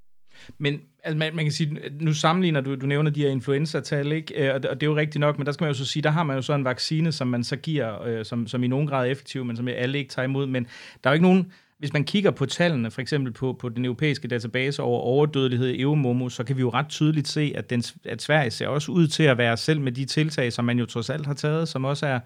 Men 0.59 0.81
altså, 1.05 1.19
man, 1.19 1.37
man 1.37 1.45
kan 1.45 1.53
sige, 1.53 1.81
nu 2.01 2.15
sammenligner 2.15 2.61
du, 2.61 2.75
du 2.75 2.87
nævner 2.87 3.11
de 3.11 3.21
her 3.21 3.31
influenza-tal, 3.31 4.12
ikke? 4.12 4.35
Øh, 4.35 4.55
og 4.55 4.62
det, 4.62 4.71
og 4.71 4.81
det 4.81 4.87
er 4.87 4.91
jo 4.91 4.97
rigtigt 4.97 5.21
nok, 5.21 5.38
men 5.38 5.47
der 5.47 5.53
skal 5.53 5.65
man 5.65 5.71
jo 5.71 5.79
så 5.79 5.85
sige, 5.85 6.03
der 6.03 6.11
har 6.11 6.23
man 6.23 6.37
jo 6.37 6.43
så 6.43 6.55
en 6.55 6.65
vaccine, 6.65 7.12
som 7.12 7.29
man 7.29 7.45
så 7.45 7.57
giver, 7.57 8.03
øh, 8.03 8.25
som, 8.25 8.47
som 8.47 8.65
i 8.65 8.69
nogen 8.69 8.87
grad 8.87 9.07
er 9.07 9.11
effektiv, 9.11 9.45
men 9.45 9.57
som 9.57 9.69
alle 9.69 9.99
ikke 9.99 10.11
tager 10.11 10.25
imod. 10.25 10.47
Men 10.47 10.67
der 11.05 11.11
er 11.11 11.12
jo 11.12 11.15
ikke 11.15 11.27
nogen, 11.27 11.53
hvis 11.79 11.93
man 11.93 12.05
kigger 12.05 12.31
på 12.31 12.47
tallene, 12.47 12.91
for 12.91 13.01
eksempel 13.01 13.33
på, 13.33 13.53
på 13.53 13.69
den 13.69 13.85
europæiske 13.85 14.29
database 14.29 14.83
over 14.83 15.01
overdødelighed 15.01 15.69
i 15.69 15.81
Euromomo, 15.81 16.29
så 16.29 16.45
kan 16.45 16.57
vi 16.57 16.61
jo 16.61 16.71
ret 16.71 16.88
tydeligt 16.88 17.29
se, 17.29 17.53
at, 17.57 17.71
den, 17.71 17.83
at 18.05 18.23
Sverige 18.23 18.51
ser 18.51 18.69
også 18.69 18.93
ud 18.93 19.07
til 19.07 19.23
at 19.23 19.38
være 19.38 19.57
selv 19.57 19.81
med 19.81 19.93
de 19.93 20.05
tiltag, 20.05 20.53
som 20.53 20.65
man 20.65 20.79
jo 20.79 20.87
trods 20.87 21.11
alt 21.11 21.27
har 21.27 21.35
taget, 21.35 21.69
som 21.69 21.85
også 21.85 22.07
er 22.07 22.21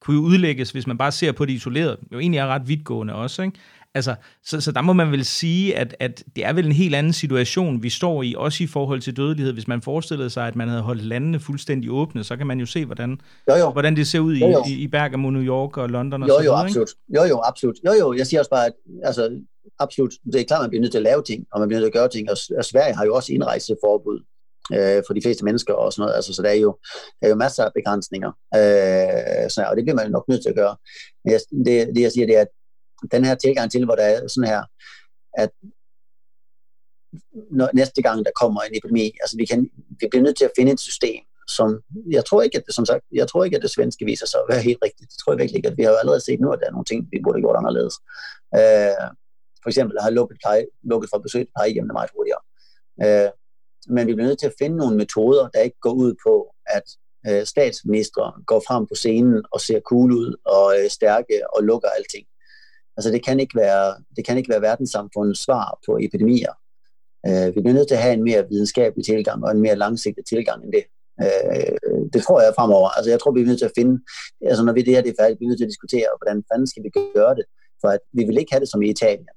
kunne 0.00 0.20
udlægges, 0.20 0.70
hvis 0.70 0.86
man 0.86 0.98
bare 0.98 1.12
ser 1.12 1.32
på 1.32 1.44
det 1.44 1.52
isoleret, 1.52 1.96
jo 2.12 2.18
egentlig 2.18 2.38
er 2.38 2.46
ret 2.46 2.68
vidtgående 2.68 3.14
også, 3.14 3.42
ikke? 3.42 3.58
Altså, 3.94 4.14
så, 4.44 4.60
så 4.60 4.72
der 4.72 4.80
må 4.80 4.92
man 4.92 5.12
vel 5.12 5.24
sige, 5.24 5.76
at, 5.76 5.96
at 6.00 6.24
det 6.36 6.44
er 6.44 6.52
vel 6.52 6.66
en 6.66 6.72
helt 6.72 6.94
anden 6.94 7.12
situation, 7.12 7.82
vi 7.82 7.90
står 7.90 8.22
i, 8.22 8.34
også 8.38 8.64
i 8.64 8.66
forhold 8.66 9.00
til 9.00 9.16
dødelighed. 9.16 9.52
Hvis 9.52 9.68
man 9.68 9.82
forestillede 9.82 10.30
sig, 10.30 10.46
at 10.46 10.56
man 10.56 10.68
havde 10.68 10.82
holdt 10.82 11.04
landene 11.04 11.40
fuldstændig 11.40 11.90
åbne, 11.90 12.24
så 12.24 12.36
kan 12.36 12.46
man 12.46 12.60
jo 12.60 12.66
se, 12.66 12.84
hvordan, 12.84 13.20
jo, 13.50 13.54
jo. 13.54 13.70
hvordan 13.70 13.96
det 13.96 14.06
ser 14.06 14.20
ud 14.20 14.34
jo, 14.34 14.48
jo. 14.48 14.64
i, 14.68 14.72
i 14.72 14.88
Bergamo, 14.88 15.30
New 15.30 15.42
York 15.42 15.76
og 15.76 15.88
London 15.88 16.22
og 16.22 16.28
jo, 16.28 16.34
så 16.34 16.40
videre. 16.40 16.58
Jo, 16.58 16.64
absolut. 16.64 16.90
Jo, 17.16 17.22
jo, 17.22 17.40
absolut. 17.44 17.76
Jo, 17.86 17.92
jo, 17.92 18.14
jeg 18.18 18.26
siger 18.26 18.40
også 18.40 18.50
bare, 18.50 18.66
at 18.66 18.72
altså, 19.04 19.40
absolut, 19.78 20.12
det 20.32 20.40
er 20.40 20.44
klart, 20.44 20.60
at 20.60 20.62
man 20.62 20.70
bliver 20.70 20.82
nødt 20.82 20.92
til 20.92 20.98
at 20.98 21.02
lave 21.10 21.22
ting, 21.22 21.46
og 21.52 21.60
man 21.60 21.68
bliver 21.68 21.80
nødt 21.80 21.92
til 21.92 21.98
at 21.98 22.00
gøre 22.00 22.08
ting, 22.08 22.30
og, 22.30 22.36
og 22.58 22.64
Sverige 22.64 22.94
har 22.94 23.04
jo 23.04 23.14
også 23.14 23.32
indrejseforbud 23.32 24.18
øh, 24.72 25.02
for 25.06 25.14
de 25.14 25.22
fleste 25.22 25.44
mennesker 25.44 25.74
og 25.74 25.92
sådan 25.92 26.02
noget, 26.02 26.16
altså, 26.16 26.34
så 26.34 26.42
der 26.42 26.48
er 26.48 26.60
jo, 26.66 26.76
der 27.20 27.26
er 27.26 27.30
jo 27.30 27.36
masser 27.36 27.64
af 27.64 27.72
begrænsninger, 27.74 28.30
øh, 28.58 29.50
så, 29.54 29.60
og 29.70 29.76
det 29.76 29.84
bliver 29.84 29.96
man 29.96 30.10
nok 30.10 30.28
nødt 30.28 30.42
til 30.42 30.48
at 30.48 30.56
gøre. 30.62 30.76
Men 31.24 31.32
jeg, 31.32 31.40
det, 31.66 31.94
det, 31.94 32.02
jeg 32.02 32.12
siger, 32.12 32.26
det 32.26 32.36
er, 32.36 32.40
at 32.40 32.52
den 33.10 33.24
her 33.24 33.34
tilgang 33.34 33.70
til, 33.70 33.84
hvor 33.84 33.94
der 33.94 34.02
er 34.02 34.28
sådan 34.28 34.48
her, 34.48 34.62
at 35.38 35.50
når, 37.50 37.70
næste 37.74 38.02
gang 38.02 38.24
der 38.24 38.30
kommer 38.40 38.60
en 38.60 38.76
epidemi, 38.76 39.06
altså 39.22 39.36
vi, 39.36 39.44
kan, 39.44 39.70
vi 40.00 40.06
bliver 40.10 40.22
nødt 40.22 40.36
til 40.36 40.44
at 40.44 40.56
finde 40.58 40.72
et 40.72 40.80
system, 40.80 41.22
som, 41.48 41.80
jeg 42.10 42.24
tror 42.24 42.42
ikke, 42.42 42.58
at 42.58 42.66
det, 42.66 42.74
som 42.74 42.86
sagt, 42.86 43.04
jeg 43.12 43.28
tror 43.28 43.44
ikke, 43.44 43.56
at 43.56 43.62
det 43.62 43.70
svenske 43.70 44.04
viser 44.04 44.26
sig 44.26 44.40
at 44.40 44.46
være 44.48 44.62
helt 44.62 44.78
rigtigt. 44.84 45.10
Det 45.10 45.18
tror 45.18 45.32
jeg 45.32 45.38
virkelig 45.38 45.58
ikke, 45.58 45.68
at 45.68 45.78
vi 45.78 45.82
har 45.82 45.90
jo 45.90 45.96
allerede 45.96 46.24
set 46.24 46.40
nu, 46.40 46.50
at 46.52 46.60
der 46.60 46.66
er 46.66 46.70
nogle 46.70 46.84
ting, 46.84 47.08
vi 47.12 47.20
burde 47.24 47.36
have 47.36 47.44
gjort 47.44 47.56
anderledes. 47.56 47.94
Øh, 48.58 49.06
for 49.62 49.68
eksempel 49.68 49.96
har 50.00 50.10
lukket, 50.10 50.36
pleje, 50.42 50.66
lukket 50.82 51.10
for 51.10 51.18
besøg 51.18 51.44
til 51.46 51.52
plejehjemmene 51.56 51.92
meget 51.92 52.10
hurtigere. 52.16 52.42
Øh, 53.04 53.30
men 53.94 54.06
vi 54.06 54.14
bliver 54.14 54.28
nødt 54.28 54.40
til 54.40 54.46
at 54.46 54.58
finde 54.60 54.76
nogle 54.76 54.96
metoder, 54.96 55.48
der 55.48 55.60
ikke 55.60 55.80
går 55.80 55.92
ud 56.04 56.14
på, 56.26 56.34
at 56.66 56.86
øh, 57.28 57.46
statsministre 57.46 58.32
går 58.46 58.60
frem 58.68 58.86
på 58.86 58.94
scenen 58.94 59.42
og 59.52 59.60
ser 59.60 59.80
cool 59.80 60.12
ud 60.12 60.36
og 60.44 60.66
øh, 60.78 60.90
stærke 60.90 61.36
og 61.54 61.62
lukker 61.62 61.88
alting. 61.88 62.26
Altså 62.96 63.10
det 63.10 63.24
kan 63.24 63.40
ikke 63.40 63.56
være, 63.56 63.94
det 64.16 64.26
kan 64.26 64.38
ikke 64.38 64.50
være 64.50 64.62
verdenssamfundets 64.62 65.44
svar 65.44 65.78
på 65.86 65.98
epidemier. 66.00 66.54
Øh, 67.26 67.46
vi 67.54 67.60
bliver 67.60 67.78
nødt 67.78 67.88
til 67.88 67.94
at 67.94 68.02
have 68.02 68.14
en 68.14 68.24
mere 68.24 68.48
videnskabelig 68.48 69.04
tilgang 69.04 69.44
og 69.44 69.50
en 69.50 69.60
mere 69.60 69.76
langsigtet 69.76 70.24
tilgang 70.26 70.64
end 70.64 70.72
det. 70.72 70.84
Øh, 71.24 71.76
det 72.12 72.22
tror 72.22 72.40
jeg 72.40 72.52
fremover. 72.58 72.88
Altså 72.88 73.10
jeg 73.10 73.20
tror, 73.20 73.32
vi 73.32 73.40
er 73.40 73.50
nødt 73.50 73.58
til 73.58 73.70
at 73.70 73.78
finde, 73.78 73.94
altså 74.50 74.64
når 74.64 74.72
vi 74.72 74.82
det 74.82 74.94
her 74.94 75.02
det 75.02 75.10
er 75.10 75.22
færdigt, 75.22 75.40
vi 75.40 75.44
er 75.44 75.48
nødt 75.48 75.58
til 75.58 75.68
at 75.68 75.74
diskutere, 75.74 76.08
hvordan 76.18 76.44
fanden 76.50 76.66
skal 76.66 76.82
vi 76.84 76.90
gøre 77.18 77.34
det, 77.38 77.44
for 77.80 77.88
at 77.88 78.02
vi 78.12 78.22
vil 78.24 78.38
ikke 78.38 78.52
have 78.52 78.60
det 78.60 78.70
som 78.70 78.82
i 78.82 78.90
Italien. 78.90 79.28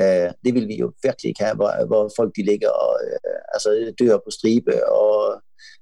Øh, 0.00 0.30
det 0.44 0.52
vil 0.56 0.68
vi 0.68 0.76
jo 0.82 0.92
virkelig 1.06 1.28
ikke 1.28 1.44
have, 1.44 1.56
hvor, 1.56 1.86
hvor 1.86 2.04
folk 2.18 2.30
de 2.36 2.42
ligger 2.50 2.70
og 2.84 2.92
øh, 3.06 3.38
altså, 3.54 3.68
dør 4.00 4.16
på 4.24 4.30
stribe 4.38 4.74
og 4.88 5.14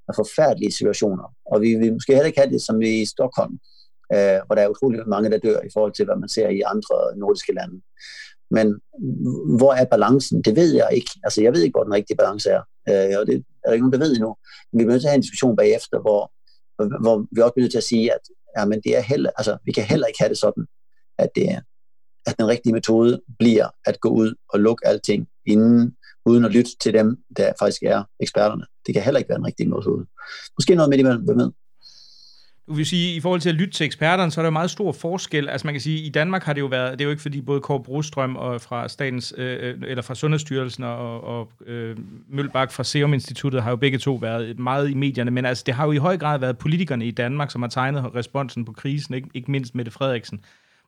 er 0.09 0.15
forfærdelige 0.23 0.73
situationer. 0.79 1.27
Og 1.53 1.61
vi 1.61 1.71
vil 1.75 1.93
måske 1.93 2.13
heller 2.13 2.31
ikke 2.31 2.41
have 2.41 2.53
det 2.55 2.63
som 2.63 2.83
i 2.83 3.05
Stockholm, 3.05 3.55
øh, 4.15 4.39
hvor 4.47 4.55
der 4.55 4.63
er 4.63 4.69
utrolig 4.69 5.09
mange, 5.09 5.31
der 5.31 5.39
dør 5.39 5.61
i 5.61 5.73
forhold 5.73 5.93
til, 5.93 6.05
hvad 6.05 6.17
man 6.17 6.29
ser 6.29 6.49
i 6.49 6.61
andre 6.61 6.97
nordiske 7.17 7.53
lande. 7.53 7.81
Men 8.51 8.67
hvor 9.59 9.73
er 9.73 9.85
balancen? 9.85 10.43
Det 10.43 10.57
ved 10.57 10.75
jeg 10.75 10.89
ikke. 10.93 11.11
Altså, 11.25 11.43
jeg 11.43 11.53
ved 11.53 11.63
ikke, 11.63 11.77
hvor 11.77 11.85
den 11.85 11.95
rigtige 11.95 12.17
balance 12.17 12.51
er. 12.51 12.63
Øh, 12.89 13.19
og 13.21 13.27
det 13.27 13.35
er 13.35 13.69
der 13.69 13.73
ikke 13.73 13.85
nogen, 13.85 13.93
der 13.93 14.07
ved 14.07 14.15
endnu. 14.15 14.37
Men 14.73 14.79
vi 14.79 14.85
bliver 14.85 14.95
nødt 14.95 15.03
til 15.03 15.09
at 15.09 15.13
have 15.13 15.21
en 15.21 15.27
diskussion 15.27 15.57
bagefter, 15.57 16.01
hvor, 16.01 16.23
hvor 17.05 17.27
vi 17.35 17.41
også 17.41 17.53
bliver 17.55 17.65
nødt 17.65 17.73
til 17.73 17.85
at 17.85 17.91
sige, 17.93 18.13
at 18.13 18.25
ja, 18.57 18.65
men 18.65 18.81
det 18.85 18.97
er 18.97 19.01
heller, 19.01 19.31
altså, 19.37 19.59
vi 19.65 19.73
kan 19.73 19.85
heller 19.85 20.07
ikke 20.07 20.21
have 20.23 20.29
det 20.29 20.39
sådan, 20.39 20.67
at, 21.19 21.31
det 21.35 21.45
er, 21.51 21.61
at 22.27 22.35
den 22.39 22.47
rigtige 22.49 22.73
metode 22.73 23.21
bliver 23.39 23.69
at 23.87 24.01
gå 24.01 24.09
ud 24.09 24.35
og 24.49 24.61
lukke 24.61 24.87
alting 24.87 25.29
inden, 25.47 25.97
uden 26.27 26.45
at 26.45 26.51
lytte 26.51 26.71
til 26.81 26.95
dem, 26.95 27.17
der 27.37 27.53
faktisk 27.59 27.83
er 27.83 28.05
eksperterne. 28.21 28.65
Det 28.87 28.95
kan 28.95 29.03
heller 29.03 29.19
ikke 29.19 29.29
være 29.29 29.39
en 29.39 29.47
rigtig 29.47 29.69
metode. 29.69 30.07
Måske 30.59 30.75
noget 30.75 30.91
midt 30.91 31.01
imellem, 31.01 31.25
hvem 31.25 31.37
med? 31.37 31.51
Vil 32.77 32.87
sige, 32.87 33.17
i 33.17 33.21
forhold 33.21 33.41
til 33.41 33.49
at 33.49 33.55
lytte 33.55 33.75
til 33.75 33.87
eksperterne, 33.87 34.31
så 34.31 34.41
er 34.41 34.43
der 34.43 34.47
jo 34.47 34.53
meget 34.53 34.71
stor 34.71 34.93
forskel. 34.93 35.49
Altså 35.49 35.67
man 35.67 35.75
kan 35.75 35.81
sige, 35.81 36.03
i 36.03 36.09
Danmark 36.09 36.45
har 36.45 36.53
det 36.53 36.61
jo 36.61 36.67
været, 36.67 36.93
det 36.93 37.01
er 37.01 37.05
jo 37.05 37.11
ikke 37.11 37.23
fordi 37.23 37.41
både 37.41 37.61
Kåre 37.61 37.83
Brostrøm 37.83 38.37
og 38.37 38.61
fra 38.61 38.89
statens, 38.89 39.35
øh, 39.37 39.59
øh 39.61 39.75
eller 39.87 40.03
fra 40.03 40.15
Sundhedsstyrelsen 40.15 40.85
og, 40.85 41.25
og 41.25 41.51
øh, 41.67 41.97
Mølbak 42.29 42.73
fra 42.73 42.85
Serum 42.85 43.15
Instituttet 43.15 43.63
har 43.63 43.71
jo 43.71 43.77
begge 43.77 43.99
to 43.99 44.15
været 44.15 44.59
meget 44.59 44.91
i 44.91 44.95
medierne, 44.95 45.31
men 45.31 45.45
altså 45.45 45.65
det 45.67 45.75
har 45.75 45.87
jo 45.87 45.93
i 45.93 45.97
høj 45.97 46.17
grad 46.17 46.39
været 46.39 46.59
politikerne 46.59 47.07
i 47.07 47.11
Danmark, 47.11 47.51
som 47.51 47.63
har 47.63 47.69
tegnet 47.69 48.15
responsen 48.15 48.65
på 48.65 48.73
krisen, 48.73 49.15
ikke, 49.15 49.29
ikke 49.35 49.51
mindst 49.51 49.75
Mette 49.75 49.91
Frederiksen 49.91 50.41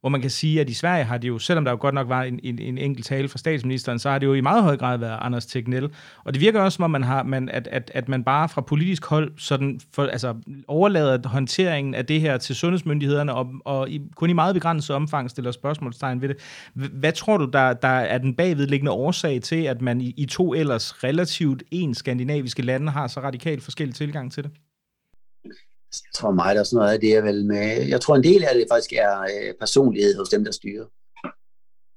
hvor 0.04 0.08
man 0.10 0.20
kan 0.20 0.30
sige, 0.30 0.60
at 0.60 0.70
i 0.70 0.74
Sverige 0.74 1.04
har 1.04 1.18
det 1.18 1.28
jo, 1.28 1.38
selvom 1.38 1.64
der 1.64 1.72
jo 1.72 1.78
godt 1.80 1.94
nok 1.94 2.08
var 2.08 2.22
en, 2.22 2.40
en, 2.42 2.58
en 2.58 2.78
enkelt 2.78 3.06
tale 3.06 3.28
fra 3.28 3.38
statsministeren, 3.38 3.98
så 3.98 4.10
har 4.10 4.18
det 4.18 4.26
jo 4.26 4.34
i 4.34 4.40
meget 4.40 4.62
høj 4.62 4.76
grad 4.76 4.98
været 4.98 5.18
Anders 5.20 5.46
Tegnell. 5.46 5.90
Og 6.24 6.34
det 6.34 6.40
virker 6.40 6.60
også, 6.60 6.76
som 6.76 6.82
om 6.82 6.90
man 6.90 7.02
har, 7.02 7.22
man, 7.22 7.48
at, 7.48 7.68
at, 7.72 7.90
at 7.94 8.08
man 8.08 8.24
bare 8.24 8.48
fra 8.48 8.60
politisk 8.60 9.04
hold 9.04 9.32
sådan 9.36 9.80
for, 9.94 10.06
altså, 10.06 10.34
overlader 10.68 11.28
håndteringen 11.28 11.94
af 11.94 12.06
det 12.06 12.20
her 12.20 12.36
til 12.36 12.56
sundhedsmyndighederne, 12.56 13.34
og, 13.34 13.52
og 13.64 13.90
i, 13.90 14.00
kun 14.16 14.30
i 14.30 14.32
meget 14.32 14.54
begrænset 14.54 14.96
omfang 14.96 15.30
stiller 15.30 15.50
spørgsmålstegn 15.50 16.22
ved 16.22 16.28
det. 16.28 16.36
Hvad 16.74 17.12
tror 17.12 17.36
du, 17.36 17.44
der, 17.52 17.72
der 17.72 17.88
er 17.88 18.18
den 18.18 18.34
bagvedliggende 18.34 18.92
årsag 18.92 19.42
til, 19.42 19.62
at 19.62 19.82
man 19.82 20.00
i, 20.00 20.14
i 20.16 20.26
to 20.26 20.54
ellers 20.54 21.04
relativt 21.04 21.62
en 21.70 21.94
skandinaviske 21.94 22.62
lande 22.62 22.92
har 22.92 23.06
så 23.06 23.20
radikalt 23.20 23.62
forskellig 23.62 23.94
tilgang 23.94 24.32
til 24.32 24.42
det? 24.42 24.50
Jeg 26.04 26.14
tror 26.14 26.30
mig, 26.30 26.54
der 26.54 26.60
er 26.60 26.64
sådan 26.64 26.76
noget 26.76 26.92
af 26.92 27.00
det 27.00 27.16
er 27.16 27.22
vel 27.22 27.46
med... 27.46 27.88
Jeg 27.88 28.00
tror 28.00 28.16
en 28.16 28.24
del 28.24 28.44
af 28.44 28.54
det 28.54 28.66
faktisk 28.70 28.92
er 28.92 29.20
øh, 29.20 29.54
personlighed 29.60 30.16
hos 30.16 30.28
dem, 30.28 30.44
der 30.44 30.52
styrer. 30.52 30.86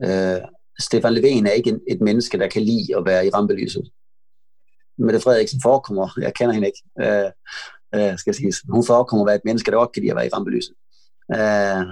Øh, 0.03 0.41
Stefan 0.79 1.13
Leven 1.13 1.47
er 1.47 1.51
ikke 1.51 1.69
en, 1.69 1.81
et 1.88 2.01
menneske, 2.01 2.38
der 2.38 2.47
kan 2.47 2.62
lide 2.62 2.97
at 2.97 3.05
være 3.05 3.27
i 3.27 3.29
rampelyset. 3.29 3.89
Mette 4.97 5.19
Frederiksen 5.19 5.62
forekommer, 5.62 6.10
jeg 6.21 6.33
kender 6.33 6.53
hende 6.53 6.67
ikke, 6.67 6.83
øh, 7.01 7.31
øh, 7.95 8.17
skal 8.17 8.29
jeg 8.31 8.36
sige, 8.36 8.53
hun 8.69 8.86
forekommer 8.86 9.23
at 9.25 9.27
være 9.27 9.36
et 9.36 9.45
menneske, 9.45 9.71
der 9.71 9.77
også 9.77 9.91
kan 9.91 10.01
lide 10.01 10.12
at 10.12 10.15
være 10.15 10.27
i 10.27 10.36
rampelyset. 10.36 10.75
Øh, 11.38 11.86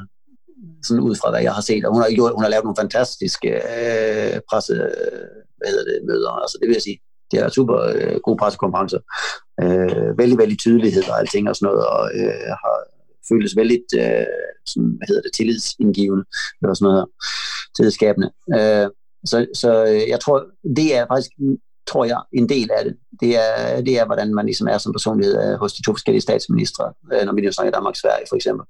sådan 0.84 1.04
ud 1.10 1.15
fra, 1.15 1.30
hvad 1.30 1.41
jeg 1.41 1.54
har 1.54 1.62
set. 1.62 1.86
Og 1.86 1.94
hun 1.94 2.02
har, 2.02 2.10
gjort, 2.10 2.34
hun 2.38 2.44
har 2.44 2.50
lavet 2.50 2.65
nogle 2.65 2.82
fantastiske 2.84 3.50
øh, 3.76 4.41
presse, 4.50 4.74
øh, 4.74 5.28
hvad 5.58 5.70
hedder 5.72 5.86
det, 5.91 5.98
møder. 6.10 6.32
Altså, 6.44 6.58
det 6.60 6.68
vil 6.68 6.78
jeg 6.80 6.88
sige, 6.89 7.00
det 7.32 7.40
er 7.40 7.50
super 7.50 7.78
øh, 7.96 8.20
gode 8.24 8.38
pressekonferencer. 8.38 9.00
Øh, 9.64 10.18
vældig, 10.18 10.38
vældig 10.38 10.60
tydelighed 10.60 11.04
og 11.10 11.20
alting 11.20 11.50
og 11.50 11.56
sådan 11.56 11.68
noget, 11.68 11.86
og 11.88 12.12
øh, 12.16 12.50
har 12.64 12.76
føles 13.30 13.56
vældig 13.56 13.80
øh, 13.96 14.26
sådan, 14.66 14.92
hvad 14.98 15.08
hedder 15.08 15.22
det, 15.22 15.32
tillidsindgivende, 15.36 16.26
eller 16.62 16.74
sådan 16.74 16.92
noget, 16.92 17.06
tillidsskabende. 17.76 18.30
Øh, 18.58 18.88
så, 19.26 19.48
så 19.54 19.86
øh, 19.86 20.10
jeg 20.10 20.20
tror, 20.20 20.46
det 20.78 20.96
er 20.98 21.06
faktisk, 21.12 21.32
tror 21.88 22.06
jeg, 22.06 22.22
en 22.34 22.50
del 22.50 22.70
af 22.78 22.84
det. 22.86 22.96
Det 23.22 23.32
er, 23.46 23.82
det 23.82 24.00
er 24.00 24.06
hvordan 24.06 24.36
man 24.36 24.46
ligesom 24.46 24.68
er 24.68 24.78
som 24.78 24.94
personlighed 24.94 25.36
øh, 25.44 25.60
hos 25.60 25.74
de 25.74 25.82
to 25.84 25.92
forskellige 25.94 26.22
statsministre, 26.22 26.94
øh, 27.14 27.26
når 27.26 27.34
vi 27.34 27.42
nu 27.42 27.52
snakker 27.52 27.72
Danmark 27.72 27.92
og 27.92 27.98
Sverige 27.98 28.26
for 28.30 28.36
eksempel. 28.36 28.66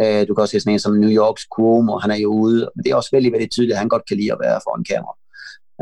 Øh, 0.00 0.28
du 0.28 0.34
kan 0.34 0.42
også 0.42 0.52
se 0.52 0.60
sådan 0.60 0.72
en 0.72 0.78
som 0.78 0.94
New 0.94 1.10
Yorks 1.10 1.44
Cuomo, 1.54 1.98
han 1.98 2.10
er 2.10 2.16
jo 2.16 2.30
ude, 2.44 2.70
men 2.74 2.84
det 2.84 2.90
er 2.90 2.96
også 2.96 3.08
vældig, 3.12 3.32
vældig 3.32 3.50
tydeligt, 3.50 3.74
at 3.74 3.78
han 3.78 3.88
godt 3.88 4.08
kan 4.08 4.16
lide 4.16 4.32
at 4.32 4.38
være 4.44 4.60
foran 4.64 4.84
kamera. 4.92 5.14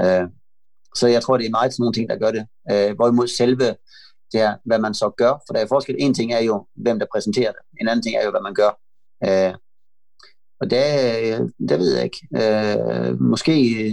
Øh, 0.02 0.26
så 0.96 1.06
jeg 1.06 1.22
tror, 1.22 1.36
det 1.36 1.46
er 1.46 1.50
meget 1.50 1.72
sådan 1.72 1.82
nogle 1.82 1.94
ting, 1.94 2.08
der 2.10 2.16
gør 2.16 2.30
det. 2.30 2.46
Øh, 2.72 2.94
hvorimod 2.96 3.28
selve 3.28 3.66
det 4.32 4.40
her, 4.40 4.56
hvad 4.64 4.78
man 4.78 4.94
så 4.94 5.10
gør, 5.16 5.32
for 5.46 5.54
der 5.54 5.60
er 5.60 5.66
forskel. 5.66 5.96
En 5.98 6.14
ting 6.14 6.32
er 6.32 6.40
jo, 6.40 6.66
hvem 6.74 6.98
der 6.98 7.06
præsenterer 7.12 7.52
det. 7.52 7.60
En 7.80 7.88
anden 7.88 8.02
ting 8.02 8.16
er 8.16 8.24
jo, 8.24 8.30
hvad 8.30 8.40
man 8.40 8.54
gør. 8.54 8.70
Øh, 9.26 9.54
Og 10.60 10.70
det, 10.70 10.84
øh, 11.22 11.40
det 11.68 11.78
ved 11.78 11.94
jeg 11.94 12.04
ikke. 12.04 12.20
Øh, 12.40 13.20
måske, 13.20 13.52
øh, 13.84 13.92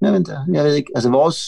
jeg 0.00 0.12
ved, 0.12 0.24
jeg 0.52 0.64
ved 0.64 0.74
ikke, 0.74 0.92
altså 0.94 1.10
vores, 1.10 1.38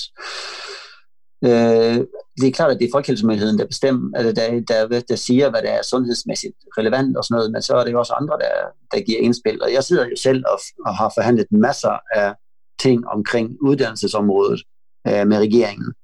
øh, 1.45 2.07
det 2.41 2.47
er 2.49 2.53
klart, 2.53 2.71
at 2.71 2.79
det 2.79 2.87
er 2.87 2.93
Folkehelsemyndigheden, 2.93 3.59
der 3.59 3.67
bestemmer, 3.67 4.19
eller 4.19 4.33
der, 4.33 4.61
der, 4.69 5.01
der 5.09 5.17
siger, 5.17 5.51
hvad 5.51 5.63
der 5.63 5.71
er 5.71 5.83
sundhedsmæssigt 5.83 6.55
relevant 6.79 7.17
og 7.17 7.25
sådan 7.25 7.35
noget, 7.35 7.53
men 7.53 7.63
så 7.63 7.77
er 7.77 7.85
det 7.85 7.93
jo 7.93 7.99
også 7.99 8.13
andre, 8.13 8.39
der, 8.39 8.55
der 8.93 9.01
giver 9.01 9.21
indspil. 9.21 9.63
Og 9.63 9.73
jeg 9.73 9.85
sidder 9.85 10.07
jo 10.07 10.17
selv 10.17 10.45
og, 10.53 10.59
og 10.87 10.97
har 10.97 11.13
forhandlet 11.17 11.47
masser 11.51 11.99
af 12.15 12.35
ting 12.79 13.09
omkring 13.09 13.57
uddannelsesområdet 13.61 14.63
øh, 15.09 15.27
med 15.27 15.39
regeringen. 15.39 15.95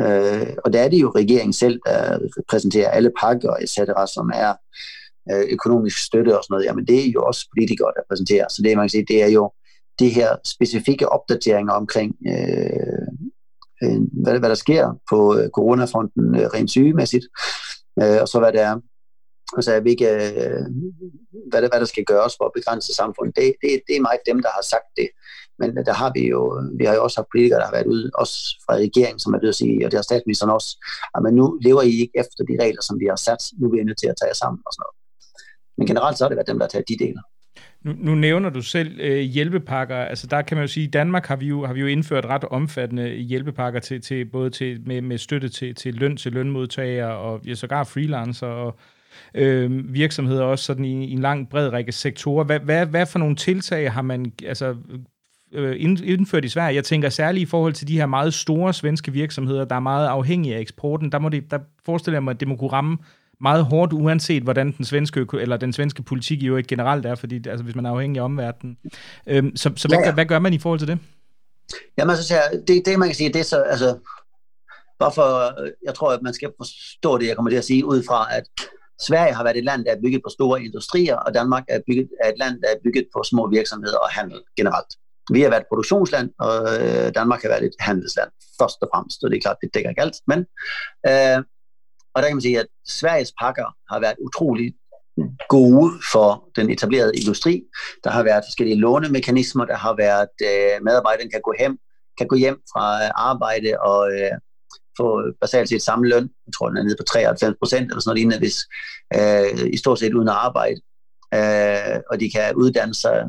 Øh, 0.00 0.56
og 0.64 0.72
der 0.72 0.80
er 0.80 0.88
det 0.88 1.00
jo 1.00 1.10
regeringen 1.10 1.52
selv, 1.52 1.80
der 1.86 2.18
præsenterer 2.48 2.90
alle 2.90 3.12
pakker, 3.20 3.54
etc., 3.54 3.76
som 4.14 4.30
er 4.34 4.54
øh, 5.32 5.44
økonomisk 5.50 5.98
støtte 6.06 6.38
og 6.38 6.44
sådan 6.44 6.52
noget. 6.54 6.64
Jamen 6.64 6.86
det 6.86 7.06
er 7.06 7.10
jo 7.10 7.22
også 7.22 7.48
politikere, 7.54 7.92
der 7.96 8.02
præsenterer. 8.10 8.46
Så 8.48 8.62
det, 8.62 8.76
man 8.76 8.84
kan 8.84 8.90
sige, 8.90 9.06
det 9.08 9.22
er 9.22 9.28
jo 9.28 9.52
det 9.98 10.10
her 10.10 10.36
specifikke 10.44 11.08
opdateringer 11.08 11.72
omkring, 11.72 12.16
øh, 12.28 13.08
øh, 13.82 14.00
hvad, 14.22 14.38
hvad 14.38 14.48
der 14.48 14.54
sker 14.54 15.00
på 15.10 15.38
øh, 15.38 15.48
coronafronten 15.50 16.34
øh, 16.34 16.46
rent 16.54 16.70
sygemæssigt, 16.70 17.26
øh, 18.02 18.18
og 18.22 18.28
så 18.28 18.38
hvad 18.38 18.52
det 18.52 18.60
er 18.60 18.80
altså 19.56 19.80
hvilke, 19.80 20.08
øh, 20.10 20.64
hvad, 21.50 21.62
der, 21.62 21.68
hvad 21.68 21.80
der 21.80 21.84
skal 21.92 22.04
gøres 22.04 22.34
for 22.38 22.44
at 22.44 22.56
begrænse 22.58 22.94
samfundet. 22.94 23.36
Det, 23.36 23.54
det, 23.62 23.70
det 23.86 23.96
er 23.96 24.00
meget 24.00 24.20
dem, 24.26 24.38
der 24.42 24.48
har 24.54 24.64
sagt 24.72 24.88
det. 24.96 25.08
Men 25.58 25.76
der 25.76 25.94
har 26.02 26.10
vi 26.16 26.28
jo, 26.28 26.40
vi 26.78 26.84
har 26.84 26.94
jo 26.94 27.02
også 27.02 27.18
haft 27.20 27.28
politikere, 27.32 27.60
der 27.60 27.64
har 27.64 27.76
været 27.78 27.86
ude, 27.86 28.10
også 28.14 28.36
fra 28.64 28.74
regeringen, 28.74 29.20
som 29.20 29.34
er 29.34 29.40
ved 29.40 29.48
at 29.48 29.54
sige, 29.54 29.84
og 29.84 29.90
det 29.90 29.98
har 29.98 30.02
statsministeren 30.10 30.52
også, 30.58 30.70
at 31.14 31.22
men 31.22 31.34
nu 31.34 31.58
lever 31.66 31.82
I 31.82 31.92
ikke 32.04 32.16
efter 32.22 32.44
de 32.44 32.56
regler, 32.64 32.82
som 32.82 33.00
vi 33.00 33.06
har 33.06 33.16
sat, 33.16 33.42
nu 33.58 33.66
er 33.66 33.72
vi 33.72 33.84
nødt 33.84 33.98
til 33.98 34.08
at 34.12 34.16
tage 34.20 34.30
jer 34.32 34.40
sammen 34.42 34.60
og 34.66 34.72
sådan 34.72 34.82
noget. 34.84 34.96
Men 35.78 35.86
generelt 35.86 36.18
så 36.18 36.24
har 36.24 36.28
det 36.28 36.36
været 36.36 36.50
dem, 36.50 36.58
der 36.58 36.66
har 36.66 36.74
taget 36.74 36.88
de 36.88 37.04
dele. 37.04 37.20
Nu, 37.84 37.92
nu 37.98 38.14
nævner 38.14 38.50
du 38.50 38.62
selv 38.62 39.00
øh, 39.00 39.18
hjælpepakker. 39.18 39.96
Altså 39.96 40.26
der 40.26 40.42
kan 40.42 40.56
man 40.56 40.62
jo 40.64 40.68
sige, 40.68 40.84
at 40.84 40.88
i 40.88 40.90
Danmark 40.90 41.26
har 41.26 41.36
vi 41.36 41.46
jo, 41.46 41.66
har 41.66 41.72
vi 41.72 41.80
jo 41.80 41.86
indført 41.86 42.24
ret 42.24 42.44
omfattende 42.44 43.08
hjælpepakker 43.08 43.80
til, 43.80 44.00
til 44.00 44.24
både 44.24 44.50
til, 44.50 44.80
med, 44.86 45.00
med 45.00 45.18
støtte 45.18 45.48
til, 45.48 45.74
til 45.74 45.94
løn 45.94 46.16
til 46.16 46.32
lønmodtagere 46.32 47.16
og 47.16 47.40
ja, 47.46 47.54
sågar 47.54 47.84
freelancer 47.84 48.46
og 48.46 48.78
øh, 49.34 49.94
virksomheder 49.94 50.42
også 50.42 50.64
sådan 50.64 50.84
i, 50.84 51.06
i 51.06 51.12
en 51.12 51.18
lang 51.18 51.48
bred 51.50 51.72
række 51.72 51.92
sektorer. 51.92 52.44
Hvad, 52.44 52.60
hvad, 52.60 52.86
hvad 52.86 53.06
for 53.06 53.18
nogle 53.18 53.36
tiltag 53.36 53.92
har 53.92 54.02
man 54.02 54.32
altså, 54.44 54.76
indført 55.52 56.44
i 56.44 56.48
Sverige? 56.48 56.74
Jeg 56.74 56.84
tænker 56.84 57.08
særligt 57.08 57.42
i 57.42 57.50
forhold 57.50 57.72
til 57.72 57.88
de 57.88 57.96
her 57.96 58.06
meget 58.06 58.34
store 58.34 58.74
svenske 58.74 59.12
virksomheder, 59.12 59.64
der 59.64 59.76
er 59.76 59.80
meget 59.80 60.06
afhængige 60.06 60.56
af 60.56 60.60
eksporten. 60.60 61.12
Der, 61.12 61.18
må 61.18 61.28
det, 61.28 61.50
der 61.50 61.58
forestiller 61.84 62.16
jeg 62.16 62.22
mig, 62.22 62.30
at 62.30 62.40
det 62.40 62.48
må 62.48 62.56
kunne 62.56 62.72
ramme 62.72 62.98
meget 63.40 63.64
hårdt, 63.64 63.92
uanset 63.92 64.42
hvordan 64.42 64.72
den 64.72 64.84
svenske, 64.84 65.26
eller 65.40 65.56
den 65.56 65.72
svenske 65.72 66.02
politik 66.02 66.42
jo 66.42 66.56
ikke 66.56 66.68
generelt 66.68 67.06
er, 67.06 67.14
fordi 67.14 67.48
altså, 67.48 67.64
hvis 67.64 67.74
man 67.74 67.86
er 67.86 67.90
afhængig 67.90 68.20
af 68.20 68.24
omverdenen. 68.24 68.78
Øhm, 69.26 69.56
så 69.56 69.72
så 69.76 69.88
hvad, 69.88 69.98
ja, 69.98 70.06
ja. 70.06 70.14
hvad 70.14 70.26
gør 70.26 70.38
man 70.38 70.52
i 70.52 70.58
forhold 70.58 70.78
til 70.78 70.88
det? 70.88 70.98
Jamen 71.98 72.10
altså, 72.10 72.34
det, 72.68 72.86
det 72.86 72.98
man 72.98 73.08
kan 73.08 73.14
sige, 73.14 73.32
det 73.32 73.40
er 73.40 73.44
så, 73.44 73.62
altså, 73.62 73.98
bare 74.98 75.12
for, 75.14 75.28
jeg 75.84 75.94
tror, 75.94 76.12
at 76.12 76.22
man 76.22 76.34
skal 76.34 76.50
forstå 76.60 77.18
det, 77.18 77.26
jeg 77.26 77.36
kommer 77.36 77.50
til 77.50 77.58
at 77.58 77.64
sige, 77.64 77.84
ud 77.84 78.02
fra, 78.08 78.36
at 78.36 78.44
Sverige 79.06 79.34
har 79.34 79.44
været 79.44 79.56
et 79.56 79.64
land, 79.64 79.84
der 79.84 79.92
er 79.92 80.00
bygget 80.04 80.22
på 80.24 80.30
store 80.30 80.62
industrier, 80.62 81.16
og 81.16 81.34
Danmark 81.34 81.64
er, 81.68 81.80
bygget, 81.86 82.08
er 82.24 82.28
et 82.28 82.38
land, 82.38 82.54
der 82.62 82.68
er 82.68 82.78
bygget 82.84 83.06
på 83.14 83.22
små 83.22 83.48
virksomheder 83.48 83.98
og 83.98 84.10
handel 84.10 84.40
generelt. 84.56 84.92
Vi 85.32 85.40
har 85.42 85.50
været 85.50 85.60
et 85.60 85.70
produktionsland, 85.70 86.30
og 86.38 86.54
øh, 86.80 87.14
Danmark 87.14 87.42
har 87.42 87.48
været 87.48 87.64
et 87.64 87.76
handelsland, 87.80 88.30
først 88.60 88.78
og 88.82 88.88
fremmest, 88.94 89.24
og 89.24 89.30
det 89.30 89.36
er 89.36 89.40
klart, 89.40 89.56
det 89.62 89.74
dækker 89.74 89.90
ikke 89.90 90.02
alt, 90.02 90.16
men 90.26 90.38
øh, 91.08 91.38
og 92.16 92.22
der 92.22 92.28
kan 92.28 92.36
man 92.36 92.42
sige, 92.48 92.60
at 92.60 92.66
Sveriges 92.88 93.32
pakker 93.40 93.68
har 93.92 94.00
været 94.00 94.16
utrolig 94.26 94.74
gode 95.48 95.90
for 96.12 96.48
den 96.56 96.70
etablerede 96.70 97.16
industri. 97.16 97.62
Der 98.04 98.10
har 98.10 98.22
været 98.22 98.44
forskellige 98.46 98.80
lånemekanismer, 98.80 99.64
der 99.64 99.76
har 99.76 99.94
været, 99.96 100.34
øh, 100.42 100.84
medarbejderen 100.84 101.30
kan 101.30 101.40
gå 101.44 101.54
hjem, 101.58 101.78
kan 102.18 102.26
gå 102.26 102.36
hjem 102.36 102.58
fra 102.72 103.04
øh, 103.04 103.10
arbejde 103.14 103.70
og 103.80 104.12
øh, 104.12 104.34
få 104.98 105.22
basalt 105.40 105.68
set 105.68 105.82
samme 105.82 106.08
løn. 106.08 106.28
Jeg 106.46 106.52
tror, 106.54 106.68
den 106.68 106.76
er 106.76 106.82
nede 106.82 106.96
på 107.00 107.02
93 107.02 107.56
procent 107.58 107.86
eller 107.90 108.00
sådan 108.00 108.08
noget 108.10 108.18
lignende, 108.18 108.38
hvis, 108.38 108.58
øh, 109.16 109.70
i 109.72 109.76
stort 109.76 109.98
set 109.98 110.14
uden 110.14 110.28
at 110.28 110.34
arbejde. 110.34 110.80
Øh, 111.34 111.98
og 112.10 112.20
de 112.20 112.30
kan 112.34 112.54
uddanne 112.54 112.94
sig 112.94 113.24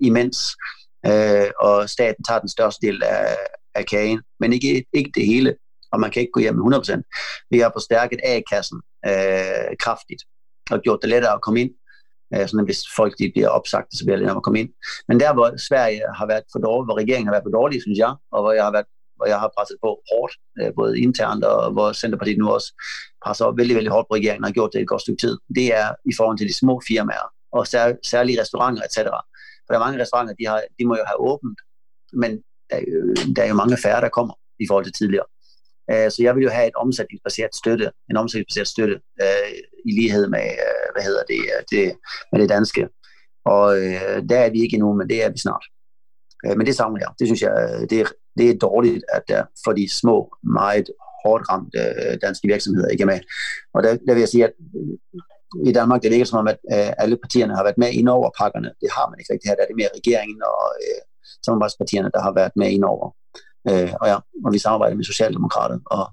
imens, 0.00 0.38
øh, 1.06 1.50
og 1.60 1.90
staten 1.90 2.24
tager 2.24 2.40
den 2.40 2.48
største 2.48 2.86
del 2.86 3.02
af, 3.02 3.36
af 3.74 3.86
kagen, 3.86 4.22
men 4.40 4.52
ikke, 4.52 4.84
ikke 4.92 5.10
det 5.14 5.26
hele 5.26 5.54
og 5.92 6.00
man 6.00 6.10
kan 6.10 6.20
ikke 6.20 6.32
gå 6.32 6.40
hjem 6.40 6.54
med 6.54 6.76
100%. 6.76 7.46
Vi 7.50 7.58
har 7.58 7.70
forstærket 7.74 8.20
A-kassen 8.24 8.80
øh, 9.06 9.76
kraftigt 9.84 10.22
og 10.70 10.80
gjort 10.80 10.98
det 11.02 11.10
lettere 11.10 11.34
at 11.34 11.42
komme 11.42 11.60
ind. 11.60 11.70
Øh, 12.34 12.48
sådan 12.48 12.64
hvis 12.64 12.82
folk 12.96 13.14
de 13.18 13.32
bliver 13.34 13.48
opsagt, 13.48 13.88
så 13.96 14.04
bliver 14.04 14.16
det 14.16 14.22
lettere 14.22 14.36
at 14.36 14.42
komme 14.42 14.60
ind. 14.60 14.70
Men 15.08 15.20
der, 15.20 15.32
hvor 15.34 15.48
Sverige 15.68 16.02
har 16.18 16.26
været 16.26 16.44
for 16.52 16.58
dårlig, 16.58 16.84
hvor 16.86 16.98
regeringen 17.02 17.26
har 17.26 17.34
været 17.34 17.46
for 17.46 17.58
dårlig, 17.58 17.82
synes 17.82 17.98
jeg, 17.98 18.12
og 18.32 18.42
hvor 18.42 18.52
jeg 18.52 18.64
har 18.64 18.72
været 18.72 18.86
hvor 19.16 19.26
jeg 19.26 19.40
har 19.40 19.50
presset 19.56 19.76
på 19.84 19.90
hårdt, 20.10 20.32
øh, 20.60 20.70
både 20.76 21.00
internt 21.00 21.44
og 21.44 21.72
hvor 21.72 21.92
Centerpartiet 21.92 22.38
nu 22.38 22.48
også 22.56 22.68
presser 23.24 23.44
op 23.44 23.58
vældig, 23.58 23.74
vældig 23.76 23.92
hårdt 23.92 24.08
på 24.08 24.14
regeringen 24.14 24.44
og 24.44 24.48
har 24.48 24.58
gjort 24.58 24.72
det 24.72 24.80
et 24.80 24.88
godt 24.88 25.02
stykke 25.02 25.20
tid. 25.20 25.38
Det 25.54 25.66
er 25.80 25.88
i 26.10 26.14
forhold 26.18 26.38
til 26.38 26.48
de 26.48 26.58
små 26.62 26.80
firmaer 26.88 27.26
og 27.52 27.66
sær, 27.66 27.92
særlige 28.12 28.40
restauranter, 28.40 28.82
etc. 28.82 28.98
For 29.70 29.74
der 29.74 29.80
er 29.80 29.86
mange 29.86 30.02
restauranter, 30.02 30.34
de, 30.34 30.46
har, 30.46 30.62
de 30.78 30.84
må 30.84 30.94
jo 30.96 31.04
have 31.06 31.20
åbent, 31.30 31.58
men 32.12 32.30
der 32.70 32.76
er, 32.76 32.84
jo, 32.92 33.14
der 33.36 33.42
er 33.42 33.48
jo 33.48 33.54
mange 33.54 33.76
færre, 33.76 34.00
der 34.00 34.08
kommer 34.08 34.34
i 34.60 34.66
forhold 34.68 34.84
til 34.84 34.92
tidligere. 34.92 35.26
Øh, 35.90 36.10
så 36.10 36.18
jeg 36.26 36.34
vil 36.34 36.42
jo 36.42 36.50
have 36.50 36.68
et 36.68 36.76
omsætningsbaseret 36.84 37.54
støtte, 37.54 37.86
en 38.10 38.16
omsætningsbaseret 38.16 38.68
støtte 38.68 38.96
øh, 39.22 39.50
i 39.88 39.92
lighed 40.00 40.28
med, 40.28 40.46
øh, 40.66 40.86
hvad 40.94 41.04
hedder 41.08 41.22
det, 41.32 41.40
øh, 41.54 41.62
det, 41.72 41.84
med 42.32 42.40
det 42.40 42.48
danske. 42.48 42.88
Og 43.44 43.66
øh, 43.78 44.16
der 44.30 44.38
er 44.44 44.50
vi 44.50 44.60
ikke 44.62 44.74
endnu, 44.74 44.92
men 44.94 45.08
det 45.08 45.24
er 45.24 45.30
vi 45.30 45.38
snart. 45.38 45.64
Øh, 46.46 46.56
men 46.56 46.66
det 46.66 46.76
savner 46.76 46.98
jeg. 47.00 47.10
Det 47.18 47.26
synes 47.28 47.42
jeg, 47.42 47.52
øh, 47.62 47.80
det 47.90 48.00
er, 48.00 48.06
det 48.38 48.50
er 48.50 48.58
dårligt, 48.58 49.04
at 49.12 49.22
der 49.28 49.44
for 49.64 49.72
de 49.72 49.98
små, 50.00 50.16
meget 50.42 50.86
hårdt 51.24 51.44
ramte 51.50 51.78
øh, 51.78 52.18
danske 52.22 52.48
virksomheder 52.48 52.88
ikke 52.88 53.02
er 53.02 53.12
med. 53.12 53.20
Og 53.74 53.82
der, 53.82 53.90
der 54.06 54.12
vil 54.14 54.20
jeg 54.20 54.28
sige, 54.28 54.44
at 54.44 54.52
i 55.66 55.72
Danmark, 55.72 56.02
det 56.02 56.10
virker 56.10 56.24
som 56.24 56.38
om, 56.38 56.48
at 56.48 56.58
øh, 56.72 56.92
alle 56.98 57.16
partierne 57.16 57.56
har 57.56 57.62
været 57.62 57.78
med 57.78 57.92
ind 57.92 58.08
over 58.08 58.30
pakkerne. 58.38 58.70
Det 58.80 58.88
har 58.96 59.10
man 59.10 59.18
ikke 59.18 59.32
rigtig 59.32 59.48
her. 59.48 59.54
Der 59.56 59.62
er 59.62 59.66
det 59.66 59.76
mere 59.76 59.96
regeringen 59.98 60.42
og 60.42 60.62
øh, 60.82 61.00
samarbejdspartierne, 61.46 62.10
der 62.14 62.20
har 62.22 62.32
været 62.32 62.52
med 62.56 62.68
ind 62.70 62.84
over. 62.84 63.06
Øh, 63.68 63.92
og, 64.00 64.06
ja, 64.12 64.16
og 64.44 64.52
vi 64.52 64.58
samarbejder 64.58 64.96
med 64.96 65.04
Socialdemokrater, 65.04 65.78
og 65.96 66.04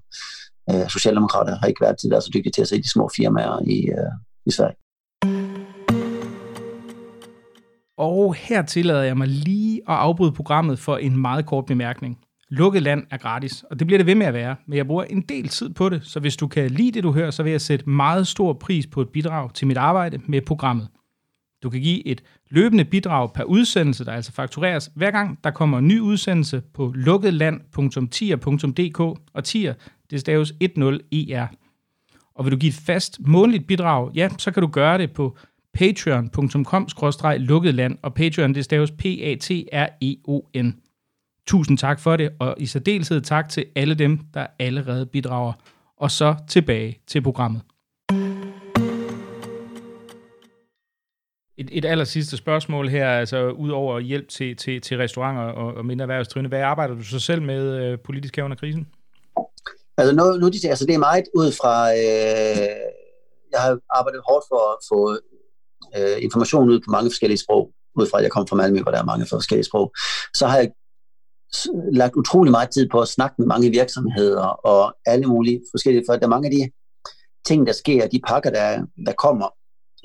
øh, 0.70 0.88
Socialdemokrater 0.88 1.56
har 1.56 1.66
ikke 1.66 1.80
været 1.80 1.98
til 1.98 2.10
der 2.10 2.20
så 2.20 2.30
dygtige 2.34 2.52
til 2.52 2.62
at 2.62 2.68
se 2.68 2.82
de 2.82 2.90
små 2.90 3.10
firmaer 3.16 3.58
i, 3.66 3.78
øh, 3.98 4.12
i 4.46 4.50
Sverige. 4.50 4.76
Og 7.98 8.34
her 8.34 8.62
tillader 8.62 9.02
jeg 9.02 9.16
mig 9.16 9.28
lige 9.28 9.76
at 9.88 9.94
afbryde 9.94 10.32
programmet 10.32 10.78
for 10.78 10.96
en 10.96 11.16
meget 11.16 11.46
kort 11.46 11.66
bemærkning. 11.66 12.18
Lukket 12.50 12.82
land 12.82 13.06
er 13.10 13.16
gratis, 13.16 13.64
og 13.70 13.78
det 13.78 13.86
bliver 13.86 13.98
det 13.98 14.06
ved 14.06 14.14
med 14.14 14.26
at 14.26 14.34
være, 14.34 14.56
men 14.66 14.76
jeg 14.76 14.86
bruger 14.86 15.04
en 15.04 15.20
del 15.20 15.48
tid 15.48 15.70
på 15.70 15.88
det, 15.88 16.04
så 16.04 16.20
hvis 16.20 16.36
du 16.36 16.46
kan 16.46 16.70
lide 16.70 16.92
det, 16.92 17.02
du 17.02 17.12
hører, 17.12 17.30
så 17.30 17.42
vil 17.42 17.50
jeg 17.50 17.60
sætte 17.60 17.90
meget 17.90 18.26
stor 18.26 18.52
pris 18.52 18.86
på 18.86 19.00
et 19.00 19.08
bidrag 19.08 19.54
til 19.54 19.66
mit 19.66 19.76
arbejde 19.76 20.20
med 20.26 20.40
programmet. 20.40 20.88
Du 21.62 21.70
kan 21.70 21.80
give 21.80 22.06
et 22.06 22.22
løbende 22.50 22.84
bidrag 22.84 23.32
per 23.32 23.44
udsendelse, 23.44 24.04
der 24.04 24.12
altså 24.12 24.32
faktureres 24.32 24.90
hver 24.94 25.10
gang, 25.10 25.38
der 25.44 25.50
kommer 25.50 25.78
en 25.78 25.88
ny 25.88 26.00
udsendelse 26.00 26.62
på 26.74 26.92
lukketland.tier.dk, 26.96 29.00
og 29.32 29.44
tier, 29.44 29.74
det 30.10 30.20
staves 30.20 30.52
10er. 30.52 31.46
Og 32.34 32.44
vil 32.44 32.52
du 32.52 32.56
give 32.56 32.70
et 32.70 32.74
fast 32.74 33.20
månedligt 33.20 33.66
bidrag, 33.66 34.10
ja, 34.14 34.28
så 34.38 34.50
kan 34.50 34.60
du 34.60 34.66
gøre 34.66 34.98
det 34.98 35.12
på 35.12 35.36
patreon.com-lukketland, 35.74 37.98
og 38.02 38.14
Patreon, 38.14 38.54
det 38.54 38.64
staves 38.64 38.90
P-A-T-R-E-O-N. 38.90 40.74
Tusind 41.48 41.78
tak 41.78 42.00
for 42.00 42.16
det, 42.16 42.30
og 42.40 42.54
i 42.58 42.66
særdeleshed 42.66 43.20
tak 43.20 43.48
til 43.48 43.66
alle 43.76 43.94
dem, 43.94 44.18
der 44.34 44.46
allerede 44.58 45.06
bidrager. 45.06 45.52
Og 45.96 46.10
så 46.10 46.34
tilbage 46.48 46.98
til 47.06 47.22
programmet. 47.22 47.62
Et, 51.58 51.68
et 51.72 51.84
aller 51.84 52.04
sidste 52.04 52.36
spørgsmål 52.36 52.88
her, 52.88 53.10
altså 53.10 53.50
ud 53.50 53.70
over 53.70 54.00
hjælp 54.00 54.28
til, 54.28 54.56
til, 54.56 54.80
til 54.80 54.96
restauranter 54.96 55.42
og, 55.42 55.74
og 55.74 55.86
mindre 55.86 56.02
erhvervsdrivende. 56.02 56.48
Hvad 56.48 56.60
arbejder 56.60 56.94
du 56.94 57.02
så 57.02 57.20
selv 57.20 57.42
med 57.42 57.62
øh, 57.82 57.98
politisk 57.98 58.36
her 58.36 58.44
under 58.44 58.56
krisen? 58.56 58.88
Altså, 59.98 60.14
nu, 60.14 60.24
nu 60.24 60.48
de, 60.48 60.68
altså 60.68 60.86
det 60.86 60.94
er 60.94 60.98
meget 60.98 61.24
ud 61.34 61.52
fra, 61.52 61.92
øh, 61.92 62.68
jeg 63.52 63.60
har 63.60 63.78
arbejdet 63.98 64.20
hårdt 64.28 64.44
for 64.48 64.72
at 64.72 64.78
få 64.88 65.18
øh, 65.96 66.24
information 66.24 66.70
ud 66.70 66.80
på 66.80 66.90
mange 66.90 67.10
forskellige 67.10 67.38
sprog, 67.38 67.70
ud 67.94 68.06
fra 68.10 68.18
at 68.18 68.24
jeg 68.24 68.30
kom 68.30 68.46
fra 68.46 68.56
Malmø, 68.56 68.80
hvor 68.82 68.90
der 68.90 68.98
er 68.98 69.04
mange 69.04 69.26
forskellige 69.26 69.64
sprog. 69.64 69.94
Så 70.34 70.46
har 70.46 70.56
jeg 70.56 70.70
lagt 71.92 72.16
utrolig 72.16 72.50
meget 72.50 72.70
tid 72.70 72.88
på 72.88 73.00
at 73.00 73.08
snakke 73.08 73.34
med 73.38 73.46
mange 73.46 73.70
virksomheder 73.70 74.42
og 74.42 74.94
alle 75.06 75.26
mulige 75.26 75.60
forskellige, 75.72 76.04
for 76.08 76.16
der 76.16 76.26
er 76.26 76.30
mange 76.36 76.46
af 76.48 76.52
de 76.52 76.70
ting, 77.46 77.66
der 77.66 77.72
sker, 77.72 78.08
de 78.08 78.20
pakker, 78.26 78.50
der, 78.50 78.86
der 79.06 79.12
kommer, 79.12 79.48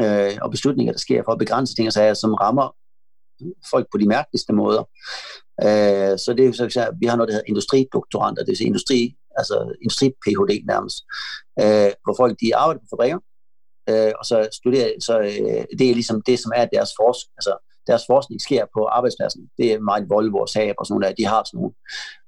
øh, 0.01 0.37
og 0.41 0.51
beslutninger, 0.51 0.93
der 0.93 0.99
sker 0.99 1.23
for 1.25 1.31
at 1.31 1.39
begrænse 1.39 1.75
ting 1.75 1.87
og 1.87 1.93
sager, 1.93 2.13
som 2.13 2.33
rammer 2.33 2.75
folk 3.71 3.87
på 3.91 3.97
de 3.97 4.07
mærkeligste 4.07 4.53
måder. 4.53 4.83
Øh, 5.65 6.13
så 6.23 6.33
det 6.37 6.45
er 6.45 6.53
så, 6.53 6.81
at 6.81 6.93
vi 6.99 7.05
har 7.05 7.15
noget, 7.15 7.27
der 7.27 7.33
hedder 7.33 7.51
industridoktoranter, 7.51 8.43
det 8.43 8.49
vil 8.49 8.57
sige 8.57 8.67
industri, 8.67 9.15
altså 9.37 9.75
industri-PhD 9.81 10.51
nærmest, 10.65 10.97
øh, 11.61 11.91
hvor 12.03 12.15
folk 12.21 12.33
de 12.41 12.55
arbejder 12.55 12.81
på 12.81 12.87
fabrikker, 12.93 13.19
øh, 13.89 14.13
og 14.19 14.25
så 14.25 14.37
studerer, 14.59 14.89
så 15.07 15.19
øh, 15.19 15.63
det 15.79 15.85
er 15.89 15.99
ligesom 15.99 16.21
det, 16.21 16.39
som 16.39 16.51
er 16.55 16.65
deres 16.65 16.91
forskning, 17.01 17.33
altså 17.39 17.53
deres 17.87 18.03
forskning 18.07 18.41
sker 18.41 18.65
på 18.75 18.85
arbejdspladsen. 18.85 19.49
Det 19.57 19.73
er 19.73 19.79
meget 19.79 20.09
Volvo 20.09 20.37
og 20.37 20.49
Saab 20.49 20.75
og 20.77 20.85
sådan 20.85 20.99
noget, 20.99 21.17
de 21.17 21.25
har 21.25 21.43
sådan 21.45 21.57
nogle, 21.57 21.73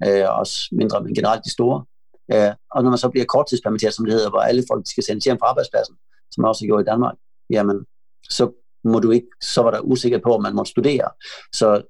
øh, 0.05 0.39
også 0.39 0.55
mindre, 0.71 1.03
men 1.03 1.15
generelt 1.15 1.45
de 1.45 1.51
store. 1.51 1.85
Øh, 2.33 2.51
og 2.71 2.83
når 2.83 2.89
man 2.89 2.97
så 2.97 3.09
bliver 3.09 3.25
korttidspermitteret, 3.25 3.93
som 3.93 4.05
det 4.05 4.13
hedder, 4.13 4.29
hvor 4.29 4.39
alle 4.39 4.63
folk 4.71 4.87
skal 4.87 5.03
sendes 5.03 5.25
hjem 5.25 5.37
fra 5.39 5.47
arbejdspladsen, 5.47 5.95
som 6.31 6.41
man 6.41 6.49
også 6.49 6.65
gjorde 6.65 6.81
i 6.81 6.89
Danmark, 6.91 7.15
jamen, 7.49 7.85
så 8.29 8.51
må 8.83 8.99
du 8.99 9.11
ikke, 9.11 9.27
så 9.41 9.61
var 9.61 9.71
der 9.71 9.79
usikker 9.79 10.19
på, 10.23 10.35
om 10.35 10.41
man 10.41 10.55
måtte 10.55 10.71
studere. 10.71 11.09
Så 11.53 11.81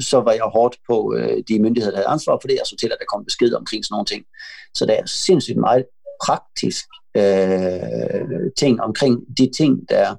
så 0.00 0.20
var 0.20 0.32
jeg 0.32 0.44
hårdt 0.52 0.76
på 0.88 1.14
øh, 1.16 1.42
de 1.48 1.62
myndigheder, 1.62 1.90
der 1.90 1.98
havde 1.98 2.12
ansvar 2.12 2.38
for 2.40 2.48
det, 2.48 2.60
og 2.60 2.66
så 2.66 2.76
til, 2.76 2.86
at 2.86 2.96
der 3.00 3.04
kom 3.12 3.24
besked 3.24 3.52
omkring 3.54 3.84
sådan 3.84 3.94
nogle 3.94 4.06
ting. 4.06 4.24
Så 4.74 4.86
der 4.86 4.94
er 4.94 5.06
sindssygt 5.06 5.58
meget 5.58 5.84
praktisk 6.24 6.84
øh, 7.16 8.50
ting 8.58 8.80
omkring 8.80 9.20
de 9.38 9.50
ting, 9.56 9.88
der 9.88 10.16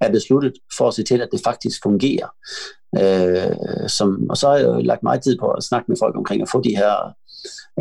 er 0.00 0.10
besluttet 0.10 0.52
for 0.76 0.88
at 0.88 0.94
se 0.94 1.02
til, 1.02 1.20
at 1.20 1.28
det 1.32 1.40
faktisk 1.44 1.82
fungerer. 1.82 2.28
Øh, 3.00 3.88
som, 3.88 4.30
og 4.30 4.36
så 4.36 4.48
har 4.48 4.56
jeg 4.56 4.66
jo 4.66 4.80
lagt 4.80 5.02
meget 5.02 5.22
tid 5.22 5.38
på 5.38 5.48
at 5.50 5.64
snakke 5.64 5.86
med 5.88 5.96
folk 6.00 6.16
omkring 6.16 6.42
at 6.42 6.48
få 6.52 6.60
de 6.60 6.76
her 6.76 7.14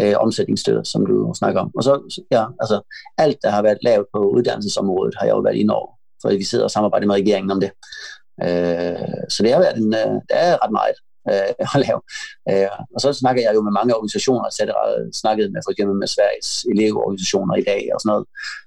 øh, 0.01 0.15
omsætningsstøtter, 0.17 0.83
som 0.83 1.05
du 1.05 1.33
snakker 1.37 1.61
om. 1.61 1.71
Og 1.77 1.83
så, 1.83 2.21
ja, 2.31 2.45
altså, 2.59 2.81
alt, 3.17 3.37
der 3.43 3.49
har 3.49 3.61
været 3.61 3.77
lavet 3.81 4.05
på 4.13 4.19
uddannelsesområdet, 4.19 5.15
har 5.19 5.25
jeg 5.25 5.33
jo 5.33 5.39
været 5.39 5.55
inde 5.55 5.73
over, 5.73 5.91
for 6.21 6.29
vi 6.29 6.43
sidder 6.43 6.63
og 6.63 6.71
samarbejder 6.71 7.07
med 7.07 7.15
regeringen 7.15 7.51
om 7.51 7.59
det. 7.59 7.71
Øh, 8.43 9.25
så 9.29 9.43
det 9.43 9.53
har 9.53 9.59
været 9.59 9.77
en, 9.77 9.93
øh, 9.93 10.13
det 10.29 10.35
er 10.47 10.63
ret 10.63 10.71
meget 10.71 10.95
øh, 11.31 11.51
at 11.73 11.79
lave. 11.85 11.99
Øh, 12.51 12.69
og 12.95 12.99
så 13.03 13.09
snakker 13.21 13.41
jeg 13.45 13.51
jo 13.57 13.61
med 13.67 13.73
mange 13.79 13.95
organisationer, 13.97 14.49
så 14.49 14.59
jeg 14.61 14.73
snakket 15.21 15.45
med 15.53 15.61
for 15.65 15.71
eksempel 15.73 15.95
med 16.01 16.09
Sveriges 16.15 16.49
elevorganisationer 16.73 17.55
i 17.61 17.65
dag 17.71 17.81
og 17.93 17.97
sådan 17.99 18.11
noget. 18.13 18.25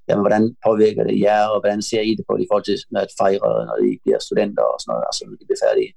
Jamen, 0.08 0.22
hvordan 0.24 0.44
påvirker 0.66 1.02
det 1.08 1.16
jer, 1.26 1.42
og 1.52 1.58
hvordan 1.62 1.80
ser 1.90 2.02
I 2.10 2.12
det 2.18 2.24
på 2.28 2.32
det 2.36 2.44
i 2.44 2.48
forhold 2.50 2.66
til 2.70 2.78
at 3.04 3.10
fejre, 3.20 3.52
når 3.68 3.76
I 3.90 3.92
bliver 4.04 4.20
studenter 4.28 4.64
og 4.72 4.76
sådan 4.80 4.90
noget, 4.92 5.04
altså 5.08 5.20
når 5.24 5.36
de 5.40 5.46
bliver 5.48 5.62
færdige. 5.66 5.90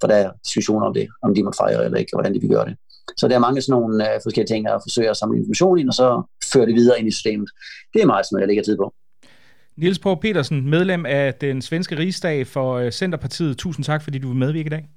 For 0.00 0.06
der 0.10 0.16
er 0.22 0.28
diskussioner 0.46 0.86
om 0.90 0.94
det, 0.98 1.06
om 1.24 1.30
de 1.34 1.42
må 1.46 1.52
fejre 1.62 1.84
eller 1.86 1.98
ikke, 2.00 2.12
og 2.12 2.18
hvordan 2.18 2.34
de 2.34 2.40
vil 2.44 2.54
gøre 2.56 2.68
det. 2.70 2.76
Så 3.18 3.28
der 3.28 3.34
er 3.34 3.46
mange 3.46 3.62
sådan 3.62 3.80
nogle 3.80 3.94
øh, 4.08 4.20
forskellige 4.24 4.52
ting, 4.54 4.62
at 4.68 4.80
forsøge 4.86 5.10
at 5.10 5.16
samle 5.16 5.38
information 5.38 5.78
ind, 5.78 5.88
og 5.88 5.94
så 5.94 6.08
føre 6.52 6.66
det 6.66 6.74
videre 6.74 6.98
ind 6.98 7.08
i 7.08 7.16
systemet. 7.18 7.48
Det 7.92 8.02
er 8.02 8.06
meget 8.06 8.26
som 8.26 8.38
jeg 8.38 8.48
lægger 8.48 8.62
tid 8.62 8.76
på. 8.76 8.94
Niels 9.76 9.98
Borg 9.98 10.20
Petersen, 10.20 10.70
medlem 10.70 11.06
af 11.06 11.34
den 11.34 11.62
svenske 11.62 11.98
rigsdag 11.98 12.46
for 12.46 12.74
øh, 12.74 12.90
Centerpartiet. 12.90 13.58
Tusind 13.58 13.84
tak, 13.84 14.02
fordi 14.02 14.18
du 14.18 14.28
vil 14.28 14.36
medvirke 14.36 14.66
i 14.66 14.70
dag. 14.70 14.88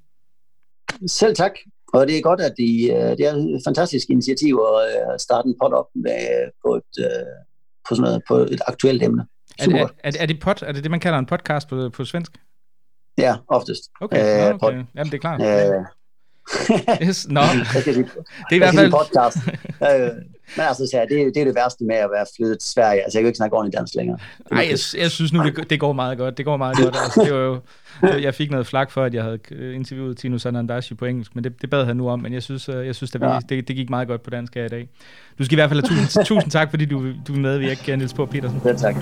Selv 1.06 1.34
tak. 1.36 1.52
Og 1.92 2.06
det 2.06 2.18
er 2.18 2.22
godt, 2.22 2.40
at 2.40 2.54
de, 2.58 2.70
øh, 2.92 3.10
det 3.16 3.20
er 3.20 3.32
et 3.32 3.62
fantastisk 3.66 4.10
initiativ 4.10 4.60
at 4.68 4.88
øh, 4.88 5.18
starte 5.18 5.48
en 5.48 5.56
pot 5.62 5.72
op 5.72 5.86
med, 5.94 6.50
på, 6.64 6.74
et, 6.74 6.92
øh, 6.98 7.26
på, 7.88 7.94
sådan 7.94 8.02
noget, 8.02 8.22
på 8.28 8.36
et 8.36 8.60
aktuelt 8.66 9.02
emne. 9.02 9.26
Super. 9.64 9.78
Er, 9.78 9.88
er, 10.04 10.12
er, 10.20 10.26
det 10.26 10.40
pod, 10.40 10.62
er 10.62 10.72
det 10.72 10.82
det, 10.82 10.90
man 10.90 11.00
kalder 11.00 11.18
en 11.18 11.26
podcast 11.26 11.68
på, 11.68 11.90
på 11.90 12.04
svensk? 12.04 12.32
Ja, 13.18 13.36
oftest. 13.48 13.82
Okay, 14.00 14.18
okay. 14.18 14.58
Pod. 14.58 14.72
Jamen, 14.72 15.10
det 15.12 15.14
er 15.14 15.18
klart. 15.18 15.40
Øh, 15.40 15.84
yes, 17.02 17.28
no. 17.28 17.40
det 17.74 17.86
er 18.50 18.54
i 18.54 18.58
hvert 18.58 18.74
fald... 18.74 18.92
podcast. 18.92 19.38
Men 20.56 20.64
altså, 20.64 20.86
så, 20.86 21.06
det, 21.10 21.34
det 21.34 21.40
er 21.40 21.44
det 21.44 21.54
værste 21.54 21.84
med 21.84 21.96
at 21.96 22.10
være 22.10 22.26
flyttet 22.36 22.58
til 22.58 22.70
Sverige. 22.70 23.02
Altså, 23.02 23.18
jeg 23.18 23.22
kan 23.22 23.26
ikke 23.26 23.36
snakke 23.36 23.56
ordentligt 23.56 23.78
dansk 23.78 23.94
længere. 23.94 24.18
Nej, 24.50 24.66
jeg, 24.70 24.78
jeg 25.00 25.10
synes 25.10 25.32
nu, 25.32 25.42
det, 25.44 25.70
det 25.70 25.80
går 25.80 25.92
meget 25.92 26.18
godt. 26.18 26.38
Det 26.38 26.44
går 26.44 26.56
meget 26.56 26.76
godt. 26.76 26.96
Altså, 27.02 27.22
det 27.24 27.34
var 27.34 27.40
jo, 27.40 27.60
jeg 28.26 28.34
fik 28.34 28.50
noget 28.50 28.66
flak 28.66 28.90
for, 28.90 29.04
at 29.04 29.14
jeg 29.14 29.22
havde 29.22 29.38
interviewet 29.74 30.16
Tino 30.16 30.38
Sanandashi 30.38 30.94
på 30.94 31.04
engelsk, 31.04 31.34
men 31.34 31.44
det, 31.44 31.62
det 31.62 31.70
bad 31.70 31.84
han 31.84 31.96
nu 31.96 32.08
om, 32.08 32.20
men 32.20 32.32
jeg 32.32 32.42
synes, 32.42 32.68
øh, 32.68 32.86
jeg 32.86 32.94
synes 32.94 33.10
det, 33.10 33.20
ja. 33.20 33.38
det, 33.48 33.68
det 33.68 33.76
gik 33.76 33.90
meget 33.90 34.08
godt 34.08 34.22
på 34.22 34.30
dansk 34.30 34.54
her 34.54 34.64
i 34.64 34.68
dag. 34.68 34.88
Du 35.38 35.44
skal 35.44 35.54
i 35.54 35.60
hvert 35.60 35.70
fald 35.70 35.88
have 35.88 36.02
tusind, 36.02 36.24
tusind 36.24 36.50
tak, 36.50 36.70
fordi 36.70 36.84
du, 36.84 37.12
du 37.28 37.34
er 37.34 37.38
med, 37.38 37.58
vi 37.58 37.70
ikke 37.70 37.96
Niels 37.96 38.14
på 38.14 38.26
Petersen. 38.26 38.60
Ja, 38.64 38.72
tak. 38.72 38.96